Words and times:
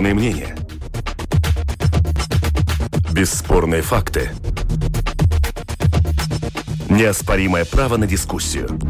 Бесспорные 0.00 0.14
мнения. 0.14 0.56
Бесспорные 3.12 3.82
факты. 3.82 4.30
Неоспоримое 6.88 7.66
право 7.66 7.98
на 7.98 8.06
дискуссию. 8.06 8.80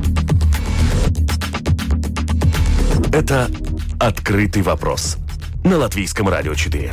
Это 3.12 3.50
«Открытый 3.98 4.62
вопрос» 4.62 5.16
на 5.64 5.78
Латвийском 5.78 6.28
радио 6.28 6.54
4. 6.54 6.92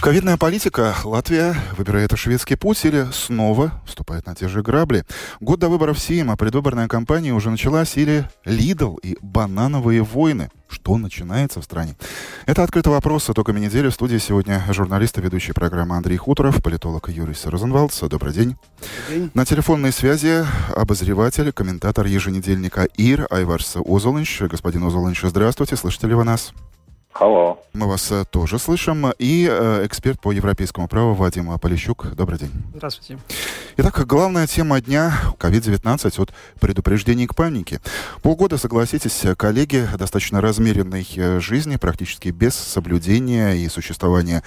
Ковидная 0.00 0.38
политика. 0.38 0.94
Латвия 1.04 1.54
выбирает 1.76 2.16
шведский 2.16 2.54
путь 2.54 2.82
или 2.86 3.06
снова 3.12 3.82
вступает 3.98 4.26
на 4.26 4.34
те 4.36 4.46
же 4.46 4.62
грабли. 4.62 5.04
Год 5.40 5.58
до 5.58 5.68
выборов 5.68 5.98
Сейма, 5.98 6.36
предвыборная 6.36 6.86
кампания 6.86 7.34
уже 7.34 7.50
началась 7.50 7.96
или 7.96 8.28
Лидл 8.44 8.94
и 8.98 9.16
банановые 9.20 10.02
войны. 10.02 10.50
Что 10.68 10.98
начинается 10.98 11.60
в 11.60 11.64
стране? 11.64 11.96
Это 12.46 12.62
открытый 12.62 12.92
вопрос. 12.92 13.28
Итогами 13.28 13.58
недели 13.58 13.88
в 13.88 13.94
студии 13.94 14.18
сегодня 14.18 14.62
журналист 14.70 15.18
и 15.18 15.20
ведущий 15.20 15.52
программы 15.52 15.96
Андрей 15.96 16.16
Хуторов, 16.16 16.62
политолог 16.62 17.08
Юрий 17.08 17.34
Розенвалдс. 17.42 18.00
Добрый 18.02 18.32
день. 18.32 18.56
Добрый 19.08 19.22
день. 19.22 19.30
На 19.34 19.44
телефонной 19.44 19.92
связи 19.92 20.46
обозреватель, 20.76 21.50
комментатор 21.52 22.06
еженедельника 22.06 22.84
ИР 22.96 23.26
Айварс 23.30 23.78
Озолынч. 23.84 24.42
Господин 24.42 24.84
Озолынч, 24.84 25.22
здравствуйте. 25.24 25.74
Слышите 25.74 26.06
ли 26.06 26.14
вы 26.14 26.22
нас? 26.22 26.52
Алло. 27.14 27.58
Мы 27.72 27.88
вас 27.88 28.12
э, 28.12 28.24
тоже 28.30 28.58
слышим. 28.58 29.12
И 29.18 29.48
э, 29.50 29.86
эксперт 29.86 30.20
по 30.20 30.30
европейскому 30.30 30.88
праву 30.88 31.14
Вадим 31.14 31.58
Полищук. 31.58 32.14
Добрый 32.14 32.38
день. 32.38 32.50
Здравствуйте. 32.74 33.18
Итак, 33.76 34.06
главная 34.06 34.46
тема 34.46 34.80
дня– 34.80 35.12
COVID-19 35.38 36.20
от 36.22 36.32
предупреждений 36.60 37.26
к 37.26 37.34
панике. 37.34 37.80
Полгода, 38.22 38.56
согласитесь, 38.56 39.24
коллеги, 39.36 39.88
достаточно 39.98 40.40
размеренной 40.40 41.06
э, 41.16 41.40
жизни, 41.40 41.76
практически 41.76 42.28
без 42.28 42.54
соблюдения 42.54 43.52
и 43.52 43.68
существования 43.68 44.42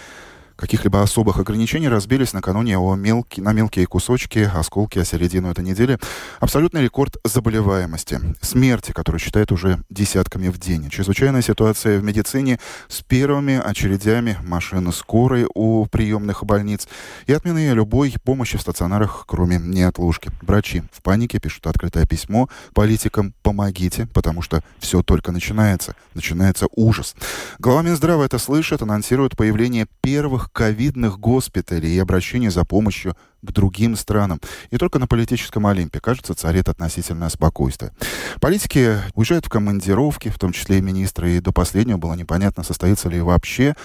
каких-либо 0.62 1.02
особых 1.02 1.40
ограничений 1.40 1.90
разбились 1.90 2.34
накануне 2.34 2.78
о 2.78 2.96
мелки, 2.96 3.42
на 3.42 3.52
мелкие 3.52 3.88
кусочки, 3.88 4.50
осколки, 4.54 5.00
о 5.00 5.06
середину 5.06 5.50
этой 5.50 5.66
недели. 5.66 5.98
Абсолютный 6.40 6.84
рекорд 6.84 7.18
заболеваемости, 7.26 8.20
смерти, 8.42 8.92
который 8.92 9.20
считают 9.20 9.52
уже 9.52 9.84
десятками 9.90 10.50
в 10.50 10.60
день. 10.60 10.88
Чрезвычайная 10.92 11.42
ситуация 11.42 11.98
в 11.98 12.04
медицине 12.04 12.60
с 12.88 13.02
первыми 13.02 13.60
очередями 13.60 14.38
машины 14.44 14.94
скорой 14.94 15.48
у 15.56 15.88
приемных 15.88 16.46
больниц 16.46 16.88
и 17.26 17.34
отмены 17.34 17.72
любой 17.74 18.14
помощи 18.24 18.60
в 18.60 18.62
стационарах, 18.62 19.24
кроме 19.26 19.58
неотложки. 19.58 20.30
Врачи 20.44 20.84
в 20.92 21.02
панике 21.02 21.40
пишут 21.40 21.66
открытое 21.66 22.06
письмо 22.06 22.50
политикам 22.76 23.34
«Помогите», 23.42 24.08
потому 24.14 24.44
что 24.44 24.62
все 24.78 25.02
только 25.02 25.32
начинается. 25.32 25.96
Начинается 26.14 26.68
ужас. 26.76 27.16
Глава 27.58 27.82
Минздрава 27.82 28.26
это 28.26 28.38
слышит, 28.38 28.84
анонсирует 28.84 29.36
появление 29.36 29.88
первых 30.02 30.51
ковидных 30.52 31.20
госпиталей 31.20 31.96
и 31.96 32.00
обращение 32.00 32.52
за 32.52 32.66
помощью 32.66 33.16
к 33.42 33.52
другим 33.52 33.96
странам. 33.96 34.40
И 34.70 34.78
только 34.78 35.00
на 35.00 35.08
политическом 35.08 35.66
Олимпе, 35.66 36.00
кажется, 36.00 36.36
царит 36.36 36.70
относительное 36.70 37.30
спокойствие. 37.30 37.92
Политики 38.40 38.98
уезжают 39.16 39.46
в 39.46 39.50
командировки, 39.50 40.30
в 40.30 40.38
том 40.38 40.52
числе 40.52 40.78
и 40.78 40.82
министры, 40.82 41.32
и 41.32 41.40
до 41.40 41.52
последнего 41.52 41.98
было 41.98 42.14
непонятно, 42.14 42.64
состоится 42.64 43.10
ли 43.10 43.22
вообще 43.22 43.76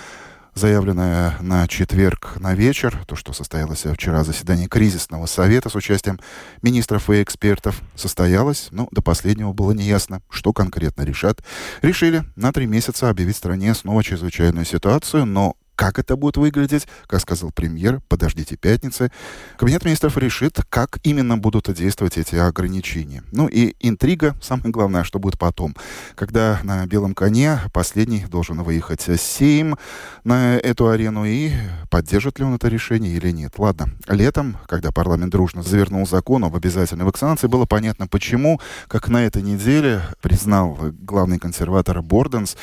заявленное 0.56 1.36
на 1.40 1.68
четверг 1.68 2.32
на 2.40 2.54
вечер, 2.54 2.98
то, 3.06 3.14
что 3.14 3.32
состоялось 3.32 3.84
вчера 3.84 4.24
заседание 4.24 4.68
кризисного 4.68 5.26
совета 5.26 5.68
с 5.68 5.74
участием 5.74 6.18
министров 6.62 7.10
и 7.10 7.22
экспертов, 7.22 7.82
состоялось, 7.94 8.68
но 8.70 8.88
до 8.90 9.02
последнего 9.02 9.52
было 9.52 9.72
неясно, 9.72 10.22
что 10.30 10.52
конкретно 10.52 11.02
решат. 11.02 11.44
Решили 11.82 12.24
на 12.36 12.52
три 12.52 12.66
месяца 12.66 13.10
объявить 13.10 13.36
стране 13.36 13.74
снова 13.74 14.02
чрезвычайную 14.02 14.64
ситуацию, 14.64 15.26
но 15.26 15.56
как 15.76 15.98
это 15.98 16.16
будет 16.16 16.38
выглядеть, 16.38 16.88
как 17.06 17.20
сказал 17.20 17.52
премьер, 17.52 18.00
подождите 18.08 18.56
пятницы. 18.56 19.12
Кабинет 19.58 19.84
министров 19.84 20.16
решит, 20.16 20.58
как 20.68 20.98
именно 21.04 21.38
будут 21.38 21.72
действовать 21.72 22.16
эти 22.16 22.34
ограничения. 22.34 23.22
Ну 23.30 23.46
и 23.46 23.76
интрига, 23.80 24.34
самое 24.42 24.70
главное, 24.70 25.04
что 25.04 25.18
будет 25.18 25.38
потом. 25.38 25.76
Когда 26.14 26.60
на 26.64 26.84
белом 26.86 27.14
коне 27.14 27.60
последний 27.72 28.24
должен 28.24 28.62
выехать 28.62 29.06
Сейм 29.20 29.76
на 30.24 30.56
эту 30.56 30.88
арену 30.88 31.24
и 31.24 31.52
поддержит 31.90 32.38
ли 32.38 32.44
он 32.44 32.54
это 32.54 32.68
решение 32.68 33.12
или 33.12 33.30
нет. 33.30 33.54
Ладно, 33.58 33.90
летом, 34.08 34.56
когда 34.66 34.90
парламент 34.90 35.30
дружно 35.32 35.62
завернул 35.62 36.06
закон 36.06 36.44
об 36.44 36.56
обязательной 36.56 37.04
вакцинации, 37.04 37.46
было 37.46 37.66
понятно 37.66 38.08
почему, 38.08 38.60
как 38.88 39.08
на 39.08 39.26
этой 39.26 39.42
неделе 39.42 40.02
признал 40.22 40.78
главный 41.00 41.38
консерватор 41.38 42.00
Борденс, 42.00 42.56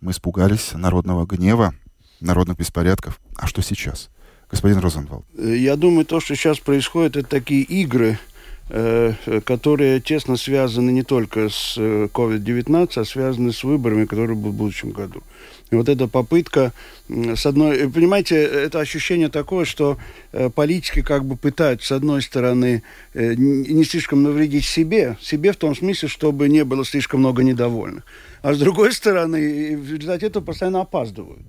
мы 0.00 0.12
испугались 0.12 0.72
народного 0.72 1.26
гнева 1.26 1.74
народных 2.20 2.58
беспорядков. 2.58 3.20
А 3.36 3.46
что 3.46 3.62
сейчас? 3.62 4.10
Господин 4.50 4.78
Розенвалд. 4.78 5.24
Я 5.38 5.76
думаю, 5.76 6.04
то, 6.04 6.20
что 6.20 6.34
сейчас 6.34 6.58
происходит, 6.58 7.16
это 7.16 7.28
такие 7.28 7.62
игры, 7.62 8.18
э, 8.68 9.12
которые 9.44 10.00
тесно 10.00 10.36
связаны 10.36 10.90
не 10.90 11.04
только 11.04 11.48
с 11.48 11.76
COVID-19, 11.78 12.88
э, 12.96 13.00
а 13.00 13.04
связаны 13.04 13.52
с 13.52 13.62
выборами, 13.62 14.06
которые 14.06 14.36
будут 14.36 14.54
в 14.54 14.58
будущем 14.58 14.90
году. 14.90 15.22
И 15.70 15.76
вот 15.76 15.88
эта 15.88 16.08
попытка, 16.08 16.72
с 17.08 17.46
одной, 17.46 17.88
понимаете, 17.88 18.42
это 18.42 18.80
ощущение 18.80 19.28
такое, 19.28 19.64
что 19.64 19.98
э, 20.32 20.50
политики 20.50 21.02
как 21.02 21.24
бы 21.24 21.36
пытаются, 21.36 21.86
с 21.86 21.92
одной 21.92 22.20
стороны, 22.20 22.82
не 23.14 23.84
слишком 23.84 24.24
навредить 24.24 24.64
себе, 24.64 25.16
себе 25.20 25.52
в 25.52 25.56
том 25.56 25.76
смысле, 25.76 26.08
чтобы 26.08 26.48
не 26.48 26.64
было 26.64 26.84
слишком 26.84 27.20
много 27.20 27.44
недовольных, 27.44 28.02
а 28.42 28.52
с 28.52 28.58
другой 28.58 28.92
стороны, 28.92 29.76
в 29.76 29.92
результате 29.92 30.26
этого 30.26 30.42
постоянно 30.42 30.80
опаздывают. 30.80 31.42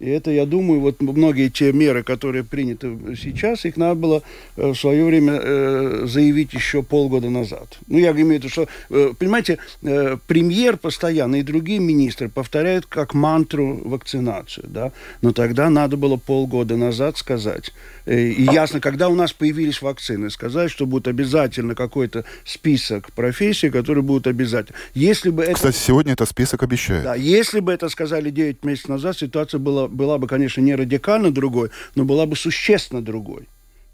И 0.00 0.08
это, 0.08 0.30
я 0.30 0.46
думаю, 0.46 0.80
вот 0.80 1.02
многие 1.02 1.50
те 1.50 1.72
меры, 1.72 2.02
которые 2.02 2.42
приняты 2.42 2.96
сейчас, 3.16 3.66
их 3.66 3.76
надо 3.76 3.94
было 3.96 4.22
э, 4.56 4.68
в 4.70 4.74
свое 4.74 5.04
время 5.04 5.38
э, 5.42 6.06
заявить 6.06 6.54
еще 6.54 6.82
полгода 6.82 7.28
назад. 7.28 7.78
Ну, 7.86 7.98
я 7.98 8.12
имею 8.12 8.26
в 8.26 8.30
виду, 8.30 8.48
что, 8.48 8.66
э, 8.88 9.12
понимаете, 9.18 9.58
э, 9.82 10.16
премьер 10.26 10.78
постоянно 10.78 11.36
и 11.36 11.42
другие 11.42 11.80
министры 11.80 12.30
повторяют 12.30 12.86
как 12.86 13.12
мантру 13.12 13.78
вакцинацию, 13.84 14.66
да, 14.68 14.92
но 15.20 15.32
тогда 15.32 15.68
надо 15.68 15.98
было 15.98 16.16
полгода 16.16 16.76
назад 16.76 17.18
сказать. 17.18 17.72
Э, 18.06 18.20
и 18.20 18.42
ясно, 18.44 18.80
когда 18.80 19.08
у 19.08 19.14
нас 19.14 19.32
появились 19.32 19.82
вакцины, 19.82 20.30
сказать, 20.30 20.70
что 20.70 20.86
будет 20.86 21.08
обязательно 21.08 21.74
какой-то 21.74 22.24
список 22.44 23.12
профессий, 23.12 23.70
которые 23.70 24.02
будут 24.02 24.26
обязательно. 24.26 24.78
Если 24.94 25.30
бы 25.30 25.42
это... 25.42 25.54
Кстати, 25.54 25.76
сегодня 25.76 26.12
этот 26.12 26.28
список 26.28 26.62
обещает. 26.62 27.04
Да, 27.04 27.14
если 27.14 27.60
бы 27.60 27.72
это 27.72 27.88
сказали 27.88 28.30
9 28.30 28.64
месяцев 28.64 28.88
назад, 28.88 29.16
ситуация 29.16 29.58
была 29.58 29.88
была 29.88 30.18
бы, 30.18 30.26
конечно, 30.26 30.60
не 30.60 30.74
радикально 30.74 31.30
другой, 31.30 31.70
но 31.94 32.04
была 32.04 32.26
бы 32.26 32.36
существенно 32.36 33.02
другой 33.02 33.48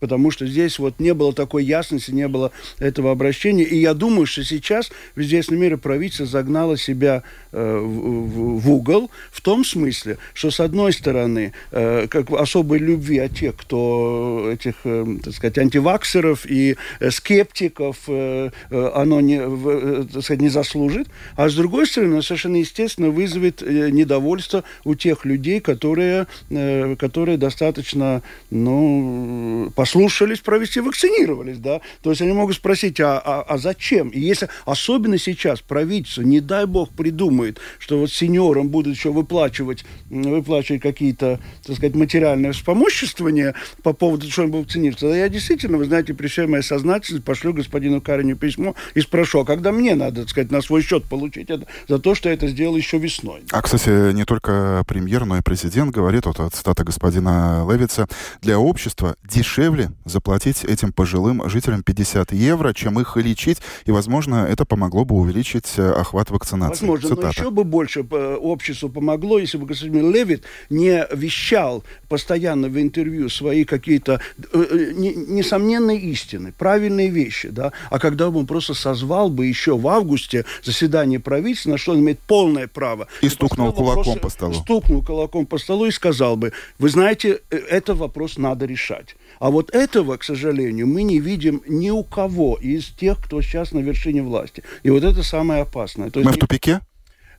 потому 0.06 0.30
что 0.30 0.46
здесь 0.46 0.78
вот 0.78 1.00
не 1.00 1.14
было 1.14 1.32
такой 1.32 1.64
ясности, 1.64 2.12
не 2.12 2.28
было 2.28 2.52
этого 2.78 3.10
обращения. 3.10 3.64
И 3.64 3.76
я 3.76 3.92
думаю, 3.92 4.24
что 4.26 4.44
сейчас 4.44 4.92
в 5.16 5.20
известной 5.20 5.58
мере 5.58 5.76
правительство 5.78 6.26
загнало 6.26 6.78
себя 6.78 7.24
э, 7.50 7.78
в, 7.78 8.60
в 8.60 8.70
угол 8.70 9.10
в 9.32 9.40
том 9.40 9.64
смысле, 9.64 10.18
что 10.32 10.52
с 10.52 10.60
одной 10.60 10.92
стороны, 10.92 11.52
э, 11.72 12.06
как 12.08 12.30
особой 12.30 12.78
любви 12.78 13.18
от 13.18 13.34
тех, 13.34 13.56
кто 13.56 14.48
этих, 14.52 14.74
э, 14.84 15.04
так 15.24 15.34
сказать, 15.34 15.58
антиваксеров 15.58 16.46
и 16.48 16.76
э, 17.00 17.10
скептиков, 17.10 17.96
э, 18.06 18.50
э, 18.70 18.90
оно 18.94 19.20
не, 19.20 19.40
э, 19.42 20.04
так 20.12 20.22
сказать, 20.22 20.40
не 20.40 20.50
заслужит, 20.50 21.08
а 21.34 21.48
с 21.48 21.54
другой 21.56 21.88
стороны, 21.88 22.22
совершенно 22.22 22.56
естественно 22.56 23.10
вызовет 23.10 23.60
недовольство 23.60 24.62
у 24.84 24.94
тех 24.94 25.24
людей, 25.24 25.58
которые, 25.58 26.28
э, 26.50 26.94
которые 26.94 27.38
достаточно, 27.38 28.22
ну, 28.50 29.72
по 29.74 29.84
послушались, 29.96 30.40
провести, 30.40 30.80
вакцинировались, 30.80 31.58
да. 31.58 31.80
То 32.02 32.10
есть 32.10 32.20
они 32.20 32.32
могут 32.32 32.56
спросить, 32.56 33.00
а, 33.00 33.18
а, 33.18 33.42
а 33.42 33.58
зачем? 33.58 34.10
И 34.10 34.20
если, 34.20 34.48
особенно 34.66 35.16
сейчас, 35.16 35.60
правительство, 35.60 36.22
не 36.22 36.40
дай 36.40 36.66
бог, 36.66 36.90
придумает, 36.90 37.58
что 37.78 37.98
вот 37.98 38.10
сеньорам 38.10 38.68
будут 38.68 38.94
еще 38.94 39.10
выплачивать, 39.10 39.84
выплачивать 40.10 40.82
какие-то, 40.82 41.40
так 41.64 41.76
сказать, 41.76 41.94
материальное 41.94 42.52
вспомоществование 42.52 43.54
по 43.82 43.92
поводу 43.92 44.30
что 44.30 44.42
он 44.42 44.50
был 44.50 44.60
вакцинирован, 44.60 44.98
тогда 44.98 45.16
я 45.16 45.28
действительно, 45.28 45.78
вы 45.78 45.86
знаете, 45.86 46.12
при 46.12 46.26
всей 46.26 46.46
моей 46.46 46.62
сознательности 46.62 47.24
пошлю 47.24 47.54
господину 47.54 48.00
Кариню 48.00 48.36
письмо 48.36 48.74
и 48.94 49.00
спрошу, 49.00 49.40
а 49.40 49.44
когда 49.44 49.72
мне 49.72 49.94
надо, 49.94 50.22
так 50.22 50.30
сказать, 50.30 50.50
на 50.50 50.60
свой 50.60 50.82
счет 50.82 51.04
получить 51.04 51.48
это 51.48 51.66
за 51.88 51.98
то, 51.98 52.14
что 52.14 52.28
я 52.28 52.34
это 52.34 52.48
сделал 52.48 52.76
еще 52.76 52.98
весной. 52.98 53.44
А, 53.50 53.62
кстати, 53.62 54.12
не 54.12 54.24
только 54.24 54.84
премьер, 54.86 55.24
но 55.24 55.38
и 55.38 55.40
президент 55.40 55.94
говорит, 55.94 56.26
вот 56.26 56.36
цитата 56.52 56.84
господина 56.84 57.66
Левица, 57.70 58.06
для 58.42 58.58
общества 58.58 59.16
дешевле 59.24 59.75
дешевле 59.76 59.96
заплатить 60.04 60.64
этим 60.64 60.92
пожилым 60.92 61.48
жителям 61.48 61.82
50 61.82 62.32
евро, 62.32 62.72
чем 62.72 62.98
их 63.00 63.16
лечить, 63.16 63.58
и, 63.84 63.90
возможно, 63.90 64.46
это 64.48 64.64
помогло 64.64 65.04
бы 65.04 65.14
увеличить 65.16 65.72
э, 65.76 65.90
охват 65.90 66.30
вакцинации. 66.30 66.86
Возможно, 66.86 67.08
Цитата. 67.08 67.22
но 67.22 67.28
еще 67.28 67.50
бы 67.50 67.64
больше 67.64 68.06
э, 68.10 68.36
обществу 68.36 68.88
помогло, 68.88 69.38
если 69.38 69.58
бы 69.58 69.66
господин 69.66 70.12
Левит 70.12 70.44
не 70.70 71.06
вещал 71.12 71.82
постоянно 72.08 72.68
в 72.68 72.80
интервью 72.80 73.28
свои 73.28 73.64
какие-то 73.64 74.20
э, 74.52 74.92
несомненные 74.94 76.00
истины, 76.00 76.52
правильные 76.56 77.08
вещи, 77.08 77.48
да, 77.48 77.72
а 77.90 77.98
когда 77.98 78.30
бы 78.30 78.40
он 78.40 78.46
просто 78.46 78.74
созвал 78.74 79.30
бы 79.30 79.46
еще 79.46 79.76
в 79.76 79.86
августе 79.88 80.44
заседание 80.62 81.20
правительства, 81.20 81.70
на 81.70 81.78
что 81.78 81.92
он 81.92 82.00
имеет 82.00 82.20
полное 82.20 82.68
право. 82.68 83.08
И, 83.22 83.26
и 83.26 83.28
стукнул 83.28 83.72
кулаком 83.72 84.18
по 84.18 84.28
столу. 84.28 84.54
Стукнул 84.54 85.02
кулаком 85.02 85.46
по 85.46 85.58
столу 85.58 85.86
и 85.86 85.90
сказал 85.90 86.36
бы, 86.36 86.52
вы 86.78 86.88
знаете, 86.88 87.40
это 87.50 87.94
вопрос 87.94 88.38
надо 88.38 88.66
решать. 88.66 89.16
А 89.38 89.50
вот 89.50 89.74
этого, 89.74 90.16
к 90.16 90.24
сожалению, 90.24 90.86
мы 90.86 91.02
не 91.02 91.20
видим 91.20 91.62
ни 91.66 91.90
у 91.90 92.02
кого 92.02 92.56
из 92.60 92.86
тех, 92.86 93.22
кто 93.22 93.42
сейчас 93.42 93.72
на 93.72 93.80
вершине 93.80 94.22
власти. 94.22 94.62
И 94.82 94.90
вот 94.90 95.04
это 95.04 95.22
самое 95.22 95.62
опасное. 95.62 96.10
То 96.10 96.20
есть, 96.20 96.30
мы 96.30 96.36
в 96.36 96.38
тупике? 96.38 96.80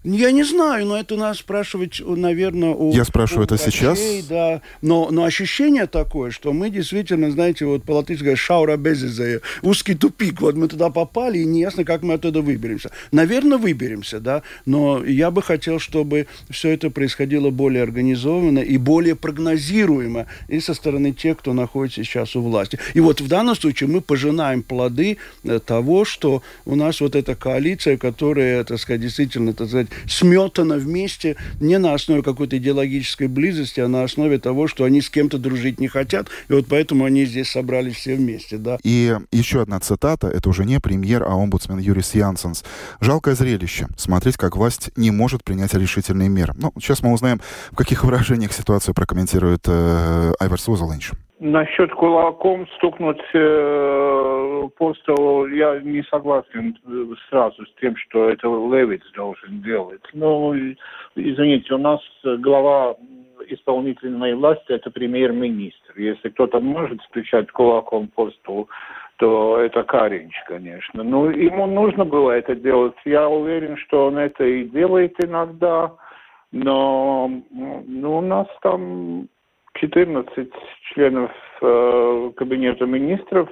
Я 0.09 0.31
не 0.31 0.43
знаю, 0.43 0.85
но 0.85 0.97
это 0.97 1.17
надо 1.17 1.37
спрашивать, 1.37 2.01
наверное, 2.05 2.69
у... 2.69 2.93
Я 2.93 3.03
спрашиваю 3.03 3.41
у 3.41 3.43
это 3.43 3.55
врачей, 3.55 3.71
сейчас? 3.71 3.99
Да, 4.29 4.61
но, 4.81 5.09
но 5.11 5.25
ощущение 5.25 5.85
такое, 5.85 6.31
что 6.31 6.53
мы 6.53 6.69
действительно, 6.69 7.29
знаете, 7.29 7.65
вот 7.65 7.83
по-латышски 7.83 8.21
говорят 8.21 8.39
«шаура 8.39 8.77
безизея», 8.77 9.41
узкий 9.63 9.95
тупик, 9.95 10.39
вот 10.39 10.55
мы 10.55 10.69
туда 10.69 10.89
попали, 10.89 11.39
и 11.39 11.45
неясно, 11.45 11.83
как 11.83 12.03
мы 12.03 12.13
оттуда 12.13 12.41
выберемся. 12.41 12.89
Наверное, 13.11 13.57
выберемся, 13.57 14.21
да, 14.21 14.43
но 14.65 15.03
я 15.03 15.29
бы 15.29 15.41
хотел, 15.41 15.77
чтобы 15.77 16.27
все 16.49 16.69
это 16.69 16.89
происходило 16.89 17.49
более 17.49 17.83
организованно 17.83 18.59
и 18.59 18.77
более 18.77 19.15
прогнозируемо 19.15 20.27
и 20.47 20.61
со 20.61 20.73
стороны 20.73 21.11
тех, 21.11 21.37
кто 21.37 21.51
находится 21.51 22.05
сейчас 22.05 22.33
у 22.37 22.41
власти. 22.41 22.79
И 22.93 23.01
вот 23.01 23.19
в 23.19 23.27
данном 23.27 23.55
случае 23.55 23.89
мы 23.89 23.99
пожинаем 23.99 24.63
плоды 24.63 25.17
э, 25.43 25.59
того, 25.59 26.05
что 26.05 26.43
у 26.65 26.75
нас 26.75 27.01
вот 27.01 27.13
эта 27.13 27.35
коалиция, 27.35 27.97
которая, 27.97 28.63
так 28.63 28.79
сказать, 28.79 29.01
действительно, 29.01 29.51
так 29.51 29.67
сказать, 29.67 29.87
сметано 30.07 30.75
вместе 30.77 31.35
не 31.59 31.77
на 31.77 31.93
основе 31.93 32.21
какой-то 32.21 32.57
идеологической 32.57 33.27
близости, 33.27 33.79
а 33.79 33.87
на 33.87 34.03
основе 34.03 34.39
того, 34.39 34.67
что 34.67 34.83
они 34.83 35.01
с 35.01 35.09
кем-то 35.09 35.37
дружить 35.37 35.79
не 35.79 35.87
хотят, 35.87 36.27
и 36.49 36.53
вот 36.53 36.67
поэтому 36.69 37.05
они 37.05 37.25
здесь 37.25 37.49
собрались 37.49 37.95
все 37.95 38.15
вместе, 38.15 38.57
да. 38.57 38.77
И 38.83 39.15
еще 39.31 39.61
одна 39.61 39.79
цитата, 39.79 40.27
это 40.27 40.49
уже 40.49 40.65
не 40.65 40.79
премьер, 40.79 41.23
а 41.23 41.35
омбудсмен 41.35 41.79
Юрис 41.79 42.15
Янсенс. 42.15 42.63
«Жалкое 42.99 43.35
зрелище. 43.35 43.87
Смотреть, 43.97 44.37
как 44.37 44.55
власть 44.55 44.91
не 44.95 45.11
может 45.11 45.43
принять 45.43 45.73
решительные 45.73 46.29
меры». 46.29 46.53
Ну, 46.57 46.71
сейчас 46.77 47.01
мы 47.01 47.13
узнаем, 47.13 47.41
в 47.71 47.75
каких 47.75 48.03
выражениях 48.03 48.53
ситуацию 48.53 48.93
прокомментирует 48.93 49.61
э, 49.65 50.33
Айварс 50.39 50.67
Узалинч. 50.67 51.11
Насчет 51.39 51.91
кулаком 51.93 52.67
стукнуть 52.77 53.21
э, 53.33 54.61
по 54.75 54.93
столу 54.95 55.45
я 55.47 55.79
не 55.81 56.01
согласен 56.03 56.75
э, 56.83 57.15
сразу 57.29 57.63
с 57.63 57.73
тем, 57.79 57.95
что 57.95 58.29
это 58.29 58.47
Левиц 58.47 59.03
должен 59.15 59.61
делать. 59.61 60.01
Но, 60.13 60.55
извините, 61.15 61.75
у 61.75 61.77
нас 61.77 62.01
глава 62.23 62.95
исполнительной 63.49 64.33
власти– 64.33 64.65
это 64.69 64.89
премьер-министр. 64.89 65.93
Если 65.97 66.29
кто-то 66.29 66.59
может 66.59 67.01
стучать 67.03 67.51
кулаком 67.51 68.07
по 68.07 68.31
столу, 68.31 68.67
то 69.17 69.59
это 69.59 69.83
Каринч, 69.83 70.33
конечно. 70.47 71.03
Ну, 71.03 71.29
ему 71.29 71.67
нужно 71.67 72.05
было 72.05 72.31
это 72.31 72.55
делать. 72.55 72.95
Я 73.05 73.27
уверен, 73.27 73.77
что 73.77 74.07
он 74.07 74.17
это 74.17 74.43
и 74.43 74.63
делает 74.63 75.13
иногда. 75.23 75.91
Но 76.51 77.29
ну, 77.51 78.17
у 78.17 78.21
нас 78.21 78.47
там 78.61 79.27
14 79.79 80.49
членов 80.93 81.31
э, 81.61 82.31
Кабинета 82.35 82.85
министров 82.85 83.49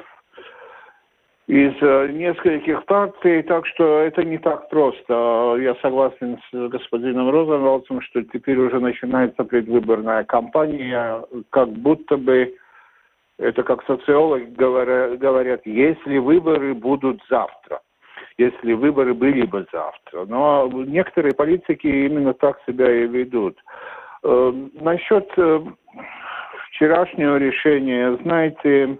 из 1.47 1.73
э, 1.81 2.07
нескольких 2.11 2.85
партий, 2.85 3.43
так 3.43 3.67
что 3.67 3.99
это 3.99 4.23
не 4.23 4.37
так 4.37 4.69
просто. 4.69 5.57
Я 5.59 5.75
согласен 5.81 6.39
с 6.51 6.69
господином 6.69 7.29
Розенвалдсом, 7.29 8.01
что 8.01 8.23
теперь 8.23 8.57
уже 8.57 8.79
начинается 8.79 9.43
предвыборная 9.43 10.23
кампания, 10.23 11.23
как 11.51 11.69
будто 11.69 12.17
бы 12.17 12.55
это 13.37 13.63
как 13.63 13.85
социологи 13.85 14.45
говорят, 14.55 15.61
если 15.65 16.17
выборы 16.17 16.73
будут 16.73 17.21
завтра, 17.29 17.81
если 18.37 18.73
выборы 18.73 19.13
были 19.13 19.45
бы 19.45 19.67
завтра. 19.71 20.25
Но 20.25 20.67
некоторые 20.71 21.35
политики 21.35 21.87
именно 21.87 22.33
так 22.33 22.59
себя 22.65 22.91
и 22.91 23.07
ведут. 23.07 23.57
Э, 24.27 24.51
насчет 24.81 25.29
э, 25.37 25.59
вчерашнего 26.69 27.37
решения, 27.37 28.17
знаете, 28.23 28.97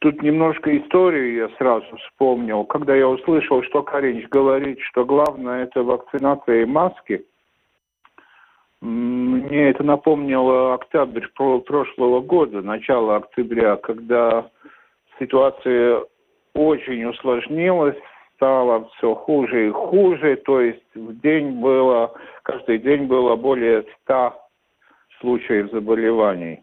тут 0.00 0.22
немножко 0.22 0.76
историю 0.76 1.34
я 1.34 1.48
сразу 1.56 1.96
вспомнил. 1.98 2.64
Когда 2.64 2.96
я 2.96 3.08
услышал, 3.08 3.62
что 3.62 3.84
Каринч 3.84 4.26
говорит, 4.28 4.80
что 4.80 5.04
главное 5.04 5.62
это 5.62 5.84
вакцинация 5.84 6.62
и 6.62 6.64
маски, 6.64 7.24
мне 8.80 9.70
это 9.70 9.84
напомнило 9.84 10.74
октябрь 10.74 11.28
прошлого 11.36 12.20
года, 12.20 12.62
начало 12.62 13.16
октября, 13.16 13.76
когда 13.76 14.50
ситуация 15.20 16.02
очень 16.54 17.04
усложнилась, 17.04 17.96
стало 18.36 18.88
все 18.96 19.14
хуже 19.14 19.68
и 19.68 19.70
хуже, 19.70 20.36
то 20.36 20.60
есть 20.60 20.94
в 20.94 21.20
день 21.20 21.60
было, 21.60 22.12
каждый 22.42 22.78
день 22.78 23.06
было 23.06 23.34
более 23.34 23.84
100 24.04 24.34
случаев 25.20 25.70
заболеваний. 25.72 26.62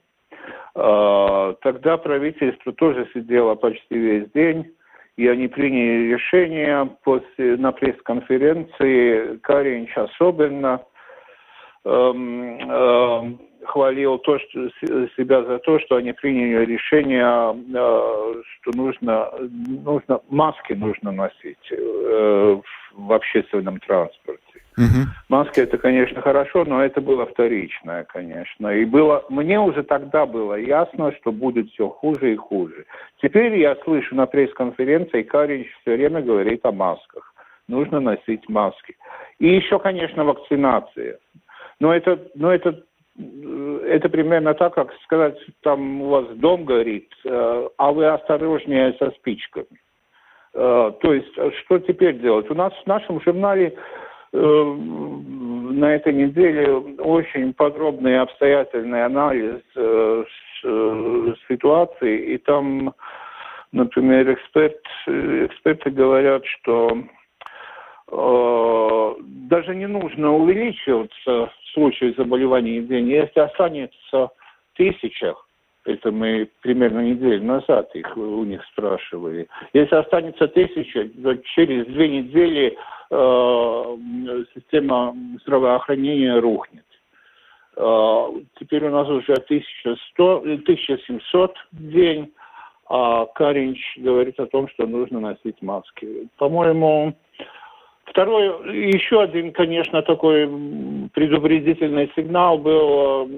А, 0.76 1.54
тогда 1.62 1.98
правительство 1.98 2.72
тоже 2.74 3.10
сидело 3.14 3.56
почти 3.56 3.98
весь 3.98 4.32
день, 4.32 4.72
и 5.18 5.28
они 5.28 5.48
приняли 5.48 6.14
решение 6.14 6.90
после, 7.04 7.58
на 7.58 7.72
пресс-конференции, 7.72 9.38
Каринч 9.38 9.96
особенно, 9.96 10.82
эм, 11.86 12.60
эм, 12.60 13.40
хвалил 13.66 14.18
то, 14.20 14.40
что, 14.40 14.70
себя 15.18 15.44
за 15.44 15.60
то, 15.60 15.80
что 15.80 15.98
они 15.98 16.14
приняли 16.14 16.66
решение, 16.66 17.24
э, 17.24 18.42
что 18.60 18.72
нужно, 18.76 19.30
нужно 19.40 20.20
маски 20.30 20.74
нужно 20.74 21.12
носить 21.12 21.72
э, 21.72 22.62
в 22.94 23.14
общественном 23.14 23.80
транспорте. 23.80 24.42
Угу. 24.78 25.10
Маски 25.30 25.60
это, 25.60 25.78
конечно, 25.78 26.22
хорошо, 26.22 26.66
но 26.66 26.84
это 26.84 27.00
было 27.00 27.26
вторичное, 27.26 28.04
конечно. 28.06 28.70
И 28.70 28.86
было, 28.86 29.24
мне 29.30 29.60
уже 29.60 29.84
тогда 29.84 30.26
было 30.26 30.56
ясно, 30.56 31.14
что 31.20 31.32
будет 31.32 31.70
все 31.70 31.90
хуже 31.90 32.34
и 32.34 32.36
хуже. 32.36 32.86
Теперь 33.22 33.58
я 33.58 33.76
слышу 33.84 34.16
на 34.16 34.26
пресс-конференции, 34.26 35.22
Карич 35.22 35.68
все 35.82 35.96
время 35.96 36.22
говорит 36.22 36.66
о 36.66 36.72
масках. 36.72 37.34
Нужно 37.68 38.00
носить 38.00 38.50
маски. 38.50 38.96
И 39.40 39.48
еще, 39.48 39.80
конечно, 39.80 40.24
вакцинация. 40.24 41.20
Но 41.80 41.94
это, 41.94 42.20
но 42.36 42.54
это 42.54 42.84
это 43.18 44.10
примерно 44.10 44.54
так, 44.54 44.74
как 44.74 44.92
сказать, 45.04 45.38
там 45.62 46.02
у 46.02 46.10
вас 46.10 46.28
дом 46.36 46.66
горит, 46.66 47.10
э, 47.26 47.70
а 47.78 47.92
вы 47.92 48.08
осторожнее 48.08 48.94
со 48.94 49.12
спичками. 49.12 49.80
Э, 50.54 50.92
то 51.00 51.14
есть, 51.14 51.34
что 51.60 51.80
теперь 51.80 52.20
делать? 52.20 52.50
У 52.50 52.56
нас 52.56 52.74
в 52.74 52.88
нашем 52.88 53.22
журнале 53.22 53.76
э, 54.34 54.38
на 54.38 55.96
этой 55.96 56.14
неделе 56.14 56.74
очень 56.74 57.54
подробный 57.54 58.20
обстоятельный 58.20 59.06
анализ 59.06 59.62
ситуации, 61.50 62.34
и 62.34 62.38
там, 62.38 62.94
например, 63.74 64.32
эксперт, 64.32 64.80
эксперты 65.08 65.90
говорят, 65.90 66.46
что 66.46 66.98
даже 69.50 69.76
не 69.76 69.88
нужно 69.88 70.36
увеличиваться 70.36 71.52
случаев 71.74 72.16
заболеваний 72.16 72.80
в 72.80 72.88
день. 72.88 73.10
Если 73.10 73.40
останется 73.40 74.30
тысяча, 74.76 75.36
это 75.86 76.12
мы 76.12 76.50
примерно 76.62 77.00
неделю 77.00 77.44
назад 77.44 77.94
их 77.96 78.16
у 78.16 78.44
них 78.44 78.64
спрашивали. 78.72 79.48
Если 79.74 79.96
останется 79.96 80.48
тысяча, 80.48 81.10
то 81.22 81.36
через 81.56 81.86
две 81.88 82.08
недели 82.08 82.78
э, 83.10 84.44
система 84.56 85.16
здравоохранения 85.42 86.40
рухнет. 86.40 86.86
Э, 87.76 88.28
теперь 88.60 88.86
у 88.88 88.92
нас 88.92 89.10
уже 89.10 89.34
1100, 89.34 90.38
1700 90.38 91.56
в 91.72 91.90
день, 91.90 92.32
а 92.88 93.26
Каринч 93.26 93.98
говорит 93.98 94.40
о 94.40 94.46
том, 94.46 94.70
что 94.70 94.86
нужно 94.86 95.20
носить 95.20 95.62
маски. 95.62 96.28
По-моему, 96.38 97.14
Второй, 98.06 98.92
еще 98.94 99.22
один, 99.22 99.54
конечно, 99.54 100.02
такой 100.02 100.46
предупредительный 101.14 102.12
сигнал 102.16 102.58
был 102.58 103.30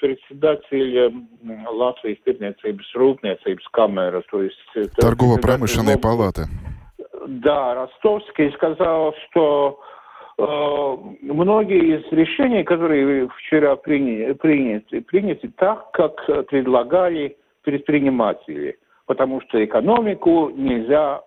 председатель 0.00 1.12
Латвии 1.42 2.14
Стирniecības 2.22 2.94
рūpniecības 2.94 3.66
камеры, 3.72 4.22
то 4.30 4.42
есть... 4.42 4.94
Торгово-промышленные 4.96 5.98
палаты. 5.98 6.46
Да, 7.26 7.74
Ростовский 7.74 8.52
сказал, 8.52 9.14
что 9.26 9.80
э, 10.38 10.42
многие 11.22 11.98
из 11.98 12.12
решений, 12.12 12.62
которые 12.62 13.28
вчера 13.28 13.74
приняли, 13.74 14.32
приняты, 14.34 15.00
приняты 15.00 15.50
так, 15.56 15.90
как 15.90 16.24
предлагали 16.46 17.36
предприниматели, 17.62 18.78
потому 19.06 19.40
что 19.42 19.62
экономику 19.64 20.50
нельзя 20.54 21.22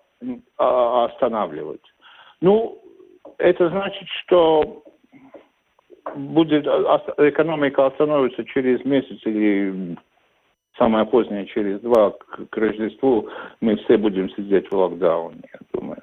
а, 0.56 1.04
останавливать. 1.06 1.82
Ну, 2.40 2.78
это 3.38 3.68
значит, 3.68 4.08
что 4.22 4.82
будет 6.14 6.66
экономика 6.66 7.86
остановится 7.86 8.44
через 8.44 8.84
месяц 8.84 9.18
или 9.24 9.96
самое 10.78 11.04
позднее 11.04 11.46
через 11.46 11.80
два 11.80 12.10
к, 12.10 12.56
Рождеству 12.56 13.28
мы 13.60 13.76
все 13.76 13.96
будем 13.98 14.30
сидеть 14.30 14.70
в 14.70 14.76
локдауне, 14.76 15.42
я 15.52 15.58
думаю. 15.72 16.00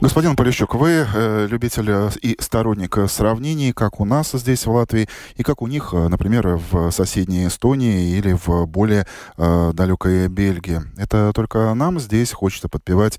Господин 0.00 0.36
Полищук, 0.36 0.74
вы 0.74 1.04
э, 1.04 1.46
любитель 1.48 1.90
э, 1.90 2.08
и 2.22 2.36
сторонник 2.40 2.96
сравнений, 3.08 3.72
как 3.72 4.00
у 4.00 4.04
нас 4.04 4.30
здесь 4.32 4.64
в 4.64 4.70
Латвии, 4.70 5.08
и 5.36 5.42
как 5.42 5.60
у 5.60 5.66
них, 5.66 5.92
э, 5.92 6.08
например, 6.08 6.58
в 6.70 6.90
соседней 6.90 7.48
Эстонии 7.48 8.16
или 8.16 8.32
в 8.32 8.66
более 8.66 9.06
э, 9.36 9.72
далекой 9.72 10.28
Бельгии. 10.28 10.78
Это 10.98 11.32
только 11.34 11.74
нам 11.74 11.98
здесь 11.98 12.32
хочется 12.32 12.68
подпевать 12.68 13.18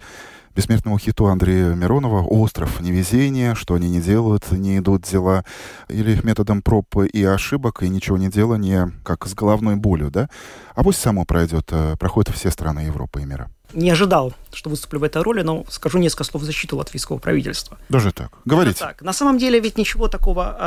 бессмертному 0.57 0.97
хиту 0.97 1.27
Андрея 1.27 1.75
Миронова 1.75 2.23
«Остров 2.23 2.81
невезения», 2.81 3.53
что 3.53 3.75
они 3.75 3.89
не 3.89 4.01
делают, 4.01 4.51
не 4.51 4.79
идут 4.79 5.03
дела, 5.03 5.45
или 5.87 6.19
методом 6.23 6.63
проб 6.63 6.97
и 7.13 7.23
ошибок, 7.23 7.83
и 7.83 7.89
ничего 7.89 8.17
не 8.17 8.29
делания, 8.29 8.91
как 9.03 9.27
с 9.27 9.35
головной 9.35 9.75
болью, 9.75 10.09
да? 10.09 10.29
А 10.73 10.83
пусть 10.83 10.99
само 10.99 11.25
пройдет, 11.25 11.67
э, 11.69 11.95
проходит 11.99 12.33
все 12.35 12.49
страны 12.49 12.79
Европы 12.79 13.21
и 13.21 13.25
мира. 13.25 13.51
Не 13.73 13.91
ожидал, 13.91 14.33
что 14.51 14.71
выступлю 14.71 14.99
в 14.99 15.03
этой 15.03 15.21
роли, 15.21 15.43
но 15.43 15.63
скажу 15.69 15.99
несколько 15.99 16.23
слов 16.23 16.41
в 16.41 16.45
защиту 16.45 16.77
латвийского 16.77 17.19
правительства. 17.19 17.77
Даже 17.89 18.11
так? 18.11 18.31
Говорите. 18.45 18.79
Даже 18.79 18.93
так. 18.93 19.03
На 19.03 19.13
самом 19.13 19.37
деле 19.37 19.59
ведь 19.59 19.77
ничего 19.77 20.07
такого 20.07 20.57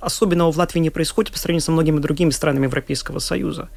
э, 0.00 0.04
особенного 0.04 0.50
в 0.50 0.56
Латвии 0.56 0.80
не 0.80 0.90
происходит 0.90 1.32
по 1.32 1.38
сравнению 1.38 1.62
со 1.62 1.72
многими 1.72 1.98
другими 1.98 2.30
странами 2.30 2.64
Европейского 2.64 3.18
Союза. 3.18 3.68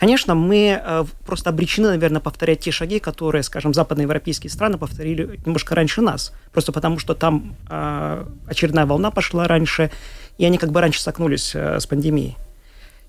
Конечно, 0.00 0.34
мы 0.34 0.80
э, 0.82 1.04
просто 1.26 1.50
обречены, 1.50 1.88
наверное, 1.88 2.22
повторять 2.22 2.60
те 2.60 2.70
шаги, 2.70 3.00
которые, 3.00 3.42
скажем, 3.42 3.74
западноевропейские 3.74 4.50
страны 4.50 4.78
повторили 4.78 5.38
немножко 5.44 5.74
раньше 5.74 6.00
нас. 6.00 6.32
Просто 6.52 6.72
потому, 6.72 6.98
что 6.98 7.12
там 7.14 7.54
э, 7.68 8.24
очередная 8.46 8.86
волна 8.86 9.10
пошла 9.10 9.46
раньше, 9.46 9.90
и 10.38 10.46
они 10.46 10.56
как 10.56 10.70
бы 10.72 10.80
раньше 10.80 11.00
столкнулись 11.00 11.54
э, 11.54 11.78
с 11.78 11.86
пандемией. 11.86 12.38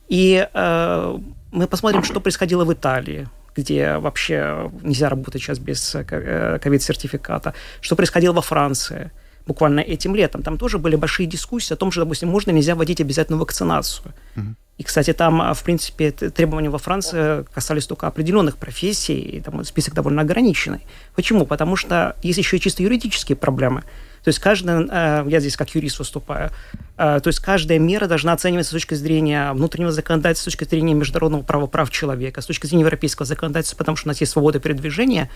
И 0.09 0.45
мы 0.53 1.67
посмотрим, 1.67 2.03
что 2.03 2.19
происходило 2.19 2.65
в 2.65 2.73
Италии, 2.73 3.29
где 3.55 3.97
вообще 3.97 4.69
нельзя 4.81 5.07
работать 5.07 5.41
сейчас 5.41 5.59
без 5.59 5.95
ковид-сертификата, 5.95 7.53
что 7.79 7.95
происходило 7.95 8.33
во 8.33 8.41
Франции 8.41 9.11
буквально 9.47 9.79
этим 9.79 10.13
летом. 10.13 10.43
Там 10.43 10.57
тоже 10.57 10.79
были 10.79 10.97
большие 10.97 11.27
дискуссии 11.27 11.73
о 11.73 11.77
том, 11.77 11.91
что, 11.91 12.01
допустим, 12.01 12.27
можно 12.27 12.51
нельзя 12.51 12.75
вводить 12.75 12.99
обязательную 12.99 13.39
вакцинацию. 13.39 14.13
Угу. 14.35 14.55
И, 14.77 14.83
кстати, 14.83 15.13
там, 15.13 15.41
а, 15.41 15.53
в 15.53 15.63
принципе, 15.63 16.11
требования 16.11 16.69
во 16.69 16.79
Франции 16.79 17.45
касались 17.53 17.85
только 17.85 18.07
определенных 18.07 18.57
профессий, 18.57 19.19
и 19.19 19.41
там 19.41 19.63
список 19.63 19.93
довольно 19.93 20.23
ограниченный. 20.23 20.81
Почему? 21.15 21.45
Потому 21.45 21.75
что 21.75 22.15
есть 22.23 22.39
еще 22.39 22.57
и 22.57 22.59
чисто 22.59 22.81
юридические 22.81 23.35
проблемы. 23.35 23.83
То 24.23 24.29
есть 24.29 24.39
каждая, 24.39 24.87
э, 24.89 25.29
я 25.29 25.39
здесь 25.39 25.57
как 25.57 25.73
юрист 25.75 25.99
выступаю, 25.99 26.51
э, 26.97 27.19
то 27.21 27.27
есть 27.27 27.39
каждая 27.39 27.79
мера 27.79 28.07
должна 28.07 28.33
оцениваться 28.33 28.69
с 28.69 28.73
точки 28.73 28.93
зрения 28.93 29.51
внутреннего 29.53 29.91
законодательства, 29.91 30.49
с 30.49 30.53
точки 30.53 30.69
зрения 30.69 30.93
международного 30.93 31.41
права 31.41 31.65
прав 31.65 31.89
человека, 31.89 32.41
с 32.41 32.45
точки 32.45 32.67
зрения 32.67 32.83
европейского 32.83 33.25
законодательства, 33.25 33.77
потому 33.77 33.97
что 33.97 34.07
у 34.07 34.09
нас 34.09 34.19
есть 34.19 34.31
свобода 34.31 34.59
передвижения, 34.59 35.29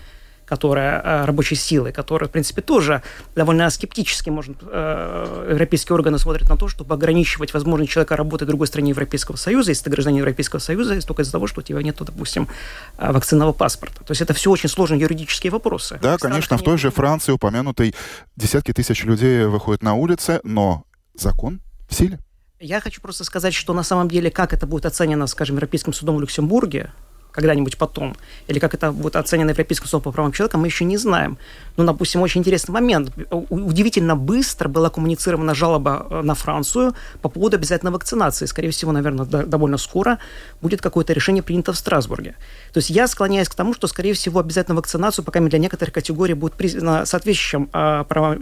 которая 0.46 1.02
э, 1.02 1.24
рабочей 1.24 1.56
силы, 1.56 1.92
которая, 1.92 2.28
в 2.28 2.32
принципе, 2.32 2.62
тоже 2.62 3.02
довольно 3.34 3.68
скептически, 3.68 4.30
может, 4.30 4.56
э, 4.62 5.48
европейские 5.50 5.94
органы 5.94 6.18
смотрят 6.18 6.48
на 6.48 6.56
то, 6.56 6.68
чтобы 6.68 6.94
ограничивать 6.94 7.52
возможность 7.52 7.92
человека 7.92 8.16
работать 8.16 8.46
в 8.46 8.48
другой 8.48 8.68
стране 8.68 8.90
Европейского 8.90 9.36
Союза, 9.36 9.72
если 9.72 9.84
ты 9.84 9.90
гражданин 9.90 10.18
Европейского 10.18 10.60
Союза, 10.60 11.00
только 11.06 11.22
из-за 11.22 11.32
того, 11.32 11.46
что 11.46 11.60
у 11.60 11.62
тебя 11.62 11.82
нет, 11.82 11.96
допустим, 11.98 12.48
э, 12.96 13.12
вакцинного 13.12 13.52
паспорта. 13.52 14.04
То 14.04 14.12
есть 14.12 14.22
это 14.22 14.32
все 14.34 14.50
очень 14.50 14.68
сложные 14.68 15.00
юридические 15.00 15.50
вопросы. 15.50 15.98
Да, 16.00 16.16
конечно, 16.16 16.56
в 16.56 16.62
той 16.62 16.78
же 16.78 16.90
Франции 16.90 17.32
упомянутой 17.32 17.94
десятки 18.36 18.72
тысяч 18.72 19.04
людей 19.04 19.44
выходят 19.46 19.82
на 19.82 19.94
улицы, 19.94 20.40
но 20.44 20.84
закон 21.14 21.60
в 21.88 21.94
силе. 21.94 22.20
Я 22.60 22.80
хочу 22.80 23.02
просто 23.02 23.24
сказать, 23.24 23.52
что 23.52 23.74
на 23.74 23.82
самом 23.82 24.08
деле, 24.08 24.30
как 24.30 24.52
это 24.54 24.66
будет 24.66 24.86
оценено, 24.86 25.26
скажем, 25.26 25.56
Европейским 25.56 25.92
судом 25.92 26.16
в 26.16 26.20
Люксембурге, 26.20 26.90
когда-нибудь 27.36 27.76
потом, 27.76 28.16
или 28.48 28.58
как 28.58 28.74
это 28.74 28.92
будет 28.92 29.16
оценено 29.16 29.50
Европейским 29.50 29.86
судом 29.86 30.02
по 30.02 30.12
правам 30.12 30.32
человека, 30.32 30.58
мы 30.58 30.66
еще 30.66 30.84
не 30.84 30.98
знаем. 30.98 31.36
Но, 31.76 31.84
допустим, 31.84 32.22
очень 32.22 32.40
интересный 32.40 32.72
момент. 32.72 33.12
Удивительно 33.50 34.16
быстро 34.16 34.68
была 34.68 34.90
коммуницирована 34.90 35.54
жалоба 35.54 36.06
э, 36.10 36.22
на 36.22 36.34
Францию 36.34 36.94
по 37.22 37.28
поводу 37.28 37.56
обязательной 37.56 37.92
вакцинации. 37.92 38.46
Скорее 38.46 38.70
всего, 38.70 38.92
наверное, 38.92 39.26
довольно 39.26 39.78
скоро 39.78 40.18
будет 40.62 40.80
какое-то 40.80 41.12
решение 41.12 41.42
принято 41.42 41.72
в 41.72 41.76
Страсбурге. 41.76 42.34
То 42.76 42.80
есть 42.80 42.90
я 42.90 43.08
склоняюсь 43.08 43.48
к 43.48 43.54
тому, 43.54 43.72
что, 43.72 43.86
скорее 43.86 44.12
всего, 44.12 44.38
обязательную 44.38 44.76
вакцинацию 44.76 45.24
пока 45.24 45.40
для 45.40 45.58
некоторых 45.58 45.94
категорий 45.94 46.34
будет 46.34 46.52
признана 46.52 47.06
соответствующим 47.06 47.70
э, 47.72 48.04
правам, 48.06 48.34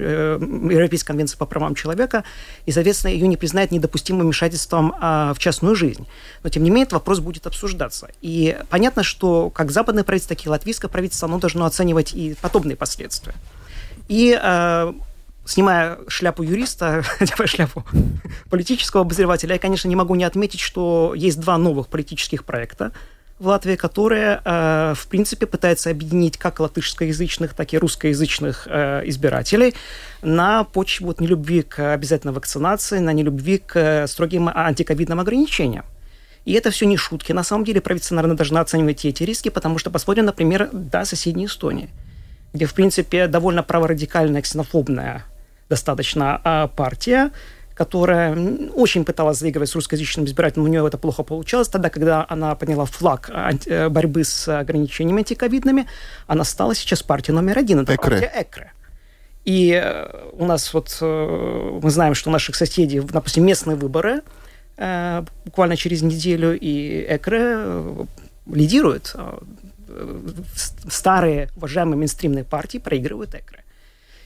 Европейской 0.70 1.06
конвенции 1.06 1.36
по 1.36 1.46
правам 1.46 1.76
человека, 1.76 2.24
и, 2.66 2.72
соответственно, 2.72 3.12
ее 3.12 3.28
не 3.28 3.36
признает 3.36 3.70
недопустимым 3.70 4.22
вмешательством 4.26 4.92
э, 5.00 5.34
в 5.34 5.38
частную 5.38 5.76
жизнь. 5.76 6.04
Но, 6.42 6.50
тем 6.50 6.64
не 6.64 6.70
менее, 6.70 6.82
этот 6.82 6.94
вопрос 6.94 7.20
будет 7.20 7.46
обсуждаться. 7.46 8.08
И 8.22 8.58
понятно, 8.70 9.04
что 9.04 9.50
как 9.50 9.70
западное 9.70 10.02
правительство, 10.02 10.34
так 10.34 10.44
и 10.44 10.48
латвийское 10.48 10.90
правительство, 10.90 11.28
оно 11.28 11.38
должно 11.38 11.64
оценивать 11.64 12.12
и 12.12 12.34
подобные 12.42 12.74
последствия. 12.74 13.36
И 14.08 14.36
э, 14.36 14.92
снимая 15.44 15.98
шляпу 16.08 16.42
юриста, 16.42 17.04
шляпу 17.44 17.84
политического 18.50 19.02
обозревателя, 19.02 19.52
я, 19.52 19.58
конечно, 19.60 19.86
не 19.86 19.94
могу 19.94 20.16
не 20.16 20.24
отметить, 20.24 20.58
что 20.58 21.14
есть 21.14 21.38
два 21.38 21.56
новых 21.56 21.86
политических 21.86 22.42
проекта 22.42 22.90
в 23.44 23.48
Латвии, 23.48 23.76
которые, 23.76 24.40
э, 24.44 24.94
в 24.96 25.06
принципе, 25.06 25.46
пытаются 25.46 25.90
объединить 25.90 26.36
как 26.36 26.58
латышскоязычных, 26.60 27.54
так 27.54 27.72
и 27.72 27.78
русскоязычных 27.78 28.66
э, 28.68 29.02
избирателей 29.06 29.74
на 30.22 30.64
почве 30.64 31.06
вот, 31.06 31.20
нелюбви 31.20 31.62
к 31.62 31.94
обязательной 31.94 32.34
вакцинации, 32.34 32.98
на 32.98 33.12
нелюбви 33.12 33.58
к 33.58 34.06
строгим 34.08 34.48
антиковидным 34.52 35.20
ограничениям. 35.20 35.84
И 36.44 36.52
это 36.52 36.70
все 36.70 36.86
не 36.86 36.96
шутки. 36.96 37.32
На 37.32 37.44
самом 37.44 37.64
деле 37.64 37.80
правительство, 37.80 38.16
наверное, 38.16 38.36
должно 38.36 38.60
оценивать 38.60 39.04
эти 39.04 39.22
риски, 39.22 39.48
потому 39.48 39.78
что 39.78 39.90
посмотрим, 39.90 40.24
например, 40.24 40.68
да, 40.72 41.04
соседней 41.04 41.46
Эстонии– 41.46 41.90
где, 42.54 42.66
в 42.66 42.72
принципе, 42.72 43.26
довольно 43.26 43.62
праворадикальная, 43.62 44.40
ксенофобная 44.40 45.24
достаточно 45.68 46.40
а, 46.44 46.68
партия, 46.68 47.32
которая 47.74 48.36
очень 48.74 49.04
пыталась 49.04 49.38
заигрывать 49.38 49.68
с 49.68 49.74
русскоязычным 49.74 50.26
избирателем, 50.26 50.64
у 50.64 50.68
нее 50.68 50.86
это 50.86 50.96
плохо 50.96 51.22
получалось. 51.22 51.68
Тогда, 51.68 51.90
когда 51.90 52.24
она 52.28 52.54
подняла 52.54 52.84
флаг 52.84 53.30
э, 53.30 53.88
борьбы 53.88 54.24
с 54.24 54.48
ограничениями 54.48 55.18
антиковидными, 55.18 55.86
она 56.26 56.44
стала 56.44 56.74
сейчас 56.74 57.02
партией 57.02 57.34
номер 57.34 57.58
один. 57.58 57.80
Это 57.80 57.94
Экре. 57.94 58.10
партия 58.10 58.32
Экре. 58.34 58.72
И 59.44 59.72
э, 59.72 60.30
у 60.32 60.46
нас 60.46 60.72
вот, 60.72 60.96
э, 61.00 61.80
мы 61.82 61.90
знаем, 61.90 62.14
что 62.14 62.30
у 62.30 62.32
наших 62.32 62.54
соседей, 62.54 63.00
допустим, 63.00 63.44
местные 63.44 63.76
выборы 63.76 64.22
буквально 65.44 65.76
через 65.76 66.02
неделю, 66.02 66.58
и 66.58 67.06
Экре 67.08 67.64
лидирует 68.52 69.14
старые 70.88 71.48
уважаемые 71.56 71.96
мейнстримные 71.96 72.42
партии 72.42 72.78
проигрывают 72.78 73.34
ЭКРы. 73.36 73.63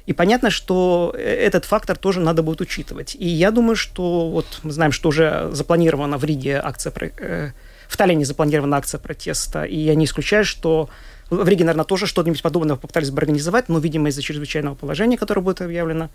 И 0.09 0.15
понятно, 0.15 0.49
что 0.49 1.15
э, 1.15 1.21
этот 1.21 1.67
фактор 1.67 1.99
тоже 1.99 2.21
надо 2.21 2.43
будет 2.43 2.63
учитывать. 2.63 3.15
И 3.15 3.29
я 3.29 3.51
думаю, 3.51 3.77
что 3.77 4.31
вот 4.31 4.61
мы 4.63 4.71
знаем, 4.73 4.91
что 4.91 5.11
уже 5.11 5.51
запланирована 5.53 6.17
в 6.17 6.25
Риге 6.25 6.63
акция, 6.65 6.95
э, 7.19 7.51
в 7.87 7.97
Таллине 7.99 8.25
запланирована 8.25 8.79
акция 8.79 9.01
протеста, 9.01 9.65
и 9.65 9.77
я 9.77 9.95
не 9.95 10.07
исключаю, 10.07 10.47
что 10.47 10.89
в 11.29 11.47
Риге, 11.47 11.65
наверное, 11.65 11.85
тоже 11.85 12.07
что-нибудь 12.07 12.41
подобное 12.41 12.77
попытались 12.77 13.11
бы 13.11 13.19
организовать, 13.19 13.69
но, 13.69 13.79
видимо, 13.81 14.09
из-за 14.09 14.23
чрезвычайного 14.23 14.77
положения, 14.77 15.19
которое 15.19 15.43
будет 15.43 15.61
объявлено, 15.61 16.09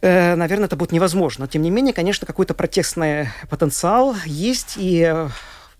э, 0.00 0.34
наверное, 0.34 0.66
это 0.66 0.74
будет 0.74 0.90
невозможно. 0.90 1.46
Тем 1.46 1.62
не 1.62 1.70
менее, 1.70 1.94
конечно, 1.94 2.26
какой-то 2.26 2.54
протестный 2.54 3.28
потенциал 3.48 4.16
есть, 4.24 4.74
и 4.76 5.28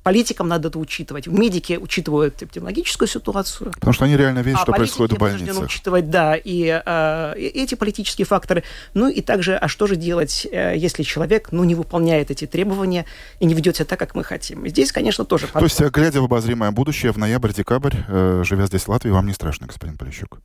Политикам 0.07 0.47
надо 0.47 0.69
это 0.69 0.79
учитывать. 0.79 1.27
Медики 1.27 1.77
учитывают 1.83 2.41
эпидемиологическую 2.41 3.09
ситуацию. 3.09 3.73
Потому 3.73 3.93
что 3.93 4.05
они 4.05 4.17
реально 4.17 4.39
видят, 4.39 4.61
а 4.61 4.63
что 4.63 4.73
происходит 4.73 5.17
в 5.17 5.19
больнице. 5.19 5.59
учитывать, 5.59 6.11
да, 6.11 6.37
и 6.37 6.81
э, 6.87 7.35
эти 7.37 7.75
политические 7.75 8.25
факторы. 8.25 8.63
Ну 8.95 9.09
и 9.09 9.21
также, 9.21 9.57
а 9.57 9.67
что 9.67 9.89
же 9.89 9.97
делать, 9.97 10.47
э, 10.49 10.75
если 10.77 11.03
человек, 11.03 11.49
ну, 11.51 11.65
не 11.65 11.75
выполняет 11.75 12.31
эти 12.31 12.47
требования 12.47 13.05
и 13.41 13.47
не 13.47 13.55
ведет 13.55 13.75
себя 13.75 13.85
так, 13.85 13.99
как 13.99 14.15
мы 14.15 14.23
хотим. 14.23 14.65
И 14.65 14.69
здесь, 14.69 14.93
конечно, 14.93 15.25
тоже... 15.25 15.49
То 15.49 15.65
есть, 15.65 15.81
глядя 15.81 16.21
в 16.21 16.27
обозримое 16.27 16.71
будущее, 16.71 17.11
в 17.11 17.19
ноябрь-декабрь, 17.19 17.97
э, 18.07 18.43
живя 18.45 18.67
здесь 18.67 18.83
в 18.83 18.89
Латвии, 18.89 19.11
вам 19.11 19.27
не 19.27 19.33
страшно, 19.33 19.67
господин 19.67 19.99
Полищук? 19.99 20.39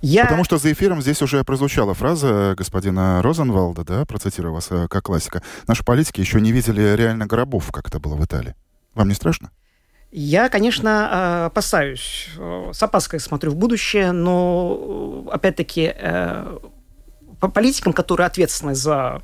Я... 0.00 0.24
Потому 0.24 0.44
что 0.44 0.58
за 0.58 0.72
эфиром 0.72 1.02
здесь 1.02 1.20
уже 1.22 1.44
прозвучала 1.44 1.94
фраза 1.94 2.54
господина 2.56 3.22
Розенвалда, 3.22 3.84
да, 3.84 4.04
процитирую 4.04 4.54
вас 4.54 4.68
э, 4.70 4.86
как 4.88 5.04
классика. 5.04 5.42
Наши 5.66 5.84
политики 5.84 6.20
еще 6.20 6.40
не 6.40 6.52
видели 6.52 6.94
реально 6.96 7.26
гробов, 7.26 7.70
как 7.72 7.88
это 7.88 7.98
было 7.98 8.14
в 8.14 8.24
Италии. 8.24 8.54
Вам 8.94 9.08
не 9.08 9.14
страшно? 9.14 9.50
Я, 10.10 10.48
конечно, 10.48 10.88
э, 10.88 11.44
опасаюсь, 11.46 12.30
э, 12.36 12.70
с 12.72 12.82
опаской 12.82 13.20
смотрю 13.20 13.50
в 13.52 13.56
будущее, 13.56 14.12
но, 14.12 15.26
опять-таки, 15.30 15.94
по 17.40 17.48
политикам, 17.48 17.92
которые 17.92 18.26
ответственны 18.26 18.74
за 18.74 19.22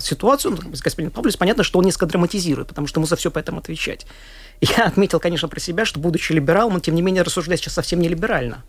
ситуацию, 0.00 0.58
ну, 0.60 0.70
господин 0.70 1.10
Павлович, 1.12 1.38
понятно, 1.38 1.62
что 1.62 1.78
он 1.78 1.84
несколько 1.84 2.06
драматизирует, 2.06 2.66
потому 2.66 2.88
что 2.88 2.98
ему 2.98 3.06
за 3.06 3.14
все 3.14 3.30
поэтому 3.30 3.60
отвечать. 3.60 4.04
Я 4.60 4.86
отметил, 4.86 5.20
конечно, 5.20 5.48
про 5.48 5.60
себя, 5.60 5.84
что, 5.84 6.00
будучи 6.00 6.32
либералом, 6.32 6.74
он, 6.74 6.80
тем 6.80 6.94
не 6.94 7.02
менее, 7.02 7.22
рассуждает 7.22 7.60
сейчас 7.60 7.74
совсем 7.74 8.00
не 8.00 8.08
либерально. 8.08 8.64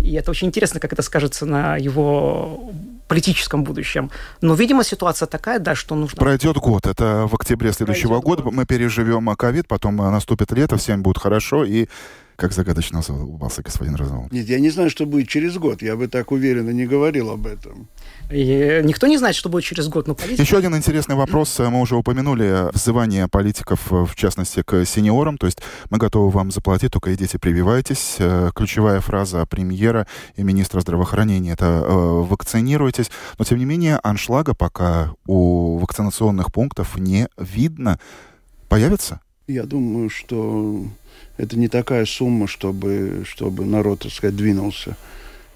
И 0.00 0.12
это 0.14 0.30
очень 0.30 0.48
интересно, 0.48 0.80
как 0.80 0.92
это 0.92 1.02
скажется 1.02 1.46
на 1.46 1.76
его 1.76 2.72
политическом 3.08 3.64
будущем. 3.64 4.10
Но, 4.40 4.54
видимо, 4.54 4.84
ситуация 4.84 5.26
такая, 5.26 5.58
да, 5.58 5.74
что 5.74 5.94
нужно... 5.94 6.16
Пройдет 6.16 6.56
год. 6.56 6.86
Это 6.86 7.26
в 7.26 7.34
октябре 7.34 7.72
следующего 7.72 8.20
Пройдет 8.20 8.24
года. 8.24 8.42
Год. 8.42 8.54
Мы 8.54 8.66
переживем 8.66 9.34
ковид, 9.36 9.68
потом 9.68 9.96
наступит 9.96 10.52
лето, 10.52 10.76
всем 10.76 11.02
будет 11.02 11.18
хорошо, 11.18 11.64
и 11.64 11.86
как 12.36 12.52
загадочно 12.52 13.00
улыбался 13.08 13.62
господин 13.62 13.94
Розовол. 13.94 14.28
Нет, 14.30 14.46
я 14.46 14.60
не 14.60 14.70
знаю, 14.70 14.90
что 14.90 15.06
будет 15.06 15.28
через 15.28 15.56
год. 15.56 15.82
Я 15.82 15.96
бы 15.96 16.06
так 16.06 16.32
уверенно 16.32 16.70
не 16.70 16.86
говорил 16.86 17.30
об 17.30 17.46
этом. 17.46 17.88
И 18.30 18.80
никто 18.82 19.06
не 19.06 19.18
знает, 19.18 19.36
что 19.36 19.48
будет 19.48 19.64
через 19.64 19.88
год. 19.88 20.08
Но 20.08 20.14
политика... 20.14 20.42
Еще 20.42 20.56
один 20.56 20.74
интересный 20.74 21.14
вопрос. 21.14 21.58
Мы 21.58 21.80
уже 21.80 21.96
упомянули 21.96 22.72
взывание 22.72 23.28
политиков, 23.28 23.80
в 23.90 24.14
частности, 24.16 24.62
к 24.62 24.84
сеньорам. 24.84 25.38
То 25.38 25.46
есть 25.46 25.58
мы 25.90 25.98
готовы 25.98 26.30
вам 26.30 26.50
заплатить, 26.50 26.92
только 26.92 27.14
идите 27.14 27.38
прививайтесь. 27.38 28.16
Э, 28.18 28.50
ключевая 28.54 29.00
фраза 29.00 29.46
премьера 29.46 30.06
и 30.34 30.42
министра 30.42 30.80
здравоохранения– 30.80 31.52
это 31.52 31.66
э, 31.66 32.20
«вакцинируйтесь». 32.22 33.10
Но, 33.38 33.44
тем 33.44 33.58
не 33.58 33.64
менее, 33.64 34.00
аншлага 34.02 34.54
пока 34.54 35.12
у 35.26 35.78
вакцинационных 35.78 36.52
пунктов 36.52 36.98
не 36.98 37.28
видно. 37.38 38.00
Появится? 38.68 39.20
Я 39.46 39.62
думаю, 39.62 40.10
что 40.10 40.84
это 41.36 41.56
не 41.56 41.68
такая 41.68 42.04
сумма, 42.06 42.48
чтобы, 42.48 43.22
чтобы 43.24 43.64
народ, 43.64 44.00
так 44.00 44.12
сказать, 44.12 44.34
двинулся. 44.34 44.96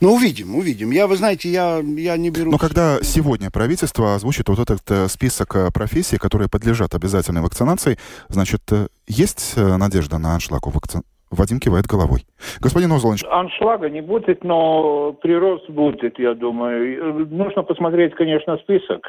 Ну, 0.00 0.14
увидим, 0.14 0.56
увидим. 0.56 0.90
Я, 0.92 1.06
вы 1.06 1.16
знаете, 1.16 1.50
я, 1.50 1.78
я 1.78 2.16
не 2.16 2.30
беру... 2.30 2.50
Но 2.50 2.56
когда 2.56 2.98
сегодня 3.02 3.50
правительство 3.50 4.14
озвучит 4.14 4.48
вот 4.48 4.58
этот 4.58 4.90
э, 4.90 5.08
список 5.08 5.54
э, 5.54 5.68
профессий, 5.74 6.16
которые 6.16 6.48
подлежат 6.48 6.94
обязательной 6.94 7.42
вакцинации, 7.42 7.98
значит, 8.28 8.62
э, 8.72 8.86
есть 9.06 9.56
надежда 9.56 10.18
на 10.18 10.34
аншлаг 10.34 10.66
у 10.66 10.70
вакци... 10.70 11.02
Вадим 11.30 11.60
кивает 11.60 11.86
головой. 11.86 12.26
Господин 12.60 12.90
Озолович. 12.92 13.24
Аншлага 13.30 13.90
не 13.90 14.00
будет, 14.00 14.42
но 14.42 15.12
прирост 15.12 15.68
будет, 15.68 16.18
я 16.18 16.34
думаю. 16.34 17.28
Нужно 17.28 17.62
посмотреть, 17.62 18.14
конечно, 18.14 18.56
список 18.56 19.06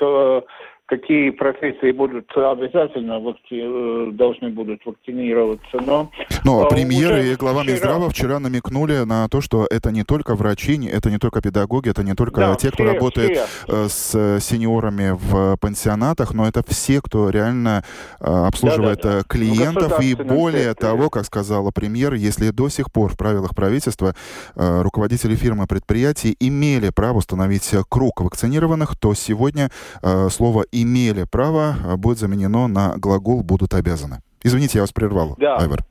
какие 0.91 1.29
профессии 1.29 1.93
будут 1.93 2.29
обязательно 2.35 3.17
вакци... 3.21 3.39
Э, 3.51 4.09
должны 4.11 4.49
будут 4.49 4.85
вакцинироваться. 4.85 5.79
Но, 5.85 6.11
но 6.43 6.65
а, 6.65 6.69
премьер 6.69 7.15
и 7.17 7.35
глава 7.35 7.61
вчера... 7.61 7.71
Минздрава 7.71 8.09
вчера 8.09 8.39
намекнули 8.39 9.05
на 9.05 9.29
то, 9.29 9.39
что 9.39 9.65
это 9.71 9.91
не 9.91 10.03
только 10.03 10.35
врачи, 10.35 10.85
это 10.85 11.09
не 11.09 11.17
только 11.17 11.41
педагоги, 11.41 11.89
это 11.89 12.03
не 12.03 12.13
только 12.13 12.41
да, 12.41 12.55
те, 12.55 12.67
все, 12.67 12.71
кто 12.71 12.83
работает 12.83 13.37
все. 13.37 13.47
Э, 13.69 13.87
с 13.87 14.39
сеньорами 14.41 15.15
в 15.17 15.55
пансионатах, 15.61 16.33
но 16.33 16.45
это 16.45 16.61
все, 16.67 17.01
кто 17.01 17.29
реально 17.29 17.85
э, 18.19 18.25
обслуживает 18.25 18.99
да, 19.01 19.11
да, 19.11 19.17
да. 19.19 19.23
клиентов. 19.23 20.01
И 20.01 20.13
более 20.13 20.71
секторе. 20.71 20.91
того, 20.91 21.09
как 21.09 21.23
сказала 21.23 21.71
премьер, 21.71 22.15
если 22.15 22.49
до 22.49 22.67
сих 22.67 22.91
пор 22.91 23.13
в 23.13 23.17
правилах 23.17 23.55
правительства 23.55 24.13
руководители 24.55 25.35
фирмы 25.35 25.67
предприятий 25.67 26.35
имели 26.39 26.89
право 26.89 27.19
установить 27.19 27.71
круг 27.87 28.19
вакцинированных, 28.19 28.97
то 28.97 29.13
сегодня 29.13 29.69
слово 30.29 30.65
«и» 30.71 30.80
имели 30.81 31.25
право 31.29 31.75
а, 31.85 31.97
будет 31.97 32.17
заменено 32.17 32.67
на 32.67 32.95
глагол 32.97 33.43
«будут 33.43 33.73
обязаны». 33.73 34.21
Извините, 34.43 34.79
я 34.79 34.83
вас 34.83 34.91
прервал, 34.91 35.35
да. 35.37 35.57
Айвар. 35.57 35.81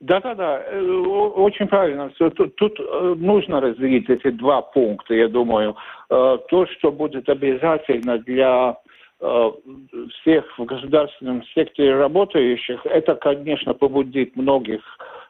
Да, 0.00 0.20
да, 0.20 0.34
да, 0.34 0.62
э, 0.62 0.80
очень 0.80 1.68
правильно. 1.68 2.10
Все. 2.10 2.28
Тут, 2.30 2.56
тут 2.56 2.78
э, 2.78 3.14
нужно 3.16 3.60
разделить 3.60 4.10
эти 4.10 4.30
два 4.30 4.60
пункта, 4.60 5.14
я 5.14 5.28
думаю. 5.28 5.74
Э, 6.10 6.36
то, 6.48 6.66
что 6.66 6.92
будет 6.92 7.26
обязательно 7.28 8.18
для 8.18 8.76
всех 9.18 10.44
в 10.58 10.66
государственном 10.66 11.42
секторе 11.54 11.96
работающих, 11.96 12.84
это, 12.84 13.14
конечно, 13.14 13.72
побудит 13.72 14.36
многих 14.36 14.82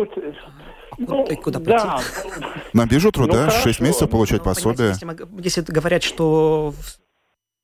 ну, 0.98 1.24
и 1.26 1.34
куда 1.34 1.58
пойти? 1.58 1.84
Да. 1.84 2.00
На 2.72 2.86
биржу 2.86 3.10
труда 3.10 3.46
ну, 3.46 3.50
6 3.50 3.80
месяцев 3.80 4.10
получать 4.10 4.40
ну, 4.40 4.44
пособие. 4.44 4.88
Если, 4.90 5.06
если 5.42 5.62
говорят, 5.62 6.02
что 6.02 6.74
в 6.78 6.98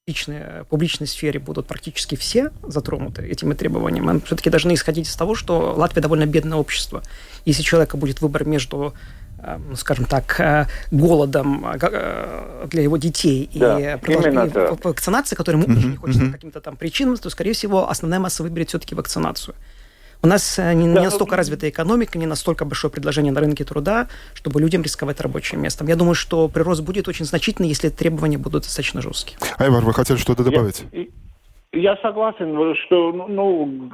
публичной, 0.04 0.64
публичной 0.68 1.06
сфере 1.06 1.38
будут 1.38 1.66
практически 1.66 2.16
все 2.16 2.50
затронуты 2.62 3.22
этими 3.22 3.54
требованиями, 3.54 4.06
мы 4.06 4.20
все-таки 4.20 4.50
должны 4.50 4.74
исходить 4.74 5.06
из 5.06 5.14
того, 5.14 5.34
что 5.34 5.74
Латвия 5.76 6.02
довольно 6.02 6.26
бедное 6.26 6.58
общество. 6.58 7.02
Если 7.44 7.62
у 7.62 7.64
человека 7.64 7.96
будет 7.96 8.20
выбор 8.20 8.44
между 8.44 8.94
э, 9.38 9.58
ну, 9.58 9.76
скажем 9.76 10.06
так, 10.06 10.40
э, 10.40 10.66
голодом 10.90 11.64
э, 11.66 12.66
для 12.68 12.82
его 12.82 12.96
детей 12.96 13.48
да, 13.54 13.94
и 13.94 14.00
продолжением 14.00 14.50
да. 14.50 14.76
вакцинации, 14.82 15.36
которую 15.36 15.62
ему 15.62 15.78
очень 15.78 15.90
не 15.92 15.96
хочется 15.96 16.26
по 16.26 16.32
каким-то 16.32 16.60
там 16.60 16.76
причинам, 16.76 17.16
то, 17.16 17.30
скорее 17.30 17.52
всего, 17.52 17.88
основная 17.88 18.18
масса 18.18 18.42
выберет 18.42 18.70
все-таки 18.70 18.94
вакцинацию. 18.94 19.54
У 20.22 20.26
нас 20.26 20.58
э, 20.58 20.74
не, 20.74 20.86
не 20.86 21.00
настолько 21.00 21.36
развитая 21.36 21.70
экономика, 21.70 22.18
не 22.18 22.26
настолько 22.26 22.66
большое 22.66 22.92
предложение 22.92 23.32
на 23.32 23.40
рынке 23.40 23.64
труда, 23.64 24.06
чтобы 24.34 24.60
людям 24.60 24.82
рисковать 24.82 25.20
рабочим 25.20 25.62
местом. 25.62 25.86
Я 25.86 25.96
думаю, 25.96 26.14
что 26.14 26.48
прирост 26.48 26.84
будет 26.84 27.08
очень 27.08 27.24
значительный, 27.24 27.68
если 27.68 27.88
требования 27.88 28.36
будут 28.36 28.64
достаточно 28.64 29.00
жесткие. 29.00 29.38
Айвар, 29.58 29.82
вы 29.82 29.94
хотели 29.94 30.18
что-то 30.18 30.44
добавить? 30.44 30.84
Я, 30.92 31.06
я 31.72 31.96
согласен, 32.02 32.74
что 32.84 33.12
ну, 33.12 33.90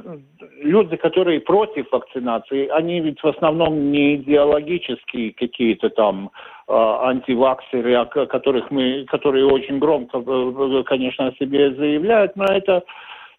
люди, 0.61 0.97
которые 0.97 1.39
против 1.39 1.89
вакцинации, 1.93 2.67
они 2.67 2.99
ведь 2.99 3.21
в 3.21 3.27
основном 3.27 3.91
не 3.91 4.17
идеологические 4.17 5.31
какие-то 5.31 5.89
там 5.91 6.31
э, 6.67 6.73
антиваксеры, 6.73 7.95
о 7.95 8.05
которых 8.05 8.69
мы, 8.69 9.05
которые 9.07 9.45
очень 9.45 9.79
громко, 9.79 10.17
э, 10.17 10.83
конечно, 10.83 11.27
о 11.27 11.35
себе 11.35 11.73
заявляют, 11.73 12.35
но 12.35 12.43
это, 12.43 12.83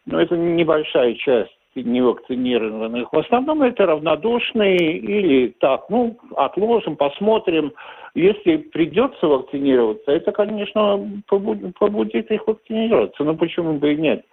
но 0.06 0.18
это 0.18 0.38
небольшая 0.38 1.12
часть 1.16 1.57
невакцинированных. 1.82 3.12
В 3.12 3.18
основном 3.18 3.62
это 3.62 3.86
равнодушные 3.86 4.98
или 4.98 5.54
так, 5.60 5.88
ну, 5.90 6.16
отложим, 6.36 6.96
посмотрим. 6.96 7.72
Если 8.14 8.56
придется 8.56 9.26
вакцинироваться, 9.26 10.10
это, 10.10 10.32
конечно, 10.32 11.22
побудит, 11.28 12.30
их 12.30 12.46
вакцинироваться. 12.46 13.24
Но 13.24 13.34
почему 13.34 13.74
бы 13.74 13.92
и 13.92 13.96
нет? 13.96 14.24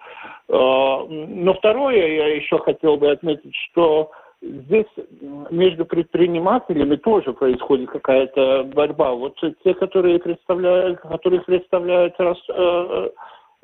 А, 0.49 1.05
но 1.07 1.53
второе, 1.53 2.07
я 2.07 2.27
еще 2.35 2.57
хотел 2.59 2.97
бы 2.97 3.11
отметить, 3.11 3.55
что 3.69 4.11
здесь 4.41 4.85
между 5.49 5.85
предпринимателями 5.85 6.95
тоже 6.97 7.33
происходит 7.33 7.89
какая-то 7.89 8.69
борьба. 8.73 9.13
Вот 9.13 9.39
те, 9.63 9.73
которые 9.73 10.19
представляют, 10.19 10.99
которых 10.99 11.45
представляют 11.45 12.15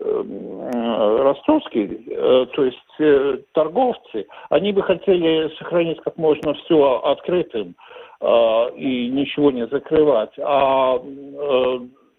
э, 0.03 1.21
ростовские, 1.23 2.03
э, 2.07 2.45
то 2.53 2.65
есть 2.65 2.77
э, 2.99 3.37
торговцы, 3.53 4.27
они 4.49 4.71
бы 4.71 4.83
хотели 4.83 5.49
сохранить 5.57 5.99
как 6.01 6.17
можно 6.17 6.53
все 6.53 7.01
открытым 7.03 7.75
и 8.75 9.09
ничего 9.11 9.49
не 9.49 9.65
закрывать. 9.65 10.37
А 10.37 11.01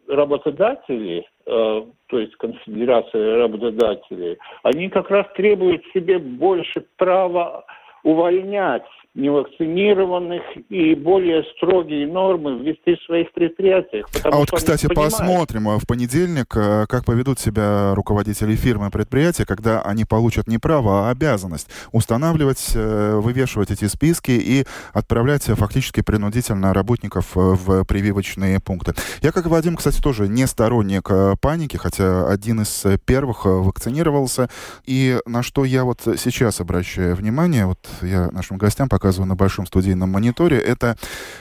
работодатели, 0.09 1.25
то 1.45 1.87
есть 2.11 2.35
конфедерация 2.39 3.39
работодателей, 3.39 4.37
они 4.65 4.89
как 4.89 5.11
раз 5.13 5.29
требуют 5.37 5.85
себе 5.95 6.19
больше 6.19 6.85
права 6.97 7.65
увольнять 8.03 8.83
невакцинированных 9.15 10.43
и 10.71 10.95
более 10.95 11.45
строгие 11.57 12.07
нормы 12.07 12.59
ввести 12.59 12.97
в 12.97 13.03
своих 13.05 13.31
предприятиях. 13.33 14.07
А 14.25 14.37
вот, 14.37 14.51
кстати, 14.51 14.87
посмотрим 14.87 15.69
в 15.79 15.87
понедельник, 15.87 16.57
э, 16.57 16.87
как 16.89 17.05
поведут 17.05 17.39
себя 17.39 17.95
руководители 17.95 18.55
фирмы 18.55 18.87
и 18.87 18.91
предприятия, 18.91 19.45
когда 19.45 19.83
они 19.83 20.07
получат 20.07 20.49
не 20.49 20.57
право, 20.57 21.09
а 21.09 21.11
обязанность 21.11 21.69
устанавливать, 21.93 22.73
э, 22.75 23.17
вывешивать 23.17 23.71
эти 23.71 23.85
списки 23.85 24.31
и 24.31 24.65
отправлять 24.95 25.43
фактически 25.43 26.01
принудительно 26.01 26.73
работников 26.73 27.37
э, 27.37 27.41
в 27.41 27.85
прививочные 27.85 28.61
пункты. 28.61 28.95
Я, 29.21 29.33
как 29.33 29.47
Вадим, 29.47 29.77
кстати, 29.77 30.01
тоже 30.01 30.27
не 30.27 30.47
сторонник 30.47 31.11
паники, 31.41 31.77
хотя 31.77 32.29
один 32.29 32.63
из 32.63 32.87
первых 33.05 33.45
вакцинировался. 33.45 34.49
И 34.87 35.19
на 35.27 35.43
что 35.43 35.67
я 35.67 35.85
вот 35.85 36.01
сейчас 36.17 36.63
обращаю 36.63 37.15
внимание, 37.15 37.67
вот 37.67 37.79
я 38.01 38.31
нашим 38.31 38.57
гостям 38.57 38.89
показываю, 38.89 39.02
показываю 39.03 39.27
на 39.27 39.35
большом 39.35 39.67
студийном 39.67 40.11
мониторе, 40.11 40.59
это 40.59 40.97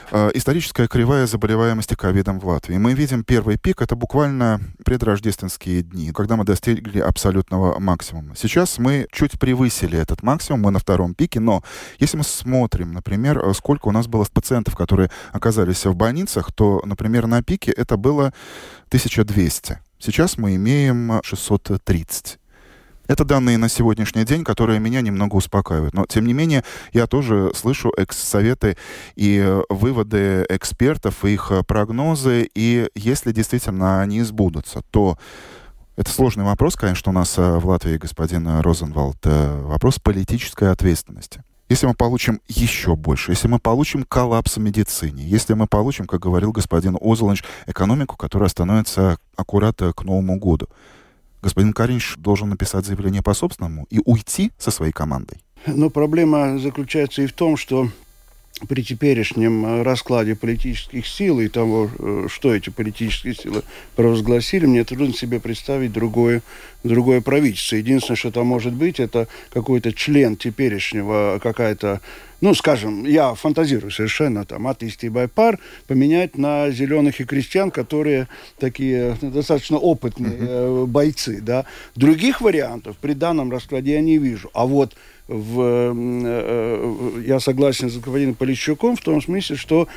э, 0.10 0.32
историческая 0.34 0.88
кривая 0.88 1.28
заболеваемости 1.28 1.94
ковидом 1.94 2.40
в 2.40 2.48
Латвии. 2.48 2.76
Мы 2.78 2.94
видим 2.94 3.24
первый 3.24 3.58
пик, 3.58 3.84
это 3.84 3.96
буквально 3.96 4.60
предрождественские 4.84 5.84
дни, 5.84 6.12
когда 6.12 6.38
мы 6.38 6.44
достигли 6.44 7.00
абсолютного 7.00 7.80
максимума. 7.80 8.34
Сейчас 8.36 8.80
мы 8.80 9.08
чуть 9.12 9.40
превысили 9.40 9.96
этот 9.96 10.24
максимум, 10.24 10.62
мы 10.62 10.72
на 10.72 10.80
втором 10.80 11.14
пике, 11.14 11.40
но 11.40 11.62
если 12.00 12.18
мы 12.18 12.24
смотрим, 12.24 12.94
например, 12.94 13.38
э, 13.38 13.54
сколько 13.54 13.90
у 13.90 13.92
нас 13.92 14.08
было 14.08 14.26
пациентов, 14.34 14.76
которые 14.76 15.12
оказались 15.32 15.86
в 15.86 15.94
больницах, 15.94 16.52
то, 16.52 16.82
например, 16.84 17.28
на 17.28 17.44
пике 17.44 17.72
это 17.72 17.96
было 17.96 18.34
1200. 18.90 19.78
Сейчас 20.00 20.40
мы 20.40 20.56
имеем 20.56 21.22
630. 21.24 22.41
Это 23.08 23.26
данные 23.26 23.58
на 23.58 23.68
сегодняшний 23.68 24.24
день, 24.24 24.44
которые 24.44 24.80
меня 24.80 25.02
немного 25.02 25.36
успокаивают. 25.36 25.94
Но, 25.94 26.06
тем 26.06 26.26
не 26.26 26.34
менее, 26.34 26.64
я 26.94 27.08
тоже 27.08 27.52
слышу 27.56 27.92
советы 28.10 28.78
и 29.16 29.38
э, 29.44 29.62
выводы 29.70 30.46
экспертов, 30.50 31.26
их 31.26 31.52
э, 31.52 31.64
прогнозы. 31.64 32.50
И 32.56 32.88
если 32.96 33.32
действительно 33.32 34.02
они 34.02 34.22
сбудутся, 34.22 34.84
то 34.92 35.18
это 35.98 36.10
сложный 36.10 36.46
вопрос, 36.46 36.76
конечно, 36.76 37.12
у 37.12 37.16
нас 37.16 37.38
э, 37.38 37.58
в 37.58 37.68
Латвии, 37.68 37.98
господин 37.98 38.48
Розенвалд. 38.62 39.18
Вопрос 39.24 40.00
политической 40.00 40.72
ответственности. 40.72 41.44
Если 41.70 41.88
мы 41.88 41.94
получим 41.94 42.42
еще 42.50 42.96
больше, 42.96 43.32
если 43.32 43.48
мы 43.48 43.58
получим 43.58 44.04
коллапс 44.04 44.58
в 44.58 44.60
медицине, 44.60 45.24
если 45.24 45.54
мы 45.54 45.68
получим, 45.68 46.06
как 46.06 46.20
говорил 46.20 46.52
господин 46.52 46.98
Озелович, 47.00 47.44
экономику, 47.66 48.18
которая 48.18 48.50
становится 48.50 49.18
аккурат 49.38 49.78
к 49.78 50.04
Новому 50.04 50.38
году, 50.38 50.68
господин 51.42 51.74
Каринч 51.74 52.16
должен 52.18 52.50
написать 52.50 52.86
заявление 52.86 53.22
по 53.22 53.34
собственному 53.34 53.86
и 53.90 54.00
уйти 54.06 54.52
со 54.58 54.72
своей 54.72 54.92
командой. 54.92 55.38
Но 55.68 55.90
проблема 55.90 56.58
заключается 56.58 57.22
и 57.22 57.28
в 57.28 57.34
том, 57.34 57.56
что 57.58 57.90
при 58.68 58.84
теперешнем 58.84 59.66
э, 59.66 59.84
раскладе 59.84 60.36
политических 60.36 61.08
сил 61.08 61.40
и 61.40 61.48
того, 61.48 61.90
э, 61.98 62.28
что 62.30 62.54
эти 62.54 62.70
политические 62.70 63.36
силы 63.36 63.64
провозгласили, 63.96 64.66
мне 64.66 64.84
трудно 64.84 65.14
себе 65.14 65.40
представить 65.40 65.92
другое, 65.92 66.42
другое 66.84 67.22
правительство. 67.22 67.76
Единственное, 67.76 68.18
что 68.18 68.32
там 68.32 68.48
может 68.48 68.74
быть, 68.74 69.00
это 69.00 69.28
какой-то 69.52 69.94
член 69.94 70.36
теперешнего, 70.36 71.40
какая-то 71.42 72.02
ну, 72.42 72.56
скажем, 72.56 73.06
я 73.06 73.36
фантазирую 73.36 73.92
совершенно, 73.92 74.46
там, 74.46 74.68
атеисты 74.68 75.06
и 75.06 75.10
байпар 75.10 75.60
поменять 75.86 76.40
на 76.40 76.72
зеленых 76.72 77.22
и 77.22 77.24
крестьян, 77.24 77.70
которые 77.70 78.28
такие 78.58 79.16
достаточно 79.22 79.78
опытные 79.78 80.40
uh-huh. 80.40 80.86
бойцы, 80.88 81.40
да. 81.40 81.66
Других 81.96 82.42
вариантов 82.42 82.98
при 83.00 83.14
данном 83.14 83.52
раскладе 83.52 83.94
я 83.94 84.02
не 84.02 84.18
вижу. 84.18 84.50
А 84.56 84.66
вот 84.66 84.96
в, 85.32 85.62
э, 85.62 85.94
э, 86.26 87.24
я 87.26 87.40
согласен 87.40 87.90
с 87.90 87.96
господином 87.96 88.36
Полищуком 88.36 88.96
в 88.96 89.02
том 89.02 89.22
смысле, 89.22 89.56
что 89.56 89.88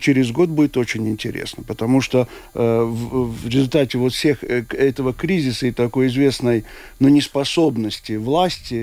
через 0.00 0.30
год 0.30 0.50
будет 0.50 0.76
очень 0.76 1.08
интересно, 1.08 1.64
потому 1.66 2.00
что 2.00 2.28
э, 2.54 2.82
в, 2.82 3.32
в 3.32 3.48
результате 3.48 3.98
вот 3.98 4.12
всех 4.12 4.44
этого 4.44 5.14
кризиса 5.14 5.66
и 5.66 5.70
такой 5.70 6.08
известной, 6.08 6.64
ну, 7.00 7.08
неспособности 7.08 8.12
власти 8.12 8.74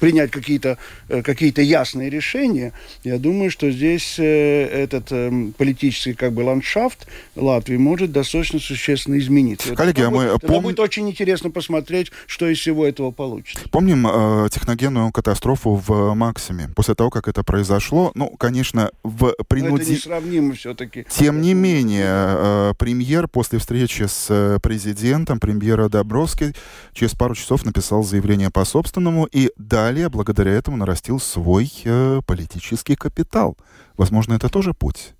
принять 0.00 0.30
какие-то 0.30 0.78
какие 1.08 1.52
ясные 1.62 2.08
решения, 2.08 2.72
я 3.04 3.18
думаю, 3.18 3.50
что 3.50 3.70
здесь 3.70 4.18
этот 4.18 5.08
политический 5.56 6.14
как 6.14 6.32
бы 6.32 6.40
ландшафт 6.40 7.06
Латвии 7.36 7.76
может 7.76 8.12
достаточно 8.12 8.58
существенно 8.58 9.18
измениться. 9.18 9.74
Коллеги, 9.74 10.00
это, 10.00 10.08
а 10.08 10.10
мы 10.10 10.38
пом... 10.38 10.62
будет 10.62 10.80
очень 10.80 11.08
интересно 11.08 11.50
посмотреть, 11.50 12.10
что 12.26 12.48
из 12.48 12.58
всего 12.58 12.86
этого 12.86 13.10
получится. 13.10 13.62
Помним 13.70 14.06
э, 14.06 14.48
техногенную 14.50 15.01
ядерную 15.02 15.12
катастрофу 15.12 15.74
в 15.74 16.14
Максиме. 16.14 16.68
После 16.74 16.94
того, 16.94 17.10
как 17.10 17.28
это 17.28 17.42
произошло, 17.42 18.12
ну, 18.14 18.30
конечно, 18.36 18.90
в 19.02 19.34
принуди... 19.48 19.82
Это 19.82 19.92
несравнимо 19.92 20.54
все-таки. 20.54 21.06
Тем 21.10 21.40
не 21.40 21.54
менее, 21.54 22.06
э, 22.06 22.72
премьер 22.78 23.28
после 23.28 23.58
встречи 23.58 24.04
с 24.04 24.26
э, 24.30 24.58
президентом, 24.62 25.40
премьера 25.40 25.88
Добровский, 25.88 26.54
через 26.92 27.14
пару 27.14 27.34
часов 27.34 27.64
написал 27.64 28.02
заявление 28.04 28.50
по 28.50 28.64
собственному 28.64 29.26
и 29.26 29.50
далее, 29.56 30.08
благодаря 30.08 30.52
этому, 30.52 30.76
нарастил 30.76 31.18
свой 31.20 31.70
э, 31.84 32.20
политический 32.26 32.96
капитал. 32.96 33.56
Возможно, 33.96 34.34
это 34.34 34.48
тоже 34.48 34.72
путь 34.72 35.14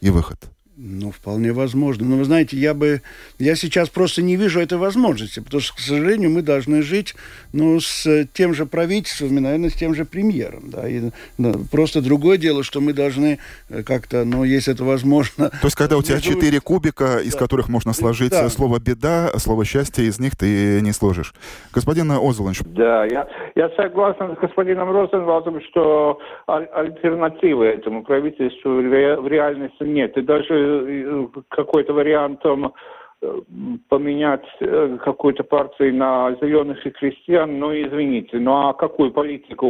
и 0.00 0.10
выход. 0.10 0.38
Ну, 0.74 1.10
вполне 1.10 1.52
возможно. 1.52 2.06
Но 2.06 2.16
вы 2.16 2.24
знаете, 2.24 2.56
я 2.56 2.72
бы... 2.72 3.02
Я 3.38 3.56
сейчас 3.56 3.90
просто 3.90 4.22
не 4.22 4.36
вижу 4.36 4.58
этой 4.58 4.78
возможности, 4.78 5.40
потому 5.40 5.60
что, 5.60 5.76
к 5.76 5.80
сожалению, 5.80 6.30
мы 6.30 6.40
должны 6.40 6.80
жить, 6.80 7.14
ну, 7.52 7.78
с 7.78 8.26
тем 8.32 8.54
же 8.54 8.64
правительством, 8.64 9.34
наверное, 9.34 9.68
с 9.68 9.74
тем 9.74 9.94
же 9.94 10.06
премьером, 10.06 10.70
да. 10.70 10.88
И, 10.88 11.10
ну, 11.36 11.52
просто 11.70 12.00
другое 12.00 12.38
дело, 12.38 12.62
что 12.62 12.80
мы 12.80 12.94
должны 12.94 13.38
э, 13.68 13.82
как-то, 13.82 14.24
ну, 14.24 14.44
если 14.44 14.72
это 14.72 14.84
возможно... 14.84 15.50
То 15.50 15.66
есть, 15.66 15.76
когда 15.76 15.98
у 15.98 16.02
тебя 16.02 16.20
четыре 16.20 16.58
кубика, 16.58 17.18
из 17.18 17.34
да. 17.34 17.38
которых 17.38 17.68
можно 17.68 17.92
сложить 17.92 18.30
да. 18.30 18.48
слово 18.48 18.80
«беда», 18.80 19.30
слово 19.36 19.66
«счастье», 19.66 20.06
из 20.06 20.18
них 20.18 20.36
ты 20.36 20.80
не 20.80 20.92
сложишь. 20.92 21.34
Господин 21.74 22.10
Озолович. 22.10 22.60
Да, 22.64 23.04
я, 23.04 23.28
я 23.56 23.68
согласен 23.76 24.34
с 24.34 24.40
господином 24.40 24.90
Розенвалдом, 24.90 25.60
что 25.68 26.18
альтернативы 26.46 27.66
этому 27.66 28.04
правительству 28.04 28.70
в 28.70 29.28
реальности 29.28 29.82
нет. 29.82 30.16
И 30.16 30.22
даже 30.22 30.61
какой-то 31.48 31.92
вариантом 31.92 32.72
э, 33.20 33.40
поменять 33.88 34.44
э, 34.60 34.98
какую-то 35.04 35.44
партию 35.44 35.94
на 35.94 36.34
зеленых 36.40 36.86
и 36.86 36.90
крестьян, 36.90 37.58
ну 37.58 37.72
извините, 37.72 38.38
ну 38.38 38.68
а 38.68 38.74
какую 38.74 39.12
политику 39.12 39.68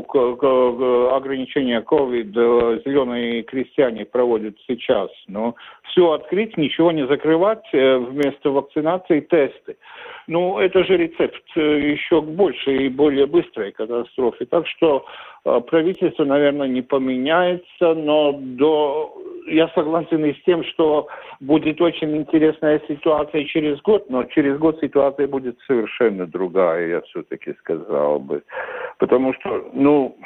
ограничения 1.14 1.80
COVID 1.80 2.84
зеленые 2.84 3.42
крестьяне 3.42 4.04
проводят 4.04 4.56
сейчас? 4.66 5.10
Ну, 5.28 5.54
все 5.84 6.12
открыть, 6.12 6.56
ничего 6.56 6.92
не 6.92 7.06
закрывать, 7.06 7.64
вместо 7.72 8.50
вакцинации 8.50 9.20
тесты. 9.20 9.76
Ну, 10.28 10.58
это 10.58 10.84
же 10.84 10.96
рецепт 10.96 11.42
еще 11.56 12.22
к 12.22 12.26
большей 12.26 12.86
и 12.86 12.88
более 12.88 13.26
быстрой 13.26 13.72
катастрофе. 13.72 14.46
Так 14.46 14.66
что 14.68 15.04
правительство, 15.42 16.24
наверное, 16.24 16.68
не 16.68 16.82
поменяется, 16.82 17.94
но 17.94 18.32
до 18.32 19.12
я 19.48 19.68
согласен 19.74 20.24
и 20.24 20.34
с 20.34 20.42
тем, 20.44 20.62
что 20.62 21.08
будет 21.40 21.80
очень 21.80 22.16
интересная 22.16 22.80
ситуация 22.86 23.44
через 23.44 23.80
год, 23.82 24.08
но 24.08 24.22
через 24.24 24.56
год 24.56 24.78
ситуация 24.80 25.26
будет 25.26 25.58
совершенно 25.66 26.26
другая, 26.28 26.86
я 26.86 27.00
все-таки 27.00 27.52
сказал 27.58 28.20
бы. 28.20 28.44
Потому 28.98 29.34
что, 29.34 29.68
ну, 29.72 30.16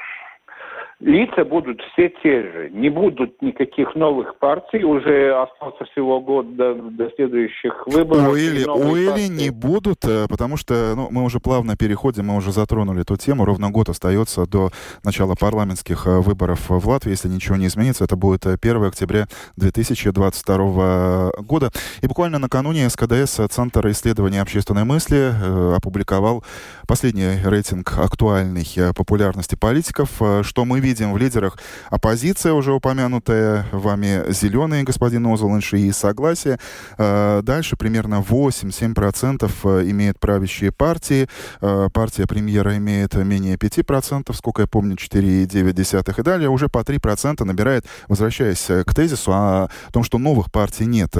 лица 1.01 1.45
будут 1.45 1.81
все 1.93 2.11
те 2.23 2.43
же. 2.43 2.71
Не 2.73 2.89
будут 2.89 3.41
никаких 3.43 3.95
новых 3.95 4.39
партий. 4.39 4.83
Уже 4.83 5.35
остался 5.35 5.85
всего 5.93 6.21
год 6.21 6.57
до, 6.57 6.75
до 6.75 7.11
следующих 7.17 7.87
выборов. 7.87 8.33
У 8.33 8.37
Или, 8.37 8.65
у 8.65 8.97
Или 8.97 9.29
не 9.29 9.51
будут, 9.51 10.05
э, 10.05 10.27
потому 10.29 10.57
что 10.57 10.95
ну, 10.97 11.09
мы 11.11 11.23
уже 11.25 11.39
плавно 11.39 11.77
переходим, 11.77 12.27
мы 12.27 12.37
уже 12.37 12.51
затронули 12.51 13.03
эту 13.03 13.17
тему. 13.17 13.45
Ровно 13.45 13.71
год 13.71 13.89
остается 13.89 14.47
до 14.47 14.71
начала 15.05 15.35
парламентских 15.35 16.07
э, 16.07 16.21
выборов 16.21 16.71
в 16.71 16.89
Латвии. 16.89 17.11
Если 17.11 17.29
ничего 17.29 17.57
не 17.57 17.67
изменится, 17.67 18.05
это 18.05 18.17
будет 18.17 18.47
1 18.47 18.59
э, 18.65 18.87
октября 18.87 19.27
2022 19.57 21.31
года. 21.41 21.71
И 22.01 22.07
буквально 22.07 22.39
накануне 22.39 22.89
СКДС, 22.89 23.41
Центр 23.51 23.87
исследования 23.89 24.41
общественной 24.41 24.85
мысли, 24.85 25.33
опубликовал 25.77 26.43
последний 26.89 27.37
рейтинг 27.45 27.99
актуальной 27.99 28.65
популярности 28.95 29.57
политиков. 29.57 30.11
Что 30.43 30.65
мы 30.65 30.81
видим 30.87 31.12
в 31.12 31.18
лидерах 31.18 31.59
оппозиция, 31.90 32.53
уже 32.53 32.72
упомянутая 32.72 33.66
вами, 33.72 34.33
зеленые, 34.33 34.85
господин 34.85 35.27
Озоланш, 35.27 35.75
и 35.75 35.90
согласие. 35.92 36.59
Э, 36.96 37.40
дальше 37.42 37.77
примерно 37.77 38.25
8-7% 38.29 39.51
э, 39.64 39.90
имеет 39.90 40.20
правящие 40.20 40.70
партии. 40.70 41.29
Э, 41.61 41.88
партия 41.92 42.27
премьера 42.27 42.77
имеет 42.77 43.14
менее 43.14 43.57
5%, 43.57 44.33
сколько 44.33 44.62
я 44.62 44.68
помню, 44.68 44.94
4,9%. 44.94 46.20
И 46.20 46.22
далее 46.22 46.49
уже 46.49 46.68
по 46.68 46.79
3% 46.79 47.44
набирает, 47.44 47.85
возвращаясь 48.09 48.66
к 48.87 48.94
тезису 48.94 49.33
о 49.33 49.68
том, 49.92 50.05
что 50.05 50.18
новых 50.18 50.53
партий 50.53 50.87
нет. 50.87 51.16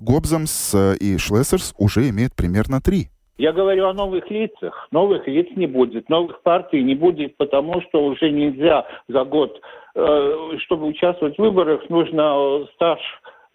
Гобзамс 0.00 0.74
и 1.00 1.18
Шлессерс 1.18 1.74
уже 1.76 2.08
имеют 2.08 2.34
примерно 2.34 2.76
3%. 2.76 3.08
Я 3.38 3.52
говорю 3.52 3.86
о 3.86 3.92
новых 3.92 4.30
лицах. 4.30 4.88
Новых 4.90 5.26
лиц 5.26 5.48
не 5.56 5.66
будет, 5.66 6.08
новых 6.08 6.40
партий 6.42 6.82
не 6.82 6.94
будет, 6.94 7.36
потому 7.36 7.82
что 7.82 8.04
уже 8.04 8.30
нельзя 8.30 8.86
за 9.08 9.24
год, 9.24 9.60
э, 9.94 10.58
чтобы 10.60 10.86
участвовать 10.86 11.36
в 11.36 11.42
выборах, 11.42 11.88
нужно 11.90 12.66
стаж 12.74 13.00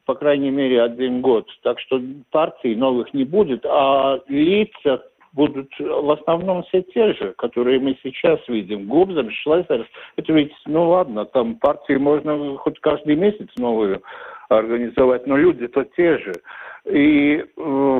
по 0.05 0.15
крайней 0.15 0.49
мере, 0.49 0.81
один 0.81 1.21
год. 1.21 1.47
Так 1.63 1.79
что 1.79 2.01
партий 2.31 2.75
новых 2.75 3.13
не 3.13 3.23
будет, 3.23 3.65
а 3.65 4.19
лица 4.27 5.03
будут 5.33 5.69
в 5.79 6.11
основном 6.11 6.63
все 6.63 6.81
те 6.81 7.13
же, 7.13 7.33
которые 7.37 7.79
мы 7.79 7.97
сейчас 8.03 8.39
видим. 8.47 8.87
Гобзер, 8.87 9.31
Шлессерс, 9.31 9.87
это 10.17 10.33
ведь, 10.33 10.53
ну 10.65 10.89
ладно, 10.89 11.25
там 11.25 11.55
партии 11.55 11.93
можно 11.93 12.57
хоть 12.57 12.79
каждый 12.79 13.15
месяц 13.15 13.47
новую 13.57 14.01
организовать, 14.49 15.25
но 15.27 15.37
люди-то 15.37 15.85
те 15.95 16.17
же. 16.17 16.33
И 16.85 17.45
э, 17.55 17.99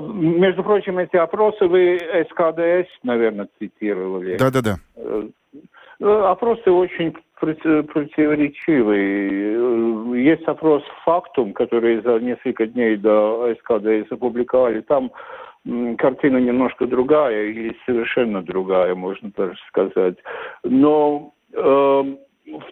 между 0.00 0.62
прочим, 0.62 0.98
эти 0.98 1.16
опросы 1.16 1.66
вы 1.66 1.98
СКДС, 2.30 2.88
наверное, 3.02 3.48
цитировали. 3.58 4.36
Да-да-да. 4.36 4.76
Э, 4.96 5.28
опросы 6.00 6.70
очень 6.70 7.14
противоречивые. 7.36 10.22
Есть 10.22 10.44
опрос 10.44 10.82
«Фактум», 11.04 11.52
который 11.52 12.00
за 12.02 12.18
несколько 12.18 12.66
дней 12.66 12.96
до 12.96 13.54
СКДС 13.60 14.10
опубликовали. 14.10 14.80
Там 14.82 15.12
картина 15.96 16.38
немножко 16.38 16.86
другая 16.86 17.46
или 17.46 17.76
совершенно 17.86 18.42
другая, 18.42 18.94
можно 18.94 19.30
даже 19.36 19.56
сказать. 19.68 20.16
Но 20.64 21.32
э, 21.52 22.02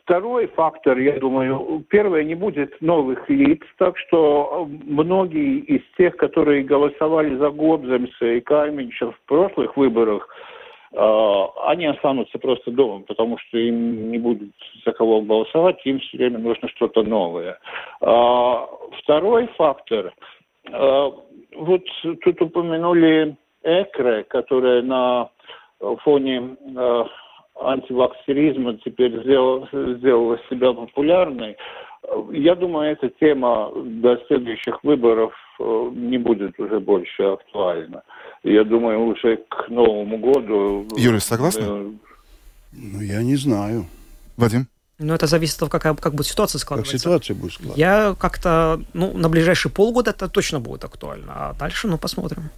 второй 0.02 0.46
фактор, 0.48 0.98
я 0.98 1.18
думаю, 1.18 1.84
первое, 1.88 2.24
не 2.24 2.34
будет 2.34 2.80
новых 2.80 3.28
лиц, 3.28 3.60
так 3.78 3.96
что 3.98 4.68
многие 4.84 5.58
из 5.60 5.82
тех, 5.96 6.16
которые 6.16 6.64
голосовали 6.64 7.36
за 7.36 7.50
Гобземса 7.50 8.26
и 8.26 8.40
Кальминча 8.40 9.10
в 9.10 9.20
прошлых 9.26 9.76
выборах, 9.76 10.28
э, 10.92 11.42
они 11.66 11.86
останутся 11.86 12.38
просто 12.38 12.70
дома, 12.70 13.04
потому 13.06 13.38
что 13.38 13.58
им 13.58 14.10
не 14.10 14.18
будет 14.18 14.52
за 14.84 14.92
кого 14.92 15.20
голосовать, 15.22 15.80
им 15.84 16.00
все 16.00 16.18
время 16.18 16.38
нужно 16.38 16.68
что-то 16.68 17.02
новое. 17.02 17.58
А, 18.00 18.68
второй 19.02 19.46
фактор, 19.56 20.12
э, 20.70 21.10
вот 21.56 21.82
тут 22.22 22.42
упомянули 22.42 23.36
ЭКРЭ, 23.62 24.24
которая 24.24 24.82
на 24.82 25.30
фоне 26.02 26.56
э, 26.76 27.04
антиваксеризма 27.60 28.78
теперь 28.84 29.22
сделала, 29.22 29.68
сделала 29.72 30.38
себя 30.50 30.72
популярной. 30.72 31.56
Я 32.32 32.54
думаю, 32.54 32.92
эта 32.92 33.08
тема 33.20 33.72
до 33.74 34.16
следующих 34.28 34.82
выборов 34.84 35.32
э, 35.58 35.90
не 35.94 36.18
будет 36.18 36.58
уже 36.60 36.78
больше 36.78 37.22
актуальна. 37.22 38.02
Я 38.44 38.62
думаю, 38.64 39.06
уже 39.06 39.38
к 39.48 39.68
Новому 39.68 40.18
году... 40.18 40.86
Юрий, 40.96 41.18
согласны? 41.18 41.62
Э, 41.62 41.90
ну, 42.72 43.00
я 43.00 43.22
не 43.22 43.36
знаю. 43.36 43.86
Вадим? 44.36 44.68
Ну, 44.98 45.14
это 45.14 45.26
зависит 45.26 45.54
от 45.54 45.70
того, 45.70 45.80
как, 45.80 46.00
как 46.00 46.14
будет 46.14 46.26
ситуация 46.26 46.58
складываться. 46.58 46.92
Как 46.92 47.00
ситуация 47.00 47.34
будет 47.34 47.52
складываться. 47.52 47.80
Я 47.80 48.14
как-то, 48.18 48.80
ну, 48.94 49.12
на 49.12 49.28
ближайшие 49.28 49.72
полгода 49.72 50.10
это 50.10 50.28
точно 50.28 50.60
будет 50.60 50.84
актуально. 50.84 51.32
А 51.34 51.54
дальше, 51.54 51.88
ну, 51.88 51.98
посмотрим. 51.98 52.50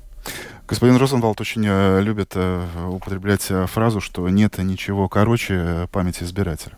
Господин 0.68 0.96
Розенвалд 0.96 1.40
очень 1.40 1.64
э, 1.66 2.02
любит 2.02 2.32
э, 2.34 2.66
употреблять 2.90 3.46
э, 3.48 3.66
фразу, 3.66 4.00
что 4.00 4.28
нет 4.28 4.58
ничего 4.58 5.08
короче 5.08 5.88
памяти 5.92 6.24
избирателя. 6.24 6.76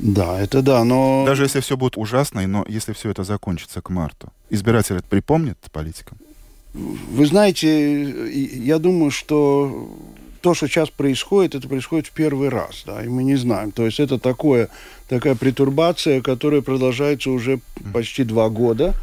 Да, 0.00 0.40
это 0.40 0.62
да, 0.62 0.82
но... 0.82 1.24
Даже 1.24 1.44
если 1.44 1.60
все 1.60 1.76
будет 1.76 1.96
ужасно, 1.96 2.44
но 2.46 2.64
если 2.68 2.92
все 2.92 3.10
это 3.10 3.22
закончится 3.22 3.80
к 3.80 3.90
марту, 3.90 4.32
избиратель 4.50 4.96
это 4.96 5.06
припомнит 5.06 5.58
политикам? 5.70 6.18
Вы 6.72 7.26
знаете, 7.26 8.10
я 8.32 8.80
думаю, 8.80 9.12
что 9.12 9.88
то, 10.40 10.54
что 10.54 10.66
сейчас 10.66 10.90
происходит, 10.90 11.54
это 11.54 11.68
происходит 11.68 12.08
в 12.08 12.10
первый 12.10 12.48
раз, 12.48 12.82
да, 12.84 13.04
и 13.04 13.08
мы 13.08 13.22
не 13.22 13.36
знаем. 13.36 13.70
То 13.70 13.86
есть 13.86 14.00
это 14.00 14.18
такое, 14.18 14.68
такая 15.08 15.36
притурбация, 15.36 16.20
которая 16.20 16.60
продолжается 16.60 17.30
уже 17.30 17.60
почти 17.92 18.24
два 18.24 18.48
года. 18.48 18.94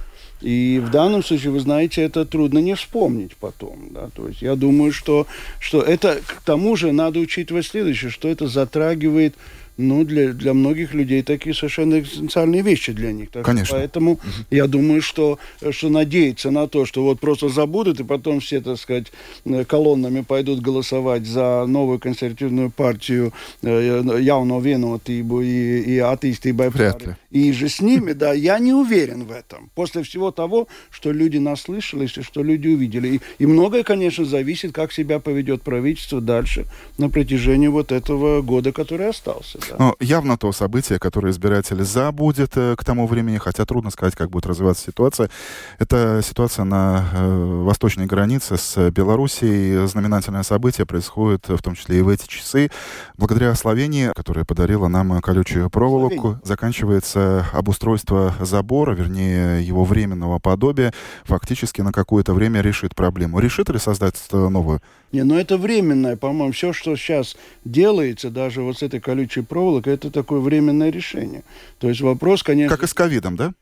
И 0.41 0.81
в 0.83 0.89
данном 0.89 1.23
случае, 1.23 1.51
вы 1.51 1.59
знаете, 1.59 2.01
это 2.01 2.25
трудно 2.25 2.59
не 2.59 2.75
вспомнить 2.75 3.35
потом. 3.35 3.89
Да? 3.91 4.09
То 4.15 4.27
есть 4.27 4.41
я 4.41 4.55
думаю, 4.55 4.91
что, 4.91 5.27
что 5.59 5.81
это, 5.81 6.19
к 6.25 6.41
тому 6.41 6.75
же, 6.75 6.91
надо 6.91 7.19
учитывать 7.19 7.67
следующее, 7.67 8.09
что 8.09 8.27
это 8.27 8.47
затрагивает 8.47 9.35
ну, 9.81 10.03
для, 10.03 10.33
для 10.33 10.53
многих 10.53 10.93
людей 10.93 11.21
такие 11.23 11.53
совершенно 11.53 11.99
экзистенциальные 11.99 12.61
вещи 12.61 12.91
для 12.93 13.11
них. 13.11 13.31
Так 13.31 13.45
Конечно. 13.45 13.77
Поэтому 13.77 14.13
угу. 14.13 14.21
я 14.49 14.67
думаю, 14.67 15.01
что, 15.01 15.39
что 15.71 15.89
надеяться 15.89 16.51
на 16.51 16.67
то, 16.67 16.85
что 16.85 17.03
вот 17.03 17.19
просто 17.19 17.49
забудут, 17.49 17.99
и 17.99 18.03
потом 18.03 18.39
все, 18.39 18.61
так 18.61 18.77
сказать, 18.77 19.11
колоннами 19.67 20.21
пойдут 20.21 20.61
голосовать 20.61 21.25
за 21.25 21.65
новую 21.67 21.99
консервативную 21.99 22.69
партию 22.69 23.33
э, 23.61 24.19
явно 24.21 24.59
венотибу 24.59 25.41
и, 25.41 25.81
и 25.81 25.97
атеисты 25.99 26.53
Вряд 26.53 27.17
И 27.31 27.51
же 27.53 27.69
с 27.69 27.81
ними, 27.81 28.13
да, 28.13 28.33
я 28.33 28.59
не 28.59 28.73
уверен 28.73 29.25
в 29.25 29.31
этом. 29.31 29.69
После 29.75 30.03
всего 30.03 30.31
того, 30.31 30.67
что 30.89 31.11
люди 31.11 31.37
наслышались 31.37 32.17
и 32.17 32.21
что 32.21 32.43
люди 32.43 32.67
увидели. 32.67 33.15
И, 33.15 33.21
и 33.39 33.45
многое, 33.45 33.83
конечно, 33.83 34.25
зависит, 34.25 34.73
как 34.73 34.91
себя 34.91 35.19
поведет 35.19 35.61
правительство 35.61 36.21
дальше 36.21 36.65
на 36.97 37.09
протяжении 37.09 37.67
вот 37.67 37.91
этого 37.91 38.41
года, 38.41 38.71
который 38.71 39.09
остался. 39.09 39.59
Но 39.77 39.95
явно 39.99 40.37
то 40.37 40.51
событие, 40.51 40.99
которое 40.99 41.31
избиратель 41.31 41.83
забудет 41.83 42.51
э, 42.55 42.75
к 42.77 42.83
тому 42.83 43.07
времени, 43.07 43.37
хотя 43.37 43.65
трудно 43.65 43.91
сказать, 43.91 44.15
как 44.15 44.29
будет 44.29 44.45
развиваться 44.45 44.85
ситуация, 44.85 45.29
это 45.79 46.21
ситуация 46.23 46.65
на 46.65 47.05
э, 47.13 47.61
восточной 47.63 48.05
границе 48.05 48.57
с 48.57 48.89
Белоруссией. 48.91 49.87
Знаменательное 49.87 50.43
событие 50.43 50.85
происходит 50.85 51.47
в 51.47 51.61
том 51.61 51.75
числе 51.75 51.99
и 51.99 52.01
в 52.01 52.09
эти 52.09 52.27
часы. 52.27 52.69
Благодаря 53.17 53.53
Словении, 53.55 54.11
которая 54.15 54.45
подарила 54.45 54.87
нам 54.87 55.21
колючую 55.21 55.69
проволоку, 55.69 56.15
Словения. 56.15 56.41
заканчивается 56.43 57.45
обустройство 57.53 58.33
забора, 58.39 58.93
вернее, 58.93 59.63
его 59.63 59.83
временного 59.83 60.39
подобия, 60.39 60.93
фактически 61.23 61.81
на 61.81 61.91
какое-то 61.91 62.33
время 62.33 62.61
решит 62.61 62.95
проблему. 62.95 63.39
Решит 63.39 63.69
ли 63.69 63.79
создать 63.79 64.15
новую? 64.31 64.81
Не, 65.11 65.23
но 65.23 65.37
это 65.37 65.57
временное, 65.57 66.15
по-моему, 66.15 66.53
все, 66.53 66.71
что 66.71 66.95
сейчас 66.95 67.35
делается, 67.65 68.29
даже 68.29 68.61
вот 68.61 68.77
с 68.77 68.83
этой 68.83 69.01
колючей 69.01 69.41
проволокой, 69.51 69.93
это 69.93 70.09
такое 70.09 70.39
временное 70.39 70.91
решение. 70.91 71.43
То 71.79 71.89
есть 71.89 71.99
вопрос, 71.99 72.41
конечно... 72.41 72.73
Как 72.73 72.85
и 72.85 72.87
с 72.87 72.93
ковидом, 72.93 73.35
да? 73.35 73.53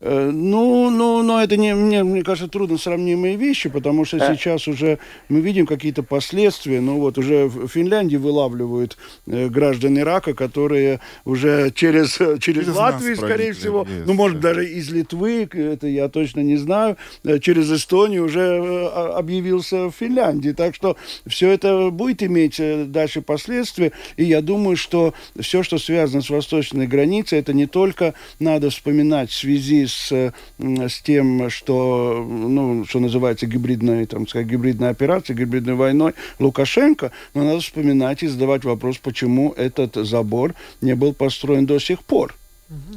Э, 0.00 0.30
ну, 0.32 0.90
ну, 0.90 1.22
но 1.22 1.42
это 1.42 1.56
не, 1.56 1.74
мне, 1.74 2.04
мне 2.04 2.22
кажется, 2.22 2.48
трудно 2.48 2.78
сравнимые 2.78 3.36
вещи, 3.36 3.68
потому 3.68 4.04
что 4.04 4.18
а? 4.18 4.34
сейчас 4.34 4.68
уже 4.68 4.98
мы 5.28 5.40
видим 5.40 5.66
какие-то 5.66 6.04
последствия. 6.04 6.80
Ну 6.80 7.00
вот 7.00 7.18
уже 7.18 7.46
в 7.46 7.66
Финляндии 7.66 8.16
вылавливают 8.16 8.96
э, 9.26 9.48
граждан 9.48 9.98
Ирака, 9.98 10.34
которые 10.34 11.00
уже 11.24 11.72
через, 11.74 12.12
через, 12.16 12.40
через 12.40 12.68
Латвию, 12.68 13.16
скорее 13.16 13.52
всего, 13.52 13.86
есть, 13.88 14.06
ну, 14.06 14.14
может, 14.14 14.38
да. 14.38 14.50
даже 14.50 14.68
из 14.68 14.88
Литвы, 14.90 15.48
это 15.52 15.88
я 15.88 16.08
точно 16.08 16.40
не 16.40 16.56
знаю, 16.56 16.96
э, 17.24 17.40
через 17.40 17.70
Эстонию 17.72 18.26
уже 18.26 18.40
э, 18.40 18.86
объявился 19.16 19.86
в 19.86 19.92
Финляндии. 19.92 20.50
Так 20.50 20.76
что 20.76 20.96
все 21.26 21.50
это 21.50 21.90
будет 21.90 22.22
иметь 22.22 22.60
дальше 22.92 23.20
последствия. 23.20 23.90
И 24.16 24.24
я 24.24 24.42
думаю, 24.42 24.76
что 24.76 25.12
все, 25.40 25.64
что 25.64 25.78
связано 25.78 26.22
с 26.22 26.30
восточной 26.30 26.86
границей, 26.86 27.40
это 27.40 27.52
не 27.52 27.66
только 27.66 28.14
надо 28.38 28.70
вспоминать 28.70 29.30
в 29.30 29.34
связи 29.34 29.87
с, 29.88 30.32
с 30.58 31.02
тем, 31.02 31.50
что, 31.50 32.24
ну, 32.28 32.84
что 32.84 33.00
называется 33.00 33.46
гибридной, 33.46 34.06
там, 34.06 34.28
сказать, 34.28 34.46
гибридной 34.46 34.90
операцией, 34.90 35.38
гибридной 35.38 35.74
войной 35.74 36.14
Лукашенко, 36.38 37.10
но 37.34 37.44
надо 37.44 37.60
вспоминать 37.60 38.22
и 38.22 38.26
задавать 38.26 38.64
вопрос, 38.64 38.98
почему 38.98 39.52
этот 39.56 39.94
забор 39.96 40.54
не 40.80 40.94
был 40.94 41.12
построен 41.12 41.66
до 41.66 41.78
сих 41.78 42.02
пор. 42.02 42.34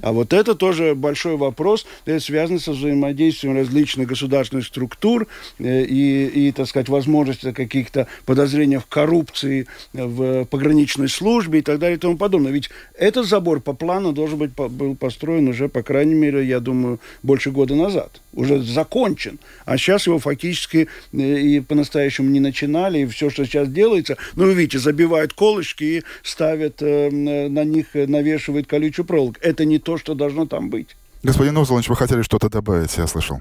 А 0.02 0.12
вот 0.12 0.34
это 0.34 0.56
тоже 0.56 0.96
большой 0.96 1.38
вопрос, 1.38 1.86
это 2.06 2.20
связано 2.20 2.60
со 2.60 2.72
взаимодействием 2.72 3.56
различных 3.56 4.08
государственных 4.08 4.66
структур 4.66 5.28
э, 5.60 5.84
и, 5.84 6.48
и 6.48 6.52
так 6.52 6.68
сказать, 6.68 6.90
возможности 6.90 7.54
каких-то 7.54 8.08
подозрений 8.26 8.78
в 8.78 8.86
коррупции 8.88 9.68
в 9.94 10.46
пограничной 10.46 11.08
службе 11.08 11.60
и 11.60 11.62
так 11.62 11.80
далее 11.80 11.98
и 11.98 12.00
тому 12.00 12.18
подобное. 12.18 12.52
Ведь 12.52 12.70
этот 12.98 13.26
забор 13.28 13.62
по 13.62 13.74
плану 13.74 14.12
должен 14.12 14.40
быть 14.40 14.52
был 14.52 14.96
построен 14.96 15.48
уже, 15.48 15.70
по 15.70 15.84
крайней 15.84 16.16
мере, 16.16 16.46
я 16.46 16.60
думаю, 16.60 17.00
больше 17.24 17.52
года 17.52 17.76
назад. 17.76 18.22
Уже 18.34 18.62
закончен. 18.62 19.40
А 19.66 19.78
сейчас 19.78 20.08
его 20.08 20.20
фактически 20.20 20.88
э, 21.14 21.18
и 21.18 21.60
по-настоящему 21.62 22.30
не 22.30 22.40
начинали. 22.42 23.00
И 23.00 23.06
все, 23.06 23.30
что 23.30 23.46
сейчас 23.46 23.70
делается, 23.70 24.18
ну, 24.36 24.46
вы 24.46 24.54
видите, 24.54 24.80
забивают 24.80 25.34
колышки 25.34 25.84
и 25.84 26.04
ставят 26.24 26.82
э, 26.82 27.10
на 27.10 27.64
них, 27.64 27.94
навешивают 27.94 28.68
колючую 28.68 29.06
проволоку. 29.06 29.38
Это 29.42 29.61
это 29.62 29.66
не 29.66 29.80
то, 29.80 29.98
что 29.98 30.16
должно 30.16 30.46
там 30.46 30.70
быть. 30.70 30.96
Господин 31.24 31.58
Узлович, 31.58 31.90
вы 31.90 31.96
хотели 31.96 32.24
что-то 32.24 32.50
добавить, 32.50 32.98
я 32.98 33.06
слышал. 33.06 33.38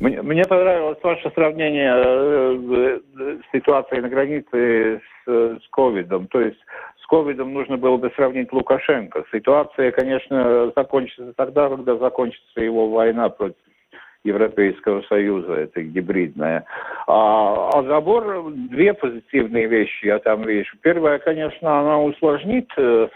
Мне, 0.00 0.22
мне 0.22 0.44
понравилось 0.44 0.98
ваше 1.02 1.30
сравнение 1.34 1.92
э, 1.94 3.00
э, 3.18 3.38
ситуации 3.52 4.00
на 4.00 4.08
границе 4.08 5.00
с, 5.26 5.30
с 5.30 5.68
ковидом. 5.70 6.28
То 6.28 6.40
есть 6.40 6.58
с 7.02 7.06
ковидом 7.06 7.52
нужно 7.52 7.76
было 7.76 7.96
бы 7.96 8.10
сравнить 8.16 8.52
Лукашенко. 8.52 9.24
Ситуация, 9.32 9.90
конечно, 9.90 10.72
закончится 10.74 11.32
тогда, 11.36 11.68
когда 11.68 11.96
закончится 11.96 12.60
его 12.60 12.88
война 12.88 13.28
против 13.28 13.56
Европейского 14.24 15.02
Союза, 15.02 15.54
это 15.54 15.82
гибридная. 15.82 16.64
А, 17.06 17.70
а 17.74 17.82
забор, 17.82 18.50
две 18.70 18.94
позитивные 18.94 19.66
вещи 19.66 20.06
я 20.06 20.18
там 20.18 20.42
вижу. 20.42 20.76
Первое, 20.80 21.18
конечно, 21.18 21.80
она 21.80 22.00
усложнит 22.00 22.70
э, 22.76 23.08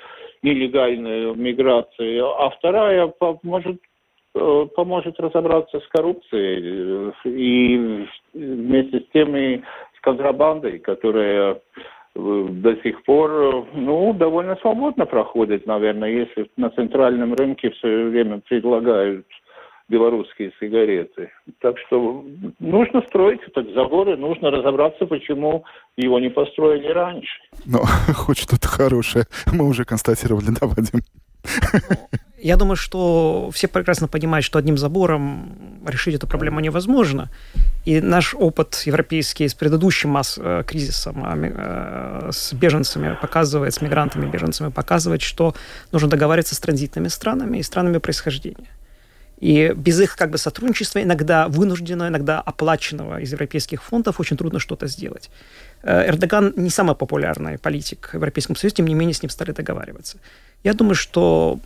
нелегальную 0.43 1.35
миграцию, 1.35 2.27
а 2.27 2.51
вторая 2.51 3.07
поможет 3.07 3.81
э, 4.35 4.67
поможет 4.75 5.19
разобраться 5.21 5.81
с 5.81 5.89
коррупцией 5.89 7.13
э, 7.25 7.29
и 7.29 8.07
вместе 8.35 9.01
с 9.01 9.13
тем 9.13 9.37
и 9.37 9.59
с 9.59 10.01
контрабандой, 10.01 10.79
которая 10.79 11.55
э, 11.55 12.47
до 12.51 12.77
сих 12.83 13.03
пор, 13.05 13.67
ну, 13.73 14.13
довольно 14.13 14.57
свободно 14.57 15.07
проходит, 15.07 15.67
наверное, 15.67 16.11
если 16.11 16.51
на 16.57 16.71
центральном 16.71 17.35
рынке 17.35 17.71
все 17.71 18.05
время 18.09 18.41
предлагают 18.49 19.27
белорусские 19.89 20.53
сигареты. 20.61 21.31
Так 21.61 21.77
что 21.87 22.25
нужно 22.59 23.03
строить 23.09 23.41
этот 23.47 23.73
забор, 23.75 24.09
и 24.11 24.17
нужно 24.17 24.51
разобраться, 24.51 25.07
почему 25.07 25.65
его 25.97 26.19
не 26.19 26.31
построили 26.31 26.89
раньше. 26.89 27.41
Ну, 27.67 27.81
хоть 28.15 28.39
что-то 28.39 28.69
хорошее. 28.69 29.25
Мы 29.53 29.69
уже 29.69 29.85
констатировали, 29.85 30.51
да, 30.61 30.67
Вадим? 30.67 31.01
Я 32.39 32.57
думаю, 32.57 32.75
что 32.75 33.51
все 33.53 33.69
прекрасно 33.69 34.09
понимают, 34.09 34.45
что 34.45 34.59
одним 34.59 34.77
забором 34.77 35.81
решить 35.87 36.17
эту 36.17 36.27
проблему 36.27 36.59
невозможно. 36.59 37.31
И 37.85 38.01
наш 38.01 38.35
опыт 38.35 38.83
европейский 38.85 39.47
с 39.47 39.55
предыдущим 39.55 40.11
масс 40.11 40.39
э, 40.43 40.65
кризисом 40.67 41.23
э, 41.25 42.31
с 42.33 42.53
беженцами 42.53 43.17
показывает, 43.21 43.75
с 43.75 43.81
мигрантами, 43.81 44.29
беженцами 44.29 44.71
показывает, 44.71 45.23
что 45.23 45.55
нужно 45.93 46.09
договариваться 46.09 46.57
с 46.57 46.59
транзитными 46.59 47.07
странами 47.09 47.59
и 47.59 47.63
странами 47.63 47.99
происхождения. 47.99 48.71
И 49.43 49.73
без 49.75 50.01
их 50.01 50.15
как 50.17 50.31
бы 50.31 50.39
сотрудничества, 50.39 51.03
иногда 51.03 51.49
вынужденного, 51.49 52.09
иногда 52.09 52.41
оплаченного 52.41 53.21
из 53.21 53.33
европейских 53.33 53.83
фондов, 53.83 54.21
очень 54.21 54.37
трудно 54.37 54.61
что-то 54.61 54.87
сделать. 54.87 55.31
Э, 55.83 56.09
Эрдоган 56.09 56.53
не 56.55 56.71
самый 56.71 56.95
популярный 56.95 57.59
политик 57.59 58.11
в 58.13 58.15
Европейском 58.15 58.55
Союзе, 58.55 58.77
тем 58.77 58.87
не 58.87 58.95
менее 58.95 59.15
с 59.15 59.23
ним 59.23 59.31
стали 59.31 59.51
договариваться. 59.51 60.19
Я 60.63 60.75
думаю, 60.75 60.95
что, 60.95 61.59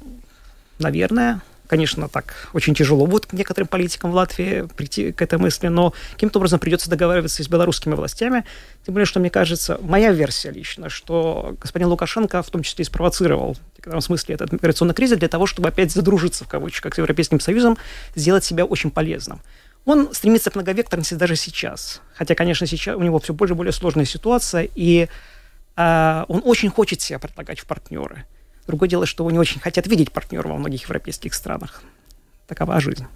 наверное, 0.79 1.43
Конечно, 1.69 2.09
так 2.09 2.35
очень 2.53 2.75
тяжело 2.75 3.07
будет 3.07 3.33
некоторым 3.33 3.67
политикам 3.67 4.13
в 4.13 4.15
Латвии 4.15 4.69
прийти 4.77 5.13
к 5.13 5.21
этой 5.21 5.39
мысли, 5.39 5.69
но 5.69 5.95
каким-то 6.13 6.39
образом 6.39 6.61
придется 6.61 6.89
договариваться 6.89 7.43
с 7.43 7.49
белорусскими 7.49 7.95
властями. 7.95 8.45
Тем 8.85 8.95
более, 8.95 9.07
что 9.07 9.19
мне 9.19 9.31
кажется, 9.31 9.79
моя 9.83 10.13
версия 10.13 10.51
лично, 10.51 10.89
что 10.89 11.57
господин 11.61 11.89
Лукашенко 11.89 12.43
в 12.43 12.51
том 12.51 12.63
числе 12.63 12.83
и 12.83 12.87
спровоцировал 12.87 13.55
в 13.55 13.79
некотором 13.79 14.01
смысле 14.01 14.37
этот 14.37 14.53
миграционный 14.53 14.95
кризис 14.95 15.19
для 15.19 15.29
того, 15.29 15.47
чтобы 15.47 15.69
опять 15.69 15.91
задружиться, 15.91 16.45
в 16.45 16.49
кавычках, 16.49 16.95
с 16.95 16.99
Европейским 16.99 17.41
Союзом, 17.41 17.77
сделать 18.15 18.45
себя 18.45 18.65
очень 18.65 18.91
полезным. 18.91 19.41
Он 19.85 20.13
стремится 20.13 20.51
к 20.51 20.57
многовекторности 20.57 21.15
даже 21.15 21.37
сейчас. 21.37 22.01
Хотя, 22.15 22.35
конечно, 22.35 22.67
сейчас 22.67 22.97
у 22.97 23.03
него 23.03 23.19
все 23.19 23.33
больше 23.33 23.55
и 23.55 23.57
более 23.57 23.73
сложная 23.73 24.05
ситуация, 24.05 24.69
и 24.75 25.09
э, 25.77 26.25
он 26.29 26.43
очень 26.45 26.71
хочет 26.71 27.01
себя 27.01 27.19
предлагать 27.19 27.61
в 27.61 27.67
партнеры– 27.67 28.25
Другое 28.67 28.89
дело, 28.89 29.07
что 29.07 29.31
не 29.31 29.39
очень 29.39 29.61
хотят 29.61 29.87
видеть 29.87 30.13
партнера 30.13 30.49
во 30.49 30.57
многих 30.57 30.83
европейских 30.83 31.35
странах. 31.35 31.83
Такова 32.47 32.81
жизнь. 32.81 33.07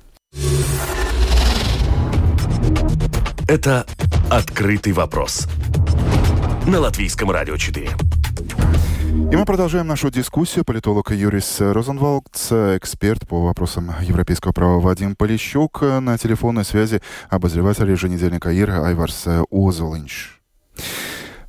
Это 3.48 3.84
«Открытый 4.30 4.92
вопрос» 4.92 5.48
на 6.66 6.78
Латвийском 6.78 7.30
радио 7.30 7.56
4. 7.56 7.88
И 9.10 9.36
мы 9.36 9.44
продолжаем 9.44 9.88
нашу 9.88 10.10
дискуссию. 10.10 10.64
Политолог 10.64 11.10
Юрис 11.10 11.56
Розенвалдс, 11.58 12.52
эксперт 12.52 13.26
по 13.26 13.44
вопросам 13.44 13.92
европейского 14.02 14.52
права 14.52 14.78
Вадим 14.78 15.16
Полищук, 15.16 15.82
на 15.82 16.16
телефонной 16.16 16.64
связи 16.64 17.00
обозреватель 17.28 17.90
еженедельника 17.90 18.52
ИР 18.52 18.70
Айварс 18.70 19.26
Озолинч. 19.50 20.40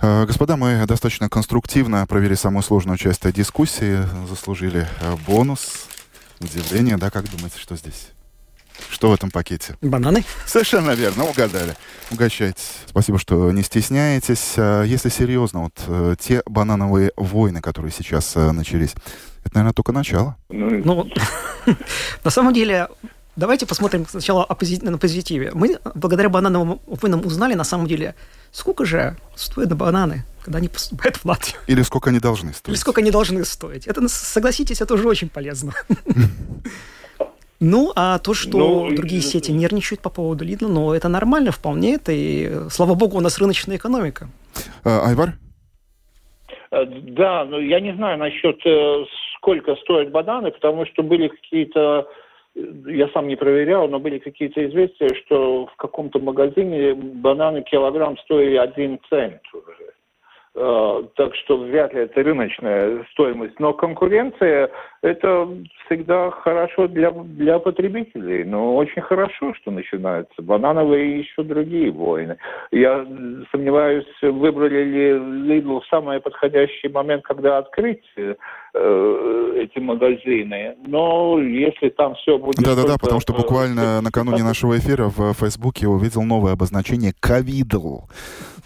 Э, 0.01 0.25
господа, 0.25 0.57
мы 0.57 0.83
достаточно 0.87 1.29
конструктивно 1.29 2.07
провели 2.07 2.35
самую 2.35 2.63
сложную 2.63 2.97
часть 2.97 3.19
этой 3.19 3.33
дискуссии, 3.33 3.99
заслужили 4.27 4.87
э, 4.99 5.15
бонус, 5.27 5.85
удивление, 6.39 6.97
да, 6.97 7.11
как 7.11 7.29
думаете, 7.29 7.59
что 7.59 7.75
здесь? 7.75 8.09
Что 8.89 9.11
в 9.11 9.13
этом 9.13 9.29
пакете? 9.29 9.75
Бананы? 9.81 10.23
Совершенно 10.47 10.91
верно, 10.91 11.25
угадали. 11.25 11.75
Угощайтесь. 12.09 12.77
Спасибо, 12.87 13.19
что 13.19 13.51
не 13.51 13.61
стесняетесь. 13.61 14.55
А 14.57 14.81
если 14.81 15.09
серьезно, 15.09 15.65
вот 15.65 15.79
э, 15.85 16.15
те 16.19 16.41
банановые 16.47 17.11
войны, 17.15 17.61
которые 17.61 17.91
сейчас 17.91 18.33
начались, 18.33 18.95
это, 19.43 19.55
наверное, 19.55 19.73
только 19.73 19.91
начало. 19.91 20.35
Ну, 20.49 21.07
на 22.23 22.31
самом 22.31 22.55
деле, 22.55 22.87
давайте 23.35 23.67
посмотрим 23.67 24.07
сначала 24.09 24.47
на 24.81 24.97
позитиве. 24.97 25.51
Мы 25.53 25.77
благодаря 25.93 26.29
банановым 26.29 26.79
войнам 26.87 27.23
узнали, 27.23 27.53
на 27.53 27.63
самом 27.63 27.85
деле, 27.85 28.15
сколько 28.51 28.85
же 28.85 29.15
стоят 29.35 29.75
бананы, 29.75 30.25
когда 30.43 30.59
они 30.59 30.67
поступают 30.67 31.17
в 31.17 31.25
Латвию. 31.25 31.59
Или 31.67 31.81
сколько 31.81 32.09
они 32.09 32.19
должны 32.19 32.53
стоить. 32.53 32.69
Или 32.69 32.79
сколько 32.79 33.01
они 33.01 33.11
должны 33.11 33.43
стоить. 33.45 33.87
Это, 33.87 34.07
согласитесь, 34.07 34.81
это 34.81 34.93
уже 34.93 35.07
очень 35.07 35.29
полезно. 35.29 35.73
Ну, 37.63 37.91
а 37.95 38.17
то, 38.17 38.33
что 38.33 38.57
ну, 38.57 38.95
другие 38.95 39.21
сети 39.21 39.51
нервничают 39.51 40.01
по 40.01 40.09
поводу 40.09 40.43
Лидла, 40.43 40.67
ну, 40.67 40.93
это 40.93 41.09
нормально 41.09 41.51
вполне. 41.51 41.93
Это 41.93 42.11
и, 42.11 42.67
слава 42.71 42.95
богу, 42.95 43.17
у 43.17 43.21
нас 43.21 43.37
рыночная 43.37 43.77
экономика. 43.77 44.29
А, 44.83 45.07
Айвар? 45.07 45.33
Э, 46.71 46.85
да, 46.85 47.45
но 47.45 47.59
я 47.59 47.79
не 47.79 47.93
знаю 47.93 48.17
насчет 48.17 48.59
э, 48.65 49.05
сколько 49.37 49.75
стоят 49.75 50.09
бананы, 50.09 50.49
потому 50.49 50.87
что 50.87 51.03
были 51.03 51.27
какие-то 51.27 52.07
я 52.55 53.07
сам 53.09 53.27
не 53.27 53.35
проверял, 53.35 53.87
но 53.87 53.99
были 53.99 54.19
какие-то 54.19 54.65
известия, 54.67 55.09
что 55.23 55.67
в 55.67 55.75
каком-то 55.77 56.19
магазине 56.19 56.93
бананы 56.93 57.61
килограмм 57.63 58.17
стоили 58.19 58.57
один 58.57 58.99
цент 59.09 59.41
уже. 59.53 59.93
Э, 60.53 61.03
так 61.15 61.33
что 61.35 61.57
вряд 61.59 61.93
ли 61.93 62.01
это 62.01 62.21
рыночная 62.21 63.05
стоимость. 63.13 63.57
Но 63.59 63.71
конкуренция– 63.71 64.69
это 65.01 65.47
всегда 65.85 66.29
хорошо 66.31 66.89
для, 66.89 67.11
для 67.11 67.57
потребителей. 67.57 68.43
Но 68.43 68.75
очень 68.75 69.01
хорошо, 69.01 69.53
что 69.53 69.71
начинаются 69.71 70.41
банановые 70.41 71.05
и 71.05 71.19
еще 71.19 71.43
другие 71.43 71.89
войны. 71.91 72.35
Я 72.71 73.07
сомневаюсь, 73.51 74.05
выбрали 74.21 74.83
ли 74.83 75.11
Lidl 75.11 75.79
в 75.79 75.87
самый 75.87 76.19
подходящий 76.19 76.89
момент, 76.89 77.23
когда 77.23 77.57
открыть 77.57 78.03
э, 78.17 78.35
эти 79.55 79.79
магазины. 79.79 80.75
Но 80.85 81.39
если 81.39 81.87
там 81.89 82.15
все 82.15 82.37
будет... 82.37 82.57
Да-да-да, 82.57 82.97
потому 82.99 83.21
что 83.21 83.31
буквально 83.31 84.01
накануне 84.01 84.43
нашего 84.43 84.77
эфира 84.77 85.05
в 85.05 85.33
Фейсбуке 85.33 85.87
увидел 85.87 86.23
новое 86.23 86.51
обозначение 86.53 87.13
«ковидл». 87.21 88.01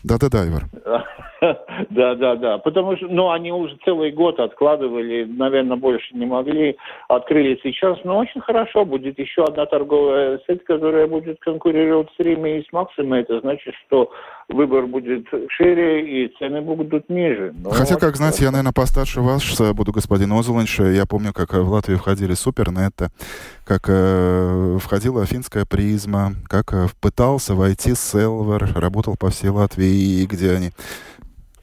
Да-да-да, 0.03 0.47
Ивар. 0.47 0.63
Да, 1.89 2.15
да, 2.15 2.35
да. 2.35 2.57
Потому 2.57 2.95
что, 2.97 3.07
ну, 3.07 3.31
они 3.31 3.51
уже 3.51 3.77
целый 3.85 4.11
год 4.11 4.39
откладывали, 4.39 5.25
наверное, 5.25 5.77
больше 5.77 6.15
не 6.15 6.25
могли. 6.25 6.77
Открыли 7.07 7.59
сейчас, 7.63 7.97
но 8.03 8.17
очень 8.17 8.41
хорошо. 8.41 8.85
Будет 8.85 9.19
еще 9.19 9.43
одна 9.43 9.65
торговая 9.65 10.39
сеть, 10.47 10.63
которая 10.65 11.07
будет 11.07 11.39
конкурировать 11.39 12.09
с 12.15 12.19
Риме 12.19 12.59
и 12.59 12.65
с 12.67 12.71
Максимой. 12.71 13.21
Это 13.21 13.39
значит, 13.41 13.73
что 13.85 14.11
выбор 14.49 14.85
будет 14.85 15.27
шире 15.49 16.25
и 16.25 16.33
цены 16.37 16.61
будут 16.61 17.09
ниже. 17.09 17.53
Но 17.57 17.71
Хотя, 17.71 17.97
как 17.97 18.15
знаете, 18.15 18.43
я, 18.43 18.51
наверное, 18.51 18.73
постарше 18.73 19.21
вас 19.21 19.43
буду, 19.73 19.91
господин 19.91 20.31
Озеланш. 20.33 20.79
Я 20.79 21.05
помню, 21.05 21.33
как 21.33 21.53
в 21.53 21.69
Латвию 21.69 21.97
входили 21.97 22.33
Супернет, 22.33 22.93
как 23.65 23.83
э, 23.87 24.77
входила 24.81 25.25
финская 25.25 25.65
призма, 25.65 26.33
как 26.47 26.73
э, 26.73 26.87
пытался 27.01 27.55
войти 27.55 27.95
Селвер, 27.95 28.69
работал 28.75 29.15
по 29.19 29.29
всей 29.29 29.49
Латвии, 29.49 30.25
где 30.25 30.51
они 30.51 30.69